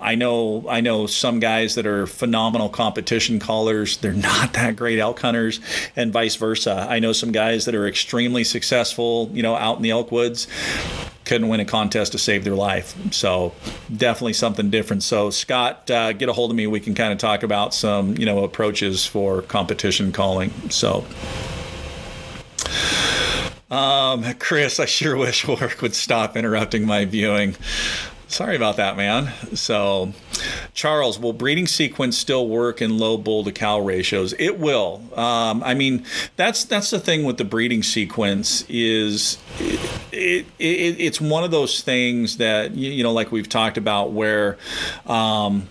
I 0.00 0.14
know 0.14 0.66
I 0.68 0.80
know 0.80 1.06
some 1.06 1.40
guys 1.40 1.74
that 1.74 1.86
are 1.86 2.06
phenomenal 2.06 2.68
competition 2.68 3.38
callers. 3.38 3.96
They're 3.98 4.12
not 4.12 4.52
that 4.54 4.76
great 4.76 4.98
elk 4.98 5.20
hunters, 5.20 5.60
and 5.94 6.12
vice 6.12 6.36
versa. 6.36 6.86
I 6.88 6.98
know 6.98 7.12
some 7.12 7.32
guys 7.32 7.64
that 7.64 7.74
are 7.74 7.86
extremely 7.86 8.44
successful, 8.44 9.30
you 9.32 9.42
know, 9.42 9.54
out 9.54 9.76
in 9.76 9.82
the 9.82 9.90
elk 9.90 10.12
woods 10.12 10.46
couldn't 11.26 11.48
win 11.48 11.60
a 11.60 11.64
contest 11.64 12.12
to 12.12 12.18
save 12.18 12.44
their 12.44 12.54
life. 12.54 12.94
So 13.12 13.52
definitely 13.94 14.32
something 14.32 14.70
different. 14.70 15.02
So 15.02 15.30
Scott, 15.30 15.90
uh, 15.90 16.12
get 16.12 16.28
a 16.28 16.32
hold 16.32 16.50
of 16.50 16.56
me. 16.56 16.66
We 16.68 16.80
can 16.80 16.94
kind 16.94 17.12
of 17.12 17.18
talk 17.18 17.42
about 17.42 17.74
some, 17.74 18.16
you 18.16 18.24
know, 18.24 18.44
approaches 18.44 19.04
for 19.04 19.42
competition 19.42 20.12
calling. 20.12 20.50
So. 20.70 21.04
Um, 23.70 24.24
Chris, 24.38 24.78
I 24.78 24.84
sure 24.86 25.16
wish 25.16 25.46
work 25.46 25.82
would 25.82 25.94
stop 25.94 26.36
interrupting 26.36 26.86
my 26.86 27.04
viewing. 27.04 27.56
Sorry 28.28 28.56
about 28.56 28.76
that, 28.76 28.96
man. 28.96 29.32
So, 29.56 30.12
Charles, 30.74 31.16
will 31.16 31.32
breeding 31.32 31.68
sequence 31.68 32.18
still 32.18 32.48
work 32.48 32.82
in 32.82 32.98
low 32.98 33.16
bull 33.16 33.44
to 33.44 33.52
cow 33.52 33.78
ratios? 33.78 34.34
It 34.36 34.58
will. 34.58 35.00
Um, 35.14 35.62
I 35.62 35.74
mean, 35.74 36.04
that's 36.34 36.64
that's 36.64 36.90
the 36.90 36.98
thing 36.98 37.24
with 37.24 37.38
the 37.38 37.44
breeding 37.44 37.84
sequence 37.84 38.64
is 38.68 39.38
it, 40.10 40.44
it, 40.58 40.96
it's 40.98 41.20
one 41.20 41.44
of 41.44 41.52
those 41.52 41.82
things 41.82 42.38
that 42.38 42.72
you 42.72 43.04
know, 43.04 43.12
like 43.12 43.30
we've 43.30 43.48
talked 43.48 43.78
about, 43.78 44.10
where 44.10 44.58
um, 45.06 45.68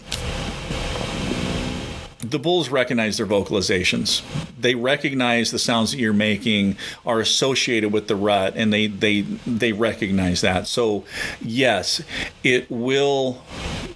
the 2.35 2.39
bulls 2.39 2.67
recognize 2.67 3.15
their 3.15 3.25
vocalizations. 3.25 4.21
They 4.59 4.75
recognize 4.75 5.51
the 5.51 5.57
sounds 5.57 5.91
that 5.91 5.99
you're 5.99 6.11
making 6.11 6.75
are 7.05 7.21
associated 7.21 7.93
with 7.93 8.09
the 8.09 8.17
rut, 8.17 8.55
and 8.57 8.73
they 8.73 8.87
they 8.87 9.21
they 9.21 9.71
recognize 9.71 10.41
that. 10.41 10.67
So, 10.67 11.05
yes, 11.39 12.01
it 12.43 12.69
will 12.69 13.41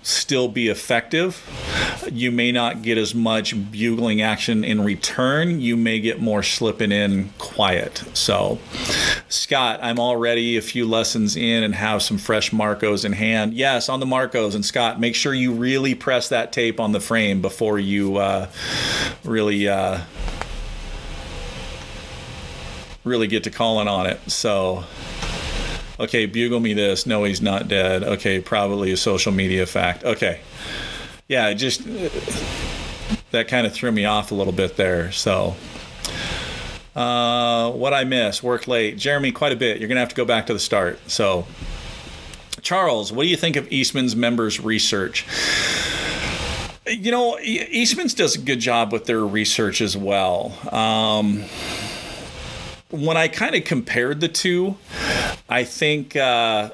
still 0.03 0.47
be 0.47 0.69
effective. 0.69 1.45
You 2.09 2.31
may 2.31 2.53
not 2.53 2.81
get 2.81 2.97
as 2.97 3.13
much 3.13 3.53
bugling 3.71 4.21
action 4.21 4.63
in 4.63 4.85
return. 4.85 5.59
You 5.59 5.75
may 5.75 5.99
get 5.99 6.21
more 6.21 6.41
slipping 6.41 6.93
in 6.93 7.31
quiet. 7.39 8.05
So, 8.13 8.57
Scott, 9.29 9.79
I'm 9.81 9.99
already 9.99 10.57
a 10.57 10.61
few 10.61 10.87
lessons 10.87 11.35
in 11.35 11.63
and 11.63 11.73
have 11.75 12.01
some 12.01 12.17
fresh 12.17 12.51
Marcos 12.51 13.05
in 13.05 13.13
hand. 13.13 13.53
Yes, 13.53 13.87
on 13.87 13.99
the 13.99 14.05
Marcos. 14.05 14.55
And 14.55 14.65
Scott, 14.65 14.99
make 14.99 15.15
sure 15.15 15.33
you 15.33 15.53
really 15.53 15.95
press 15.95 16.29
that 16.29 16.51
tape 16.51 16.79
on 16.79 16.91
the 16.91 16.99
frame 16.99 17.41
before 17.41 17.79
you 17.79 18.17
uh, 18.17 18.49
really. 19.23 19.67
Uh, 19.67 20.01
really 23.05 23.27
get 23.27 23.45
to 23.45 23.49
calling 23.49 23.87
on 23.87 24.05
it. 24.05 24.19
So, 24.29 24.83
Okay, 25.99 26.27
bugle 26.27 26.61
me 26.61 26.73
this. 26.73 27.05
No, 27.05 27.25
he's 27.25 27.41
not 27.41 27.67
dead. 27.67 28.03
Okay, 28.03 28.39
probably 28.39 28.93
a 28.93 28.97
social 28.97 29.33
media 29.33 29.65
fact. 29.65 30.05
Okay. 30.05 30.39
Yeah, 31.27 31.51
just 31.53 31.81
uh, 31.81 32.09
that 33.31 33.49
kind 33.49 33.67
of 33.67 33.73
threw 33.73 33.91
me 33.91 34.05
off 34.05 34.31
a 34.31 34.35
little 34.35 34.53
bit 34.53 34.77
there. 34.77 35.11
So, 35.11 35.55
uh, 36.99 37.71
what 37.71 37.93
I 37.93 38.03
miss? 38.03 38.43
Work 38.43 38.67
late. 38.67 38.97
Jeremy, 38.97 39.31
quite 39.31 39.53
a 39.53 39.55
bit. 39.55 39.79
You're 39.79 39.87
going 39.87 39.95
to 39.95 40.01
have 40.01 40.09
to 40.09 40.15
go 40.15 40.25
back 40.25 40.47
to 40.47 40.53
the 40.53 40.59
start. 40.59 40.99
So, 41.09 41.47
Charles, 42.61 43.13
what 43.13 43.23
do 43.23 43.29
you 43.29 43.37
think 43.37 43.55
of 43.55 43.71
Eastman's 43.71 44.17
members' 44.17 44.59
research? 44.59 45.25
You 46.85 47.11
know, 47.11 47.39
Eastman's 47.39 48.13
does 48.13 48.35
a 48.35 48.39
good 48.39 48.59
job 48.59 48.91
with 48.91 49.05
their 49.05 49.25
research 49.25 49.79
as 49.79 49.95
well. 49.95 50.53
Um, 50.73 51.45
when 52.89 53.15
I 53.15 53.29
kind 53.29 53.55
of 53.55 53.63
compared 53.63 54.19
the 54.19 54.27
two, 54.27 54.75
I 55.47 55.63
think 55.63 56.17
uh, 56.17 56.71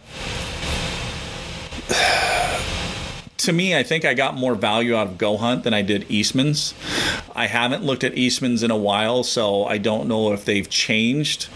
to 3.46 3.54
me, 3.54 3.76
I 3.76 3.84
think 3.84 4.06
I 4.06 4.14
got 4.14 4.36
more 4.36 4.56
value 4.56 4.96
out 4.96 5.08
of 5.08 5.18
Go 5.18 5.38
Hunt 5.38 5.64
than 5.64 5.74
I 5.74 5.82
did 5.82 6.06
Eastman's. 6.10 6.74
I 7.36 7.48
haven't 7.48 7.84
looked 7.84 8.04
at 8.04 8.18
Eastman's 8.18 8.64
in 8.64 8.72
a 8.72 8.78
while, 8.78 9.24
so 9.24 9.66
I 9.66 9.78
don't 9.78 10.08
know 10.08 10.34
if 10.34 10.46
they've 10.46 10.70
changed, 10.70 11.48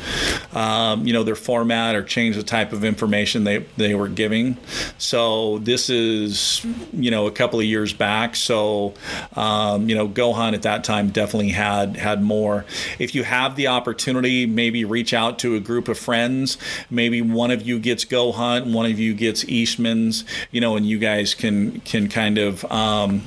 um, 0.54 1.08
you 1.08 1.14
know, 1.14 1.24
their 1.24 1.36
format 1.36 1.96
or 1.96 2.04
changed 2.04 2.38
the 2.38 2.44
type 2.44 2.74
of 2.74 2.84
information 2.84 3.44
they, 3.44 3.60
they 3.78 3.96
were 3.96 4.08
giving. 4.08 4.58
So 4.98 5.60
this 5.60 5.90
is, 5.90 6.66
you 6.94 7.10
know, 7.12 7.28
a 7.28 7.32
couple 7.32 7.60
of 7.60 7.66
years 7.66 7.94
back. 7.94 8.36
So, 8.36 8.94
um, 9.36 9.90
you 9.90 9.96
know, 9.96 10.08
Go 10.08 10.34
Hunt 10.34 10.56
at 10.56 10.64
that 10.64 10.84
time 10.84 11.10
definitely 11.10 11.50
had 11.50 11.96
had 11.98 12.22
more. 12.22 12.66
If 13.00 13.16
you 13.16 13.24
have 13.24 13.56
the 13.56 13.68
opportunity, 13.68 14.46
maybe 14.46 14.86
reach 14.86 15.14
out 15.14 15.40
to 15.40 15.56
a 15.56 15.60
group 15.60 15.88
of 15.88 15.98
friends. 15.98 16.58
Maybe 16.90 17.22
one 17.22 17.52
of 17.52 17.64
you 17.64 17.80
gets 17.80 18.06
Go 18.06 18.32
Hunt, 18.32 18.68
one 18.68 18.86
of 18.86 19.00
you 19.00 19.14
gets 19.14 19.44
Eastman's, 19.46 20.24
you 20.52 20.62
know, 20.62 20.76
and 20.76 20.86
you 20.86 21.00
guys 21.00 21.34
can 21.34 21.79
can 21.86 22.10
kind 22.10 22.38
of 22.38 22.70
um, 22.72 23.24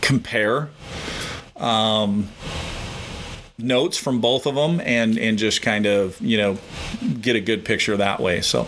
compare 0.00 0.70
um, 1.56 2.28
notes 3.58 3.98
from 3.98 4.20
both 4.20 4.46
of 4.46 4.54
them 4.54 4.80
and 4.80 5.18
and 5.18 5.38
just 5.38 5.62
kind 5.62 5.86
of 5.86 6.20
you 6.20 6.36
know 6.36 6.58
get 7.20 7.36
a 7.36 7.40
good 7.40 7.64
picture 7.64 7.96
that 7.96 8.20
way. 8.20 8.40
So 8.40 8.66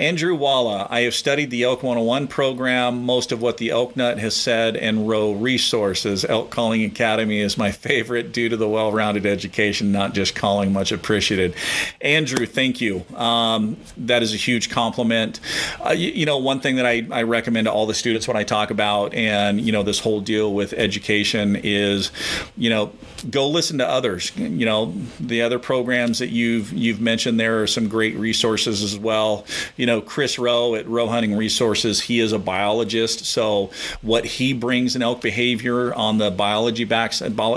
Andrew 0.00 0.34
Walla, 0.34 0.86
I 0.88 1.02
have 1.02 1.14
studied 1.14 1.50
the 1.50 1.64
Elk 1.64 1.82
101 1.82 2.26
program, 2.28 3.04
most 3.04 3.32
of 3.32 3.42
what 3.42 3.58
the 3.58 3.68
Elk 3.68 3.96
Nut 3.96 4.18
has 4.18 4.34
said, 4.34 4.74
and 4.74 5.06
Rowe 5.06 5.32
resources. 5.32 6.24
Elk 6.24 6.48
Calling 6.48 6.82
Academy 6.84 7.38
is 7.40 7.58
my 7.58 7.70
favorite 7.80 8.32
due 8.32 8.48
to 8.48 8.56
the 8.56 8.66
well 8.66 8.92
rounded 8.92 9.26
education, 9.26 9.92
not 9.92 10.14
just 10.14 10.34
calling, 10.34 10.72
much 10.72 10.90
appreciated. 10.90 11.54
Andrew, 12.00 12.46
thank 12.46 12.80
you. 12.80 13.04
Um, 13.14 13.76
that 13.98 14.22
is 14.22 14.32
a 14.32 14.38
huge 14.38 14.70
compliment. 14.70 15.38
Uh, 15.84 15.90
you, 15.90 16.12
you, 16.12 16.24
know, 16.24 16.38
one 16.38 16.60
thing 16.60 16.76
that 16.76 16.86
I, 16.86 17.06
I 17.10 17.24
recommend 17.24 17.66
to 17.66 17.72
all 17.72 17.84
the 17.84 17.92
students 17.92 18.26
when 18.26 18.38
I 18.38 18.44
talk 18.44 18.70
about 18.70 19.12
and, 19.12 19.60
you 19.60 19.70
know, 19.70 19.82
this 19.82 19.98
whole 19.98 20.22
deal 20.22 20.54
with 20.54 20.72
education 20.72 21.56
is, 21.62 22.10
you 22.56 22.70
know, 22.70 22.90
go 23.28 23.48
listen 23.48 23.78
to 23.78 23.86
others. 23.86 24.34
You 24.36 24.64
know, 24.64 24.94
the 25.18 25.42
other 25.42 25.58
programs 25.58 26.20
that 26.20 26.30
you've 26.30 26.72
you've 26.72 27.00
mentioned 27.00 27.38
there 27.38 27.62
are 27.62 27.66
some 27.66 27.88
great 27.88 28.16
resources 28.16 28.82
as 28.82 28.98
well. 28.98 29.44
You 29.76 29.86
know, 29.86 29.89
Chris 30.00 30.38
Rowe 30.38 30.74
at 30.74 30.86
Rowe 30.86 31.06
Hunting 31.06 31.36
Resources, 31.36 32.02
he 32.02 32.20
is 32.20 32.32
a 32.32 32.38
biologist, 32.38 33.24
so 33.24 33.70
what 34.02 34.26
he 34.26 34.52
brings 34.52 34.96
in 34.96 35.02
elk 35.02 35.22
behavior 35.22 35.94
on 35.94 36.18
the 36.18 36.30
biology 36.30 36.84
back 36.84 37.14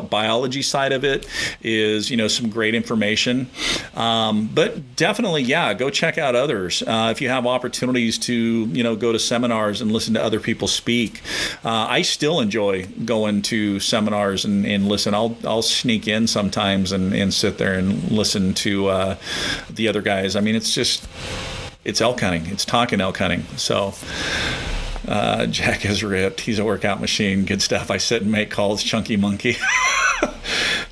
biology 0.10 0.62
side 0.62 0.94
of 0.94 1.04
it 1.04 1.28
is 1.62 2.10
you 2.10 2.16
know 2.16 2.28
some 2.28 2.50
great 2.50 2.76
information. 2.76 3.50
Um, 3.96 4.50
but 4.54 4.96
definitely, 4.96 5.42
yeah, 5.42 5.74
go 5.74 5.90
check 5.90 6.18
out 6.18 6.36
others 6.36 6.82
uh, 6.84 7.10
if 7.12 7.20
you 7.20 7.28
have 7.30 7.46
opportunities 7.46 8.18
to 8.20 8.34
you 8.34 8.84
know 8.84 8.96
go 8.96 9.12
to 9.12 9.20
seminars 9.20 9.82
and 9.82 9.92
listen 9.92 10.14
to 10.14 10.24
other 10.24 10.40
people 10.40 10.68
speak. 10.68 11.22
Uh, 11.66 11.88
I 11.90 12.04
still 12.04 12.40
enjoy 12.40 12.86
going 13.06 13.42
to 13.44 13.80
seminars 13.80 14.46
and, 14.46 14.66
and 14.66 14.88
listen. 14.88 15.14
I'll, 15.14 15.36
I'll 15.44 15.54
I'll 15.54 15.62
sneak 15.62 16.08
in 16.08 16.28
sometimes 16.28 16.92
and, 16.92 17.14
and 17.14 17.34
sit 17.34 17.58
there 17.58 17.74
and 17.74 18.12
listen 18.12 18.54
to 18.56 18.88
uh, 18.88 19.18
the 19.70 19.88
other 19.88 20.02
guys. 20.02 20.36
I 20.36 20.42
mean, 20.42 20.56
it's 20.56 20.74
just 20.74 21.08
it's 21.84 22.02
elk 22.02 22.20
hunting. 22.20 22.48
It's 22.48 22.66
talking 22.66 23.02
elk 23.02 23.18
hunting. 23.18 23.44
So. 23.58 23.94
Uh, 25.06 25.46
Jack 25.48 25.84
is 25.86 26.02
ripped. 26.02 26.40
He's 26.40 26.60
a 26.60 26.64
workout 26.64 27.02
machine. 27.02 27.44
Good 27.44 27.62
stuff. 27.62 27.92
I 27.92 27.98
sit 27.98 28.22
and 28.22 28.32
make 28.32 28.50
calls. 28.50 28.82
Chunky 28.82 29.18
monkey. 29.18 29.58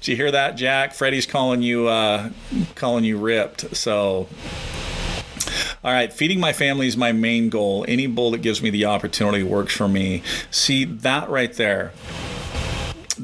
Did 0.01 0.07
you 0.07 0.15
hear 0.17 0.31
that, 0.31 0.57
Jack? 0.57 0.93
Freddie's 0.93 1.25
calling 1.25 1.61
you 1.61 1.87
uh, 1.87 2.31
calling 2.75 3.05
you 3.05 3.17
ripped. 3.17 3.73
So 3.73 4.27
all 5.83 5.91
right, 5.91 6.13
feeding 6.13 6.39
my 6.39 6.53
family 6.53 6.85
is 6.85 6.95
my 6.95 7.11
main 7.11 7.49
goal. 7.49 7.85
Any 7.87 8.05
bull 8.05 8.31
that 8.31 8.43
gives 8.43 8.61
me 8.61 8.69
the 8.69 8.85
opportunity 8.85 9.41
works 9.41 9.73
for 9.75 9.87
me. 9.87 10.21
See 10.51 10.85
that 10.85 11.27
right 11.29 11.51
there 11.53 11.91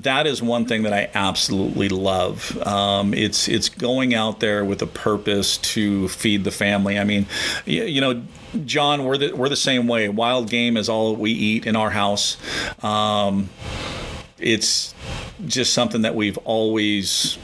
that 0.04 0.28
is 0.28 0.42
one 0.42 0.66
thing 0.66 0.84
that 0.84 0.94
I 0.94 1.10
absolutely 1.14 1.90
love. 1.90 2.58
Um, 2.66 3.14
it's 3.14 3.48
it's 3.48 3.70
going 3.70 4.14
out 4.14 4.40
there 4.40 4.64
with 4.66 4.82
a 4.82 4.88
purpose 4.88 5.58
to 5.58 6.08
feed 6.10 6.44
the 6.44 6.52
family. 6.52 6.98
I 6.98 7.04
mean, 7.04 7.26
you, 7.66 7.84
you 7.84 8.02
know. 8.02 8.24
John, 8.66 9.04
we're 9.04 9.18
the, 9.18 9.34
we're 9.34 9.50
the 9.50 9.58
same 9.58 9.88
way. 9.88 10.08
Wild 10.08 10.50
game 10.50 10.78
is 10.78 10.88
all 10.88 11.16
we 11.16 11.32
eat 11.32 11.68
in 11.68 11.76
our 11.76 11.90
house. 11.90 12.38
Um, 12.82 13.50
it's 14.40 14.94
just 15.46 15.74
something 15.74 16.02
that 16.02 16.16
we've 16.16 16.38
always 16.40 17.38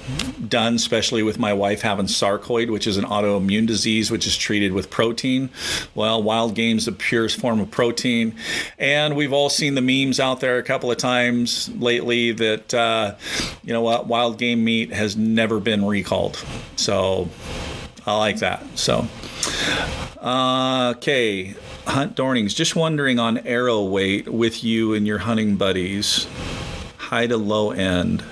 done, 0.48 0.76
especially 0.76 1.24
with 1.24 1.40
my 1.40 1.54
wife 1.54 1.82
having 1.82 2.08
sarcoid, 2.08 2.72
which 2.72 2.88
is 2.88 2.98
an 2.98 3.06
autoimmune 3.06 3.68
disease, 3.68 4.10
which 4.10 4.26
is 4.26 4.36
treated 4.36 4.74
with 4.74 4.90
protein. 4.90 5.50
Well, 5.96 6.22
wild 6.22 6.56
game's 6.56 6.86
the 6.86 6.92
purest 6.92 7.40
form 7.40 7.60
of 7.60 7.72
protein. 7.72 8.36
And 8.78 9.16
we've 9.16 9.34
all 9.34 9.50
seen 9.50 9.76
the 9.76 9.82
memes 9.82 10.20
out 10.20 10.40
there 10.40 10.58
a 10.58 10.64
couple 10.64 10.92
of 10.92 10.98
times 10.98 11.70
lately 11.70 12.32
that, 12.32 12.74
uh, 12.74 13.16
you 13.64 13.74
know 13.74 13.82
what, 13.82 14.08
wild 14.08 14.38
game 14.38 14.64
meat 14.64 14.92
has 14.92 15.16
never 15.16 15.60
been 15.60 15.86
recalled. 15.86 16.44
So 16.76 17.30
I 18.06 18.18
like 18.18 18.38
that. 18.40 18.66
So, 18.78 19.08
uh, 20.20 20.94
okay. 20.98 21.56
Hunt 21.86 22.16
Dornings, 22.16 22.56
just 22.56 22.78
wondering 22.78 23.20
on 23.20 23.40
arrow 23.40 23.84
weight 23.84 24.30
with 24.30 24.64
you 24.64 24.94
and 24.94 25.06
your 25.06 25.18
hunting 25.18 25.58
buddies 25.58 26.28
high 27.14 27.28
to 27.28 27.38
low 27.38 27.70
end. 27.70 28.24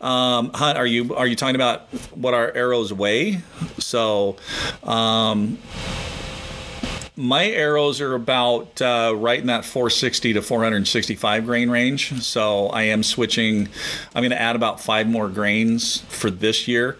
Um, 0.00 0.52
Hunt, 0.54 0.78
are 0.78 0.86
you 0.86 1.16
are 1.16 1.26
you 1.26 1.34
talking 1.34 1.56
about 1.56 1.88
what 2.14 2.32
our 2.32 2.52
arrows 2.52 2.92
weigh? 2.92 3.40
So, 3.80 4.36
um, 4.84 5.58
my 7.16 7.46
arrows 7.46 8.00
are 8.00 8.14
about 8.14 8.80
uh, 8.80 9.14
right 9.16 9.40
in 9.40 9.48
that 9.48 9.64
460 9.64 10.34
to 10.34 10.42
465 10.42 11.44
grain 11.44 11.70
range. 11.70 12.22
So 12.22 12.68
I 12.68 12.82
am 12.82 13.02
switching. 13.02 13.68
I'm 14.14 14.22
going 14.22 14.30
to 14.30 14.40
add 14.40 14.54
about 14.54 14.80
five 14.80 15.08
more 15.08 15.28
grains 15.28 16.02
for 16.02 16.30
this 16.30 16.68
year. 16.68 16.98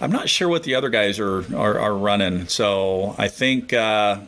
I'm 0.00 0.10
not 0.10 0.28
sure 0.28 0.48
what 0.48 0.64
the 0.64 0.74
other 0.74 0.88
guys 0.88 1.20
are 1.20 1.44
are, 1.54 1.78
are 1.78 1.94
running. 1.94 2.48
So 2.48 3.14
I 3.18 3.28
think. 3.28 3.72
Uh, 3.72 4.22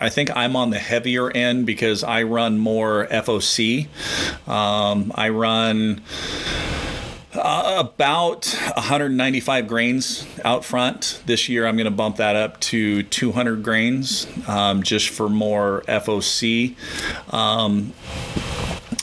I 0.00 0.08
think 0.08 0.34
I'm 0.36 0.56
on 0.56 0.70
the 0.70 0.78
heavier 0.78 1.30
end 1.30 1.66
because 1.66 2.04
I 2.04 2.22
run 2.22 2.58
more 2.58 3.06
FOC. 3.10 3.88
Um, 4.48 5.12
I 5.14 5.28
run 5.30 6.02
uh, 7.34 7.76
about 7.78 8.46
195 8.74 9.66
grains 9.66 10.26
out 10.44 10.64
front. 10.64 11.22
This 11.26 11.48
year, 11.48 11.66
I'm 11.66 11.76
going 11.76 11.86
to 11.86 11.90
bump 11.90 12.16
that 12.16 12.36
up 12.36 12.60
to 12.60 13.02
200 13.02 13.62
grains 13.62 14.26
um, 14.48 14.82
just 14.82 15.08
for 15.08 15.28
more 15.28 15.82
FOC. 15.88 16.76
Um, 17.32 17.92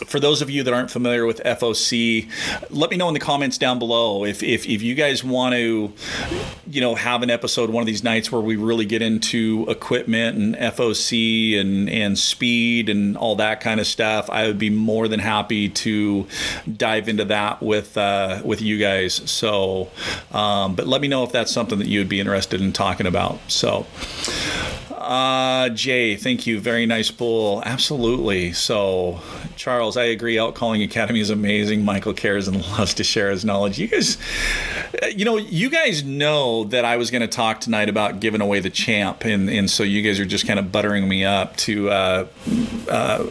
for 0.06 0.20
those 0.20 0.42
of 0.42 0.50
you 0.50 0.64
that 0.64 0.74
aren't 0.74 0.92
familiar 0.92 1.26
with 1.26 1.42
FOC, 1.44 2.30
let 2.70 2.90
me 2.90 2.98
know 2.98 3.08
in 3.08 3.14
the 3.14 3.20
comments 3.20 3.58
down 3.58 3.80
below 3.80 4.26
if, 4.26 4.44
if, 4.44 4.66
if 4.66 4.82
you 4.82 4.96
guys 4.96 5.24
want 5.24 5.54
to, 5.54 5.94
you 6.68 6.82
know, 6.82 6.96
have 6.96 7.24
an 7.24 7.30
episode 7.30 7.70
one 7.70 7.82
of 7.82 7.88
these 7.88 8.04
nights 8.04 8.32
where 8.32 8.42
we 8.42 8.56
really 8.56 8.86
get 8.86 9.02
into 9.02 9.66
equipment 9.68 10.38
and 10.38 10.56
FOC 10.56 11.60
and, 11.60 11.90
and 11.90 12.18
speed 12.18 12.90
and 12.90 13.18
all 13.18 13.36
that 13.36 13.62
kind 13.62 13.80
of 13.80 13.88
stuff. 13.88 14.30
I 14.30 14.48
would 14.48 14.60
be 14.60 14.70
more 14.70 15.08
than 15.08 15.20
happy 15.20 15.70
to 15.70 16.28
dive 16.78 17.08
into 17.08 17.26
that 17.26 17.62
with 17.62 17.98
uh, 17.98 18.42
with 18.44 18.62
you 18.62 18.78
guys. 18.78 19.14
So, 19.30 19.90
um, 20.32 20.76
but 20.76 20.88
let 20.88 21.02
me 21.02 21.08
know 21.08 21.24
if 21.24 21.32
that's 21.32 21.52
something 21.52 21.80
that 21.80 21.88
you 21.88 22.00
would 22.00 22.10
be 22.10 22.20
interested 22.20 22.62
in 22.62 22.74
talking 22.74 23.08
about. 23.08 23.40
So. 23.50 23.86
Uh, 25.02 25.70
Jay, 25.70 26.16
thank 26.16 26.46
you. 26.46 26.60
Very 26.60 26.86
nice 26.86 27.10
bull. 27.12 27.64
Absolutely. 27.66 28.54
So, 28.54 29.20
Charles, 29.56 29.98
I 29.98 30.04
agree. 30.06 30.38
Elk 30.38 30.56
Calling 30.56 30.82
Academy 30.84 31.20
is 31.20 31.30
amazing. 31.30 31.84
Michael 31.84 32.14
cares 32.14 32.48
and 32.48 32.62
loves 32.78 32.94
to 32.96 33.04
share 33.04 33.32
his 33.32 33.44
knowledge. 33.44 33.80
You 33.80 33.88
guys, 33.88 34.18
you 35.16 35.26
know, 35.26 35.38
you 35.38 35.70
guys 35.70 36.04
know 36.04 36.66
that 36.66 36.86
I 36.86 36.98
was 36.98 37.10
going 37.12 37.22
to 37.22 37.28
talk 37.28 37.62
tonight 37.62 37.90
about 37.90 38.20
giving 38.20 38.42
away 38.42 38.60
the 38.60 38.70
champ, 38.70 39.26
and 39.26 39.50
and 39.50 39.70
so 39.70 39.84
you 39.84 40.02
guys 40.02 40.20
are 40.20 40.26
just 40.26 40.46
kind 40.46 40.60
of 40.60 40.72
buttering 40.72 41.08
me 41.08 41.26
up 41.26 41.58
to. 41.58 41.90
Uh, 41.90 42.28
uh, 42.90 43.26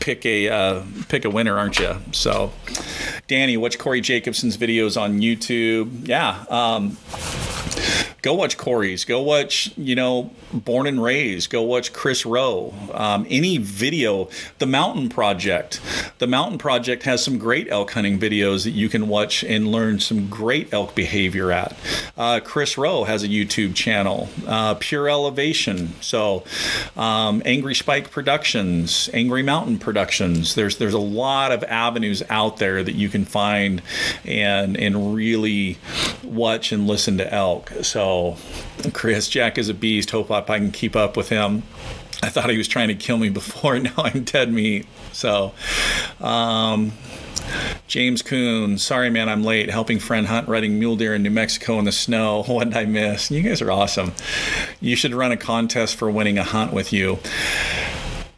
pick 0.00 0.24
a 0.24 0.48
uh, 0.48 0.82
pick 1.08 1.24
a 1.24 1.30
winner, 1.30 1.58
aren't 1.58 1.78
you? 1.78 1.96
So, 2.12 2.52
Danny, 3.26 3.56
watch 3.56 3.78
Corey 3.78 4.00
Jacobsen's 4.00 4.56
videos 4.56 5.00
on 5.00 5.20
YouTube. 5.20 6.08
Yeah, 6.08 6.44
um, 6.48 6.96
go 8.22 8.34
watch 8.34 8.56
Corey's. 8.56 9.04
Go 9.04 9.20
watch, 9.22 9.72
you 9.76 9.94
know, 9.94 10.30
Born 10.52 10.86
and 10.86 11.02
Raised. 11.02 11.50
Go 11.50 11.62
watch 11.62 11.92
Chris 11.92 12.26
Rowe. 12.26 12.74
Um, 12.92 13.26
any 13.28 13.58
video, 13.58 14.28
The 14.58 14.66
Mountain 14.66 15.08
Project. 15.08 15.80
The 16.18 16.26
Mountain 16.26 16.58
Project 16.58 17.04
has 17.04 17.22
some 17.22 17.38
great 17.38 17.68
elk 17.70 17.92
hunting 17.92 18.18
videos 18.18 18.64
that 18.64 18.72
you 18.72 18.88
can 18.88 19.06
watch 19.06 19.44
and 19.44 19.68
learn 19.68 20.00
some 20.00 20.28
great 20.28 20.72
elk 20.72 20.94
behavior 20.96 21.52
at. 21.52 21.76
Uh, 22.16 22.40
Chris 22.42 22.76
Rowe 22.76 23.04
has 23.04 23.22
a 23.22 23.28
YouTube 23.28 23.76
channel, 23.76 24.28
uh, 24.46 24.74
Pure 24.74 25.08
Elevation. 25.08 25.92
So, 26.00 26.42
um, 26.96 27.40
Angry 27.44 27.74
Spike 27.74 28.10
Productions, 28.10 29.08
Angry 29.14 29.44
Mountain 29.44 29.78
Productions. 29.78 30.56
There's 30.56 30.78
there's 30.78 30.94
a 30.94 30.98
lot 30.98 31.52
of 31.52 31.62
avenues 31.64 32.22
out 32.28 32.56
there 32.56 32.82
that 32.82 32.94
you 32.96 33.08
can 33.08 33.24
find 33.24 33.80
and 34.24 34.76
and 34.76 35.14
really 35.14 35.78
watch 36.24 36.72
and 36.72 36.88
listen 36.88 37.18
to 37.18 37.32
elk. 37.32 37.72
So, 37.82 38.36
Chris, 38.92 39.28
Jack 39.28 39.56
is 39.56 39.68
a 39.68 39.74
beast. 39.74 40.10
Hope 40.10 40.30
I 40.30 40.42
can 40.42 40.72
keep 40.72 40.96
up 40.96 41.16
with 41.16 41.28
him. 41.28 41.62
I 42.22 42.28
thought 42.30 42.50
he 42.50 42.58
was 42.58 42.68
trying 42.68 42.88
to 42.88 42.94
kill 42.94 43.18
me 43.18 43.28
before. 43.30 43.78
Now 43.78 43.92
I'm 43.96 44.24
dead 44.24 44.52
meat. 44.52 44.86
So, 45.12 45.52
um, 46.20 46.92
James 47.86 48.22
Coon, 48.22 48.76
sorry 48.78 49.08
man, 49.10 49.28
I'm 49.28 49.44
late. 49.44 49.70
Helping 49.70 49.98
friend 49.98 50.26
hunt 50.26 50.48
riding 50.48 50.78
mule 50.78 50.96
deer 50.96 51.14
in 51.14 51.22
New 51.22 51.30
Mexico 51.30 51.78
in 51.78 51.84
the 51.84 51.92
snow. 51.92 52.42
What 52.48 52.64
did 52.64 52.76
I 52.76 52.84
miss? 52.86 53.30
You 53.30 53.42
guys 53.42 53.62
are 53.62 53.70
awesome. 53.70 54.12
You 54.80 54.96
should 54.96 55.14
run 55.14 55.32
a 55.32 55.36
contest 55.36 55.96
for 55.96 56.10
winning 56.10 56.38
a 56.38 56.44
hunt 56.44 56.72
with 56.72 56.92
you 56.92 57.18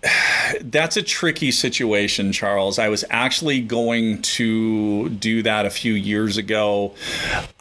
that's 0.62 0.96
a 0.96 1.02
tricky 1.02 1.50
situation, 1.50 2.32
Charles. 2.32 2.78
I 2.78 2.88
was 2.88 3.04
actually 3.11 3.61
going 3.61 4.22
to 4.22 5.08
do 5.08 5.42
that 5.42 5.66
a 5.66 5.70
few 5.70 5.94
years 5.94 6.36
ago. 6.36 6.94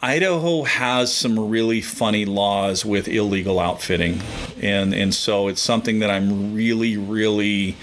Idaho 0.00 0.64
has 0.64 1.14
some 1.14 1.50
really 1.50 1.80
funny 1.80 2.24
laws 2.24 2.84
with 2.84 3.08
illegal 3.08 3.58
outfitting, 3.58 4.20
and 4.60 4.94
and 4.94 5.14
so 5.14 5.48
it's 5.48 5.62
something 5.62 6.00
that 6.00 6.10
I'm 6.10 6.54
really 6.54 6.96
really 6.96 7.76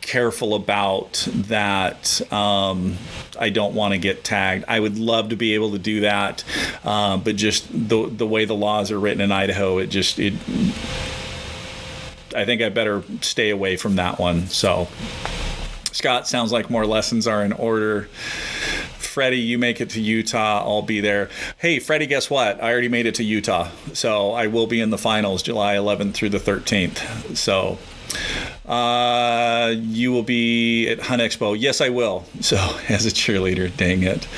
careful 0.00 0.54
about 0.54 1.26
that 1.34 2.20
um, 2.32 2.96
I 3.38 3.50
don't 3.50 3.74
want 3.74 3.92
to 3.92 3.98
get 3.98 4.24
tagged. 4.24 4.64
I 4.68 4.78
would 4.78 4.98
love 4.98 5.30
to 5.30 5.36
be 5.36 5.54
able 5.54 5.72
to 5.72 5.78
do 5.78 6.00
that, 6.00 6.44
uh, 6.84 7.16
but 7.16 7.36
just 7.36 7.66
the 7.70 8.08
the 8.08 8.26
way 8.26 8.44
the 8.44 8.54
laws 8.54 8.90
are 8.90 8.98
written 8.98 9.20
in 9.20 9.32
Idaho, 9.32 9.78
it 9.78 9.88
just 9.88 10.18
it 10.18 10.34
I 12.36 12.44
think 12.44 12.62
I 12.62 12.68
better 12.68 13.02
stay 13.22 13.50
away 13.50 13.76
from 13.76 13.96
that 13.96 14.18
one. 14.18 14.46
So, 14.46 14.88
Scott, 15.92 16.28
sounds 16.28 16.52
like 16.52 16.68
more 16.70 16.86
lessons 16.86 17.26
are 17.26 17.42
in 17.42 17.52
order. 17.52 18.08
Freddie, 18.98 19.38
you 19.38 19.58
make 19.58 19.80
it 19.80 19.88
to 19.90 20.00
Utah, 20.00 20.62
I'll 20.62 20.82
be 20.82 21.00
there. 21.00 21.30
Hey, 21.56 21.78
Freddie, 21.78 22.06
guess 22.06 22.28
what? 22.28 22.62
I 22.62 22.70
already 22.70 22.90
made 22.90 23.06
it 23.06 23.14
to 23.14 23.24
Utah. 23.24 23.70
So 23.94 24.32
I 24.32 24.48
will 24.48 24.66
be 24.66 24.78
in 24.78 24.90
the 24.90 24.98
finals 24.98 25.42
July 25.42 25.76
11th 25.76 26.12
through 26.12 26.28
the 26.28 26.38
13th. 26.38 27.34
So 27.34 27.78
uh, 28.70 29.74
you 29.74 30.12
will 30.12 30.22
be 30.22 30.88
at 30.88 31.00
Hunt 31.00 31.22
Expo. 31.22 31.56
Yes, 31.58 31.80
I 31.80 31.88
will. 31.88 32.26
So 32.40 32.56
as 32.90 33.06
a 33.06 33.10
cheerleader, 33.10 33.74
dang 33.74 34.02
it. 34.02 34.28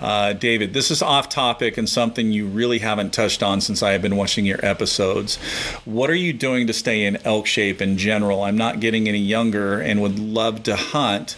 Uh, 0.00 0.32
David, 0.32 0.74
this 0.74 0.90
is 0.90 1.02
off 1.02 1.28
topic 1.28 1.76
and 1.76 1.88
something 1.88 2.30
you 2.30 2.46
really 2.46 2.78
haven't 2.78 3.12
touched 3.12 3.42
on 3.42 3.60
since 3.60 3.82
I 3.82 3.92
have 3.92 4.02
been 4.02 4.16
watching 4.16 4.46
your 4.46 4.64
episodes. 4.64 5.36
What 5.84 6.08
are 6.08 6.14
you 6.14 6.32
doing 6.32 6.66
to 6.68 6.72
stay 6.72 7.04
in 7.04 7.16
elk 7.24 7.46
shape 7.46 7.82
in 7.82 7.98
general? 7.98 8.42
I'm 8.42 8.56
not 8.56 8.80
getting 8.80 9.08
any 9.08 9.18
younger 9.18 9.80
and 9.80 10.00
would 10.00 10.18
love 10.18 10.62
to 10.64 10.76
hunt 10.76 11.36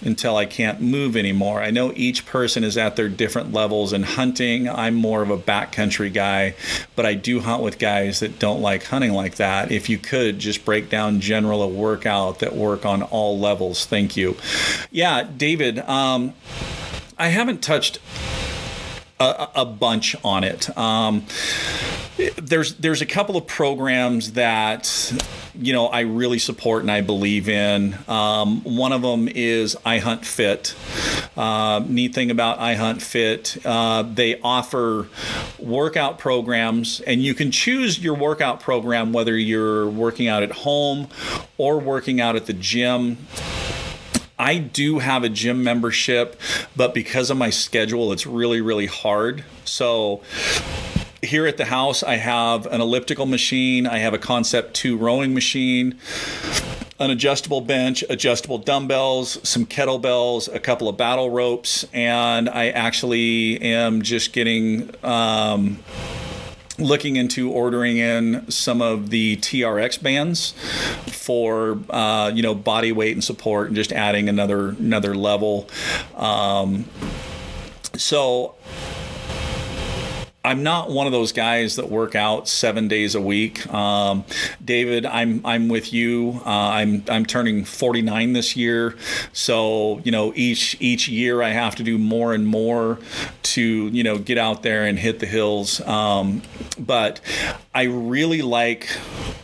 until 0.00 0.36
I 0.36 0.46
can't 0.46 0.80
move 0.80 1.16
anymore. 1.16 1.62
I 1.62 1.70
know 1.70 1.92
each 1.94 2.26
person 2.26 2.64
is 2.64 2.76
at 2.76 2.96
their 2.96 3.08
different 3.08 3.52
levels 3.52 3.92
in 3.92 4.02
hunting. 4.02 4.68
I'm 4.68 4.94
more 4.94 5.22
of 5.22 5.30
a 5.30 5.38
backcountry 5.38 6.12
guy, 6.12 6.54
but 6.96 7.06
I 7.06 7.14
do 7.14 7.40
hunt 7.40 7.62
with 7.62 7.78
guys 7.78 8.20
that 8.20 8.38
don't 8.38 8.60
like 8.60 8.84
hunting 8.84 9.12
like 9.12 9.36
that. 9.36 9.70
If 9.70 9.88
you 9.88 9.98
could 9.98 10.38
just 10.38 10.64
break 10.64 10.90
down 10.90 11.20
general 11.20 11.62
a 11.62 11.68
workout 11.68 12.40
that 12.40 12.56
work 12.56 12.84
on 12.84 13.02
all 13.02 13.38
levels, 13.38 13.86
thank 13.86 14.16
you. 14.16 14.36
Yeah, 14.90 15.22
David. 15.36 15.78
Um, 15.80 16.34
I 17.18 17.28
haven't 17.28 17.62
touched 17.62 17.98
a, 19.20 19.48
a 19.56 19.64
bunch 19.64 20.16
on 20.24 20.44
it. 20.44 20.76
Um, 20.76 21.26
there's 22.36 22.74
there's 22.76 23.02
a 23.02 23.06
couple 23.06 23.36
of 23.36 23.46
programs 23.46 24.32
that 24.32 25.12
you 25.54 25.72
know 25.72 25.86
I 25.86 26.00
really 26.00 26.38
support 26.38 26.82
and 26.82 26.90
I 26.90 27.00
believe 27.00 27.48
in. 27.48 27.96
Um, 28.08 28.62
one 28.62 28.92
of 28.92 29.02
them 29.02 29.28
is 29.28 29.76
iHunt 29.86 30.24
Fit. 30.24 30.74
Uh, 31.36 31.82
neat 31.86 32.14
thing 32.14 32.30
about 32.30 32.58
iHunt 32.58 33.02
Fit, 33.02 33.64
uh, 33.66 34.02
they 34.02 34.40
offer 34.40 35.08
workout 35.58 36.18
programs, 36.18 37.00
and 37.00 37.22
you 37.22 37.34
can 37.34 37.50
choose 37.50 37.98
your 37.98 38.14
workout 38.14 38.60
program 38.60 39.12
whether 39.12 39.36
you're 39.36 39.88
working 39.88 40.28
out 40.28 40.42
at 40.42 40.52
home 40.52 41.08
or 41.58 41.78
working 41.80 42.20
out 42.20 42.36
at 42.36 42.46
the 42.46 42.52
gym. 42.52 43.18
I 44.44 44.58
do 44.58 44.98
have 44.98 45.24
a 45.24 45.30
gym 45.30 45.64
membership, 45.64 46.38
but 46.76 46.92
because 46.92 47.30
of 47.30 47.38
my 47.38 47.48
schedule, 47.48 48.12
it's 48.12 48.26
really, 48.26 48.60
really 48.60 48.84
hard. 48.84 49.42
So, 49.64 50.20
here 51.22 51.46
at 51.46 51.56
the 51.56 51.64
house, 51.64 52.02
I 52.02 52.16
have 52.16 52.66
an 52.66 52.82
elliptical 52.82 53.24
machine, 53.24 53.86
I 53.86 54.00
have 54.00 54.12
a 54.12 54.18
Concept 54.18 54.74
2 54.74 54.98
rowing 54.98 55.32
machine, 55.32 55.98
an 57.00 57.10
adjustable 57.10 57.62
bench, 57.62 58.04
adjustable 58.10 58.58
dumbbells, 58.58 59.38
some 59.48 59.64
kettlebells, 59.64 60.54
a 60.54 60.60
couple 60.60 60.90
of 60.90 60.98
battle 60.98 61.30
ropes, 61.30 61.86
and 61.94 62.50
I 62.50 62.68
actually 62.68 63.62
am 63.62 64.02
just 64.02 64.34
getting. 64.34 64.90
Um, 65.02 65.78
looking 66.78 67.16
into 67.16 67.50
ordering 67.50 67.98
in 67.98 68.50
some 68.50 68.82
of 68.82 69.10
the 69.10 69.36
TRX 69.36 70.02
bands 70.02 70.52
for 71.12 71.78
uh, 71.90 72.30
you 72.34 72.42
know 72.42 72.54
body 72.54 72.92
weight 72.92 73.12
and 73.12 73.24
support, 73.24 73.68
and 73.68 73.76
just 73.76 73.92
adding 73.92 74.28
another 74.28 74.70
another 74.70 75.14
level. 75.14 75.68
Um, 76.16 76.86
so 77.96 78.54
I'm 80.44 80.62
not 80.62 80.90
one 80.90 81.06
of 81.06 81.12
those 81.12 81.32
guys 81.32 81.76
that 81.76 81.88
work 81.88 82.14
out 82.14 82.46
seven 82.48 82.86
days 82.86 83.14
a 83.14 83.20
week. 83.20 83.66
Um, 83.72 84.24
David, 84.62 85.06
I'm 85.06 85.40
I'm 85.44 85.68
with 85.68 85.92
you. 85.92 86.42
Uh, 86.44 86.50
I'm 86.50 87.02
I'm 87.08 87.24
turning 87.24 87.64
49 87.64 88.34
this 88.34 88.54
year, 88.54 88.94
so 89.32 90.00
you 90.04 90.12
know 90.12 90.34
each 90.36 90.76
each 90.80 91.08
year 91.08 91.42
I 91.42 91.48
have 91.48 91.76
to 91.76 91.82
do 91.82 91.96
more 91.96 92.34
and 92.34 92.46
more 92.46 92.98
to 93.42 93.88
you 93.88 94.02
know 94.02 94.18
get 94.18 94.36
out 94.36 94.62
there 94.62 94.84
and 94.84 94.98
hit 94.98 95.18
the 95.18 95.26
hills. 95.26 95.80
Um, 95.80 96.42
but 96.78 97.20
I 97.74 97.84
really 97.84 98.40
like 98.40 98.88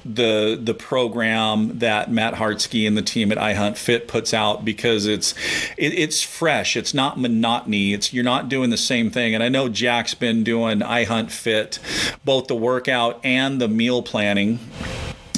the 0.04 0.58
the 0.60 0.72
program 0.72 1.78
that 1.80 2.10
Matt 2.10 2.34
Hartsky 2.34 2.86
and 2.86 2.96
the 2.96 3.02
team 3.02 3.32
at 3.32 3.38
iHunt 3.38 3.76
Fit 3.76 4.08
puts 4.08 4.32
out 4.32 4.64
because 4.64 5.06
it's 5.06 5.34
it, 5.76 5.92
it's 5.94 6.22
fresh. 6.22 6.76
It's 6.76 6.94
not 6.94 7.18
monotony. 7.18 7.92
It's 7.92 8.12
you're 8.12 8.24
not 8.24 8.48
doing 8.48 8.70
the 8.70 8.76
same 8.76 9.10
thing. 9.10 9.34
And 9.34 9.42
I 9.42 9.48
know 9.48 9.68
Jack's 9.68 10.14
been 10.14 10.44
doing 10.44 10.78
iHunt 10.78 11.30
Fit, 11.30 11.80
both 12.24 12.46
the 12.46 12.54
workout 12.54 13.20
and 13.24 13.60
the 13.60 13.68
meal 13.68 14.02
planning. 14.02 14.60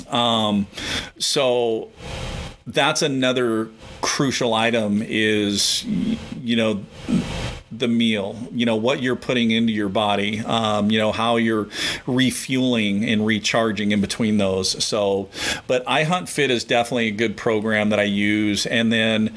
Um, 0.08 0.66
so 1.18 1.88
that's 2.66 3.00
another 3.00 3.70
crucial 4.02 4.52
item 4.52 5.02
is 5.02 5.84
you 5.84 6.56
know 6.56 6.84
the 7.76 7.88
meal, 7.88 8.36
you 8.52 8.66
know, 8.66 8.76
what 8.76 9.02
you're 9.02 9.16
putting 9.16 9.50
into 9.50 9.72
your 9.72 9.88
body, 9.88 10.40
um, 10.40 10.90
you 10.90 10.98
know, 10.98 11.10
how 11.10 11.36
you're 11.36 11.68
refueling 12.06 13.04
and 13.04 13.26
recharging 13.26 13.92
in 13.92 14.00
between 14.00 14.36
those. 14.36 14.82
So, 14.84 15.28
but 15.66 15.84
iHunt 15.86 16.28
Fit 16.28 16.50
is 16.50 16.64
definitely 16.64 17.08
a 17.08 17.12
good 17.12 17.36
program 17.36 17.88
that 17.88 17.98
I 17.98 18.04
use. 18.04 18.66
And 18.66 18.92
then 18.92 19.34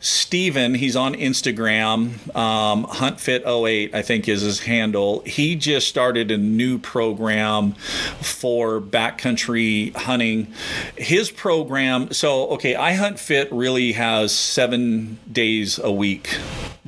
Steven, 0.00 0.74
he's 0.74 0.96
on 0.96 1.14
Instagram, 1.14 2.34
um, 2.36 2.84
HuntFit08, 2.84 3.94
I 3.94 4.02
think 4.02 4.28
is 4.28 4.42
his 4.42 4.60
handle. 4.60 5.22
He 5.24 5.56
just 5.56 5.88
started 5.88 6.30
a 6.30 6.36
new 6.36 6.78
program 6.78 7.72
for 7.72 8.80
backcountry 8.80 9.96
hunting. 9.96 10.52
His 10.96 11.30
program, 11.30 12.12
so, 12.12 12.48
okay, 12.50 12.74
iHunt 12.74 13.18
Fit 13.18 13.50
really 13.50 13.92
has 13.92 14.34
seven 14.34 15.18
days 15.32 15.78
a 15.78 15.90
week 15.90 16.38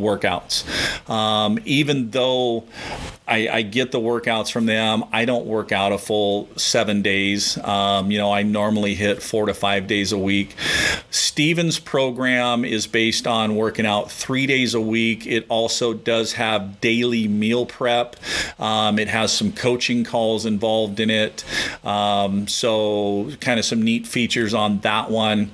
workouts. 0.00 0.64
Um, 1.08 1.58
even 1.64 2.10
though 2.10 2.64
I, 3.30 3.48
I, 3.48 3.62
get 3.62 3.92
the 3.92 4.00
workouts 4.00 4.50
from 4.50 4.66
them, 4.66 5.04
I 5.12 5.24
don't 5.24 5.46
work 5.46 5.70
out 5.70 5.92
a 5.92 5.98
full 5.98 6.48
seven 6.56 7.00
days. 7.00 7.56
Um, 7.58 8.10
you 8.10 8.18
know, 8.18 8.32
I 8.32 8.42
normally 8.42 8.96
hit 8.96 9.22
four 9.22 9.46
to 9.46 9.54
five 9.54 9.86
days 9.86 10.10
a 10.10 10.18
week. 10.18 10.56
Steven's 11.10 11.78
program 11.78 12.64
is 12.64 12.88
based 12.88 13.28
on 13.28 13.54
working 13.54 13.86
out 13.86 14.10
three 14.10 14.46
days 14.46 14.74
a 14.74 14.80
week. 14.80 15.26
It 15.26 15.46
also 15.48 15.94
does 15.94 16.32
have 16.32 16.80
daily 16.80 17.28
meal 17.28 17.66
prep. 17.66 18.16
Um, 18.58 18.98
it 18.98 19.08
has 19.08 19.32
some 19.32 19.52
coaching 19.52 20.02
calls 20.02 20.44
involved 20.44 20.98
in 20.98 21.10
it. 21.10 21.44
Um, 21.84 22.48
so, 22.48 23.30
kind 23.40 23.60
of 23.60 23.64
some 23.64 23.82
neat 23.82 24.08
features 24.08 24.54
on 24.54 24.80
that 24.80 25.10
one. 25.10 25.52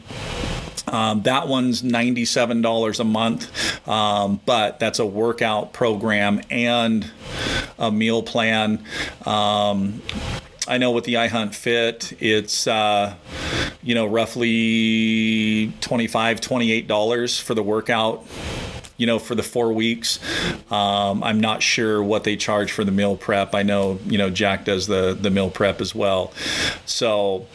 Um, 0.88 1.22
that 1.22 1.48
one's 1.48 1.82
$97 1.82 3.00
a 3.00 3.04
month, 3.04 3.88
um, 3.88 4.40
but 4.46 4.78
that's 4.78 4.98
a 4.98 5.06
workout 5.06 5.72
program 5.72 6.40
and 6.50 7.10
a 7.78 7.90
meal 7.90 8.22
plan. 8.22 8.84
Um, 9.24 10.02
I 10.68 10.78
know 10.78 10.90
with 10.90 11.04
the 11.04 11.14
iHunt 11.14 11.54
Fit, 11.54 12.12
it's 12.20 12.66
uh, 12.66 13.14
you 13.82 13.94
know 13.94 14.06
roughly 14.06 15.72
25 15.80 16.40
$28 16.40 17.40
for 17.40 17.54
the 17.54 17.62
workout 17.62 18.24
you 18.96 19.06
know, 19.06 19.18
for 19.18 19.34
the 19.34 19.42
four 19.42 19.72
weeks. 19.72 20.18
Um, 20.70 21.22
I'm 21.22 21.40
not 21.40 21.62
sure 21.62 22.02
what 22.02 22.24
they 22.24 22.36
charge 22.36 22.72
for 22.72 22.84
the 22.84 22.92
meal 22.92 23.16
prep. 23.16 23.54
I 23.54 23.62
know, 23.62 23.98
you 24.06 24.18
know, 24.18 24.30
Jack 24.30 24.64
does 24.64 24.86
the 24.86 25.16
the 25.18 25.30
meal 25.30 25.50
prep 25.50 25.80
as 25.80 25.94
well. 25.94 26.32
So, 26.84 27.46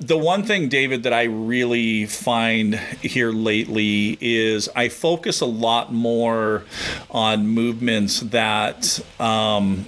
the 0.00 0.16
one 0.16 0.44
thing, 0.44 0.68
David, 0.68 1.02
that 1.02 1.12
I 1.12 1.24
really 1.24 2.06
find 2.06 2.74
here 3.02 3.30
lately 3.30 4.18
is 4.20 4.68
I 4.74 4.88
focus 4.88 5.40
a 5.40 5.46
lot 5.46 5.92
more 5.92 6.64
on 7.10 7.46
movements 7.48 8.20
that 8.20 9.00
um, 9.18 9.86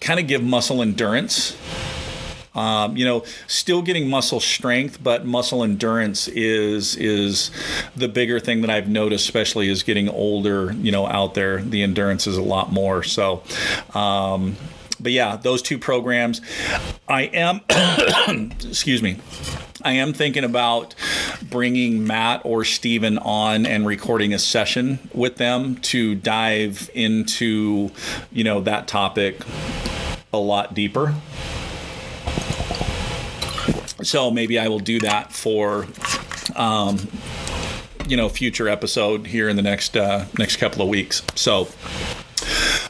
kind 0.00 0.20
of 0.20 0.26
give 0.26 0.42
muscle 0.42 0.82
endurance. 0.82 1.56
Um, 2.56 2.96
you 2.96 3.04
know, 3.04 3.24
still 3.46 3.82
getting 3.82 4.08
muscle 4.08 4.40
strength, 4.40 5.02
but 5.02 5.26
muscle 5.26 5.62
endurance 5.62 6.26
is 6.28 6.96
is 6.96 7.50
the 7.94 8.08
bigger 8.08 8.40
thing 8.40 8.62
that 8.62 8.70
I've 8.70 8.88
noticed, 8.88 9.26
especially 9.26 9.70
as 9.70 9.82
getting 9.82 10.08
older. 10.08 10.72
You 10.72 10.90
know, 10.90 11.06
out 11.06 11.34
there, 11.34 11.60
the 11.60 11.82
endurance 11.82 12.26
is 12.26 12.36
a 12.36 12.42
lot 12.42 12.72
more. 12.72 13.02
So. 13.02 13.42
Um, 13.94 14.56
but 14.98 15.12
yeah, 15.12 15.36
those 15.36 15.60
two 15.60 15.78
programs. 15.78 16.40
I 17.06 17.22
am, 17.24 17.60
excuse 18.64 19.02
me, 19.02 19.18
I 19.82 19.92
am 19.92 20.12
thinking 20.12 20.44
about 20.44 20.94
bringing 21.42 22.06
Matt 22.06 22.42
or 22.44 22.64
Steven 22.64 23.18
on 23.18 23.66
and 23.66 23.86
recording 23.86 24.32
a 24.32 24.38
session 24.38 24.98
with 25.14 25.36
them 25.36 25.76
to 25.76 26.14
dive 26.14 26.90
into, 26.94 27.90
you 28.32 28.42
know, 28.42 28.60
that 28.62 28.88
topic 28.88 29.42
a 30.32 30.38
lot 30.38 30.74
deeper. 30.74 31.14
So 34.06 34.30
maybe 34.30 34.58
I 34.58 34.68
will 34.68 34.78
do 34.78 35.00
that 35.00 35.32
for. 35.32 35.86
Um, 36.54 37.08
you 38.08 38.16
know, 38.16 38.28
future 38.28 38.68
episode 38.68 39.26
here 39.26 39.48
in 39.48 39.56
the 39.56 39.62
next 39.62 39.96
uh, 39.96 40.26
next 40.38 40.56
couple 40.58 40.80
of 40.80 40.88
weeks. 40.88 41.22
So, 41.34 41.66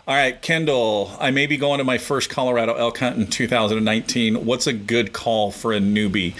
all 0.07 0.15
right, 0.15 0.41
Kendall, 0.43 1.17
I 1.19 1.31
may 1.31 1.47
be 1.47 1.57
going 1.57 1.79
to 1.79 1.85
my 1.85 1.99
first 1.99 2.29
Colorado 2.29 2.75
elk 2.75 2.99
hunt 2.99 3.17
in 3.17 3.27
2019. 3.27 4.45
What's 4.45 4.67
a 4.67 4.73
good 4.75 5.13
call 5.15 5.51
for 5.51 5.73
a 5.73 5.81
newbie? 5.81 6.35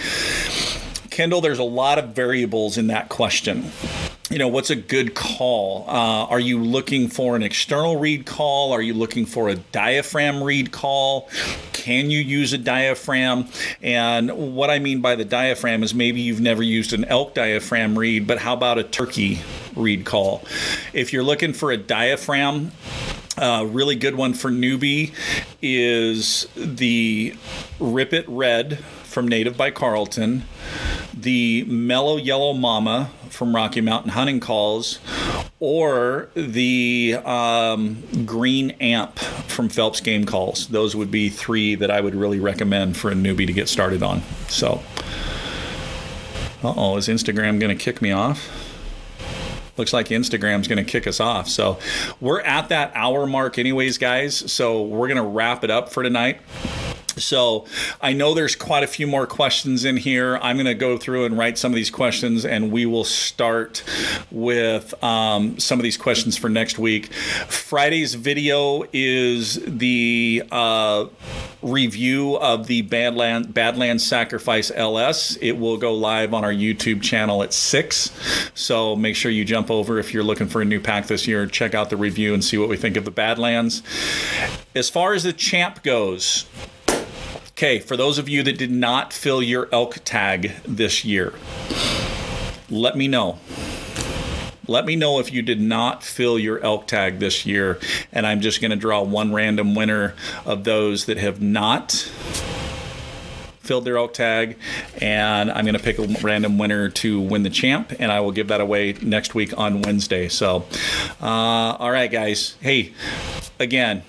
Kendall, 1.17 1.41
there's 1.41 1.57
a 1.57 1.63
lot 1.63 1.97
of 1.97 2.09
variables 2.09 2.77
in 2.77 2.85
that 2.87 3.09
question. 3.09 3.71
You 4.29 4.37
know 4.37 4.49
what's 4.49 4.69
a 4.69 4.75
good 4.75 5.15
call? 5.15 5.83
Uh, 5.87 6.25
are 6.25 6.39
you 6.39 6.63
looking 6.63 7.07
for 7.07 7.35
an 7.35 7.41
external 7.41 7.97
reed 7.97 8.27
call? 8.27 8.71
Are 8.71 8.83
you 8.83 8.93
looking 8.93 9.25
for 9.25 9.49
a 9.49 9.55
diaphragm 9.55 10.43
reed 10.43 10.71
call? 10.71 11.27
Can 11.73 12.11
you 12.11 12.19
use 12.19 12.53
a 12.53 12.59
diaphragm? 12.59 13.47
And 13.81 14.55
what 14.55 14.69
i 14.69 14.77
mean 14.77 15.01
by 15.01 15.15
the 15.15 15.25
diaphragm 15.25 15.81
is 15.81 15.95
maybe 15.95 16.21
you've 16.21 16.39
never 16.39 16.61
used 16.61 16.93
an 16.93 17.03
elk 17.05 17.33
diaphragm 17.33 17.97
reed, 17.97 18.27
but 18.27 18.37
how 18.37 18.53
about 18.53 18.77
a 18.77 18.83
turkey 18.83 19.39
reed 19.75 20.05
call? 20.05 20.43
If 20.93 21.13
you're 21.13 21.23
looking 21.23 21.51
for 21.51 21.71
a 21.71 21.77
diaphragm 21.77 22.73
a 23.39 23.43
uh, 23.43 23.63
really 23.65 23.95
good 23.95 24.15
one 24.15 24.33
for 24.33 24.49
newbie 24.49 25.13
is 25.61 26.47
the 26.55 27.35
Rip 27.79 28.11
It 28.11 28.25
Red 28.27 28.79
from 29.03 29.27
Native 29.27 29.55
by 29.55 29.69
Carlton, 29.69 30.43
the 31.21 31.65
Mellow 31.65 32.17
Yellow 32.17 32.53
Mama 32.53 33.09
from 33.29 33.55
Rocky 33.55 33.81
Mountain 33.81 34.11
Hunting 34.11 34.39
Calls, 34.39 34.99
or 35.59 36.29
the 36.35 37.17
um, 37.25 38.03
Green 38.25 38.71
Amp 38.79 39.17
from 39.19 39.69
Phelps 39.69 40.01
Game 40.01 40.25
Calls. 40.25 40.67
Those 40.67 40.95
would 40.95 41.11
be 41.11 41.29
three 41.29 41.75
that 41.75 41.91
I 41.91 42.01
would 42.01 42.15
really 42.15 42.39
recommend 42.39 42.97
for 42.97 43.09
a 43.09 43.15
newbie 43.15 43.47
to 43.47 43.53
get 43.53 43.67
started 43.69 44.03
on. 44.03 44.21
So, 44.47 44.81
uh 46.63 46.73
oh, 46.75 46.97
is 46.97 47.07
Instagram 47.07 47.59
going 47.59 47.75
to 47.75 47.83
kick 47.83 48.01
me 48.01 48.11
off? 48.11 48.49
looks 49.77 49.93
like 49.93 50.07
Instagram's 50.07 50.67
going 50.67 50.83
to 50.83 50.89
kick 50.91 51.07
us 51.07 51.19
off. 51.19 51.47
So 51.47 51.77
we're 52.19 52.41
at 52.41 52.69
that 52.69 52.91
hour 52.95 53.27
mark, 53.27 53.59
anyways, 53.59 53.97
guys. 53.97 54.51
So 54.51 54.83
we're 54.83 55.07
going 55.07 55.17
to 55.17 55.29
wrap 55.29 55.63
it 55.63 55.69
up 55.69 55.89
for 55.89 56.03
tonight. 56.03 56.39
So 57.17 57.65
I 58.01 58.13
know 58.13 58.33
there's 58.33 58.55
quite 58.55 58.83
a 58.83 58.87
few 58.87 59.07
more 59.07 59.27
questions 59.27 59.85
in 59.85 59.97
here. 59.97 60.37
I'm 60.41 60.55
going 60.55 60.65
to 60.65 60.73
go 60.73 60.97
through 60.97 61.25
and 61.25 61.37
write 61.37 61.57
some 61.57 61.71
of 61.71 61.75
these 61.75 61.89
questions, 61.89 62.45
and 62.45 62.71
we 62.71 62.85
will 62.85 63.03
start 63.03 63.83
with 64.31 64.93
um, 65.03 65.59
some 65.59 65.79
of 65.79 65.83
these 65.83 65.97
questions 65.97 66.37
for 66.37 66.49
next 66.49 66.79
week. 66.79 67.11
Friday's 67.13 68.13
video 68.13 68.83
is 68.93 69.59
the 69.65 70.43
uh, 70.51 71.05
review 71.61 72.37
of 72.37 72.67
the 72.67 72.83
Badland 72.83 73.53
Badlands 73.53 74.05
Sacrifice 74.05 74.71
LS. 74.73 75.37
It 75.41 75.53
will 75.53 75.77
go 75.77 75.93
live 75.93 76.33
on 76.33 76.43
our 76.43 76.53
YouTube 76.53 77.01
channel 77.01 77.43
at 77.43 77.53
six. 77.53 78.11
So 78.53 78.95
make 78.95 79.15
sure 79.15 79.31
you 79.31 79.45
jump 79.45 79.71
over 79.71 79.99
if 79.99 80.13
you're 80.13 80.23
looking 80.23 80.47
for 80.47 80.61
a 80.61 80.65
new 80.65 80.79
pack 80.79 81.07
this 81.07 81.27
year. 81.27 81.45
Check 81.47 81.73
out 81.73 81.89
the 81.89 81.97
review 81.97 82.33
and 82.33 82.43
see 82.43 82.57
what 82.57 82.69
we 82.69 82.77
think 82.77 82.97
of 82.97 83.05
the 83.05 83.11
Badlands. 83.11 83.81
As 84.75 84.89
far 84.89 85.13
as 85.13 85.23
the 85.23 85.33
champ 85.33 85.83
goes, 85.83 86.45
Okay, 87.57 87.79
for 87.79 87.97
those 87.97 88.19
of 88.19 88.29
you 88.29 88.43
that 88.43 88.59
did 88.59 88.69
not 88.69 89.11
fill 89.11 89.41
your 89.41 89.67
elk 89.71 89.97
tag 90.05 90.51
this 90.63 91.03
year, 91.03 91.33
let 92.69 92.95
me 92.95 93.07
know. 93.07 93.39
Let 94.67 94.85
me 94.85 94.95
know 94.95 95.17
if 95.17 95.33
you 95.33 95.41
did 95.41 95.59
not 95.59 96.03
fill 96.03 96.37
your 96.37 96.63
elk 96.63 96.85
tag 96.85 97.17
this 97.17 97.47
year, 97.47 97.79
and 98.11 98.27
I'm 98.27 98.41
just 98.41 98.61
going 98.61 98.69
to 98.69 98.77
draw 98.77 99.01
one 99.01 99.33
random 99.33 99.73
winner 99.73 100.13
of 100.45 100.65
those 100.65 101.05
that 101.05 101.17
have 101.17 101.41
not 101.41 102.11
filled 103.67 103.83
their 103.83 103.97
elk 103.97 104.13
tag, 104.13 104.57
and 105.01 105.51
I'm 105.51 105.65
going 105.65 105.77
to 105.77 105.83
pick 105.83 105.99
a 105.99 106.07
random 106.23 106.57
winner 106.57 106.89
to 106.89 107.19
win 107.19 107.43
the 107.43 107.49
champ, 107.49 107.93
and 107.99 108.11
I 108.11 108.21
will 108.21 108.31
give 108.31 108.47
that 108.47 108.61
away 108.61 108.93
next 109.01 109.35
week 109.35 109.57
on 109.57 109.81
Wednesday. 109.81 110.29
So, 110.29 110.65
uh, 111.21 111.25
all 111.25 111.91
right, 111.91 112.09
guys. 112.09 112.55
Hey, 112.61 112.93
again, 113.59 114.03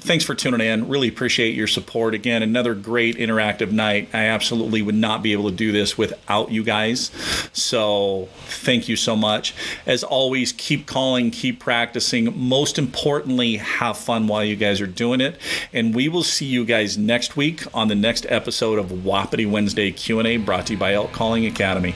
thanks 0.00 0.24
for 0.24 0.34
tuning 0.34 0.60
in. 0.60 0.88
Really 0.88 1.08
appreciate 1.08 1.54
your 1.54 1.66
support. 1.66 2.14
Again, 2.14 2.42
another 2.42 2.74
great 2.74 3.16
interactive 3.16 3.72
night. 3.72 4.10
I 4.12 4.26
absolutely 4.26 4.82
would 4.82 4.94
not 4.94 5.22
be 5.22 5.32
able 5.32 5.50
to 5.50 5.56
do 5.56 5.72
this 5.72 5.96
without 5.96 6.50
you 6.50 6.62
guys. 6.62 7.10
So, 7.52 8.28
thank 8.46 8.88
you 8.88 8.96
so 8.96 9.16
much. 9.16 9.54
As 9.86 10.04
always, 10.04 10.52
keep 10.52 10.86
calling, 10.86 11.30
keep 11.30 11.58
practicing. 11.58 12.38
Most 12.38 12.78
importantly, 12.78 13.56
have 13.56 13.96
fun 13.96 14.26
while 14.26 14.44
you 14.44 14.56
guys 14.56 14.80
are 14.82 14.86
doing 14.86 15.22
it. 15.22 15.38
And 15.72 15.94
we 15.94 16.08
will 16.08 16.22
see 16.22 16.46
you 16.46 16.66
guys 16.66 16.98
next 16.98 17.36
week 17.36 17.62
on 17.72 17.88
the 17.88 17.94
next 17.94 18.26
episode 18.28 18.78
of 18.90 19.04
Wapiti 19.04 19.46
Wednesday 19.46 19.90
Q&A 19.90 20.36
brought 20.36 20.66
to 20.66 20.74
you 20.74 20.78
by 20.78 20.94
Elk 20.94 21.12
Calling 21.12 21.46
Academy. 21.46 21.94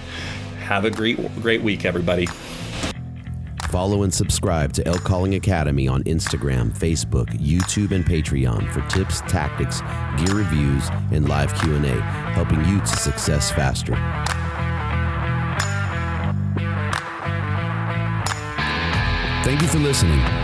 Have 0.60 0.84
a 0.84 0.90
great 0.90 1.18
great 1.42 1.62
week 1.62 1.84
everybody. 1.84 2.26
Follow 3.68 4.04
and 4.04 4.14
subscribe 4.14 4.72
to 4.74 4.86
Elk 4.86 5.02
Calling 5.02 5.34
Academy 5.34 5.88
on 5.88 6.04
Instagram, 6.04 6.70
Facebook, 6.76 7.26
YouTube, 7.40 7.90
and 7.90 8.04
Patreon 8.04 8.72
for 8.72 8.82
tips, 8.88 9.20
tactics, 9.22 9.80
gear 10.16 10.36
reviews, 10.36 10.88
and 11.10 11.28
live 11.28 11.52
Q&A, 11.60 12.00
helping 12.32 12.64
you 12.66 12.78
to 12.78 12.86
success 12.86 13.50
faster. 13.50 13.94
Thank 19.44 19.60
you 19.60 19.68
for 19.68 19.78
listening. 19.78 20.43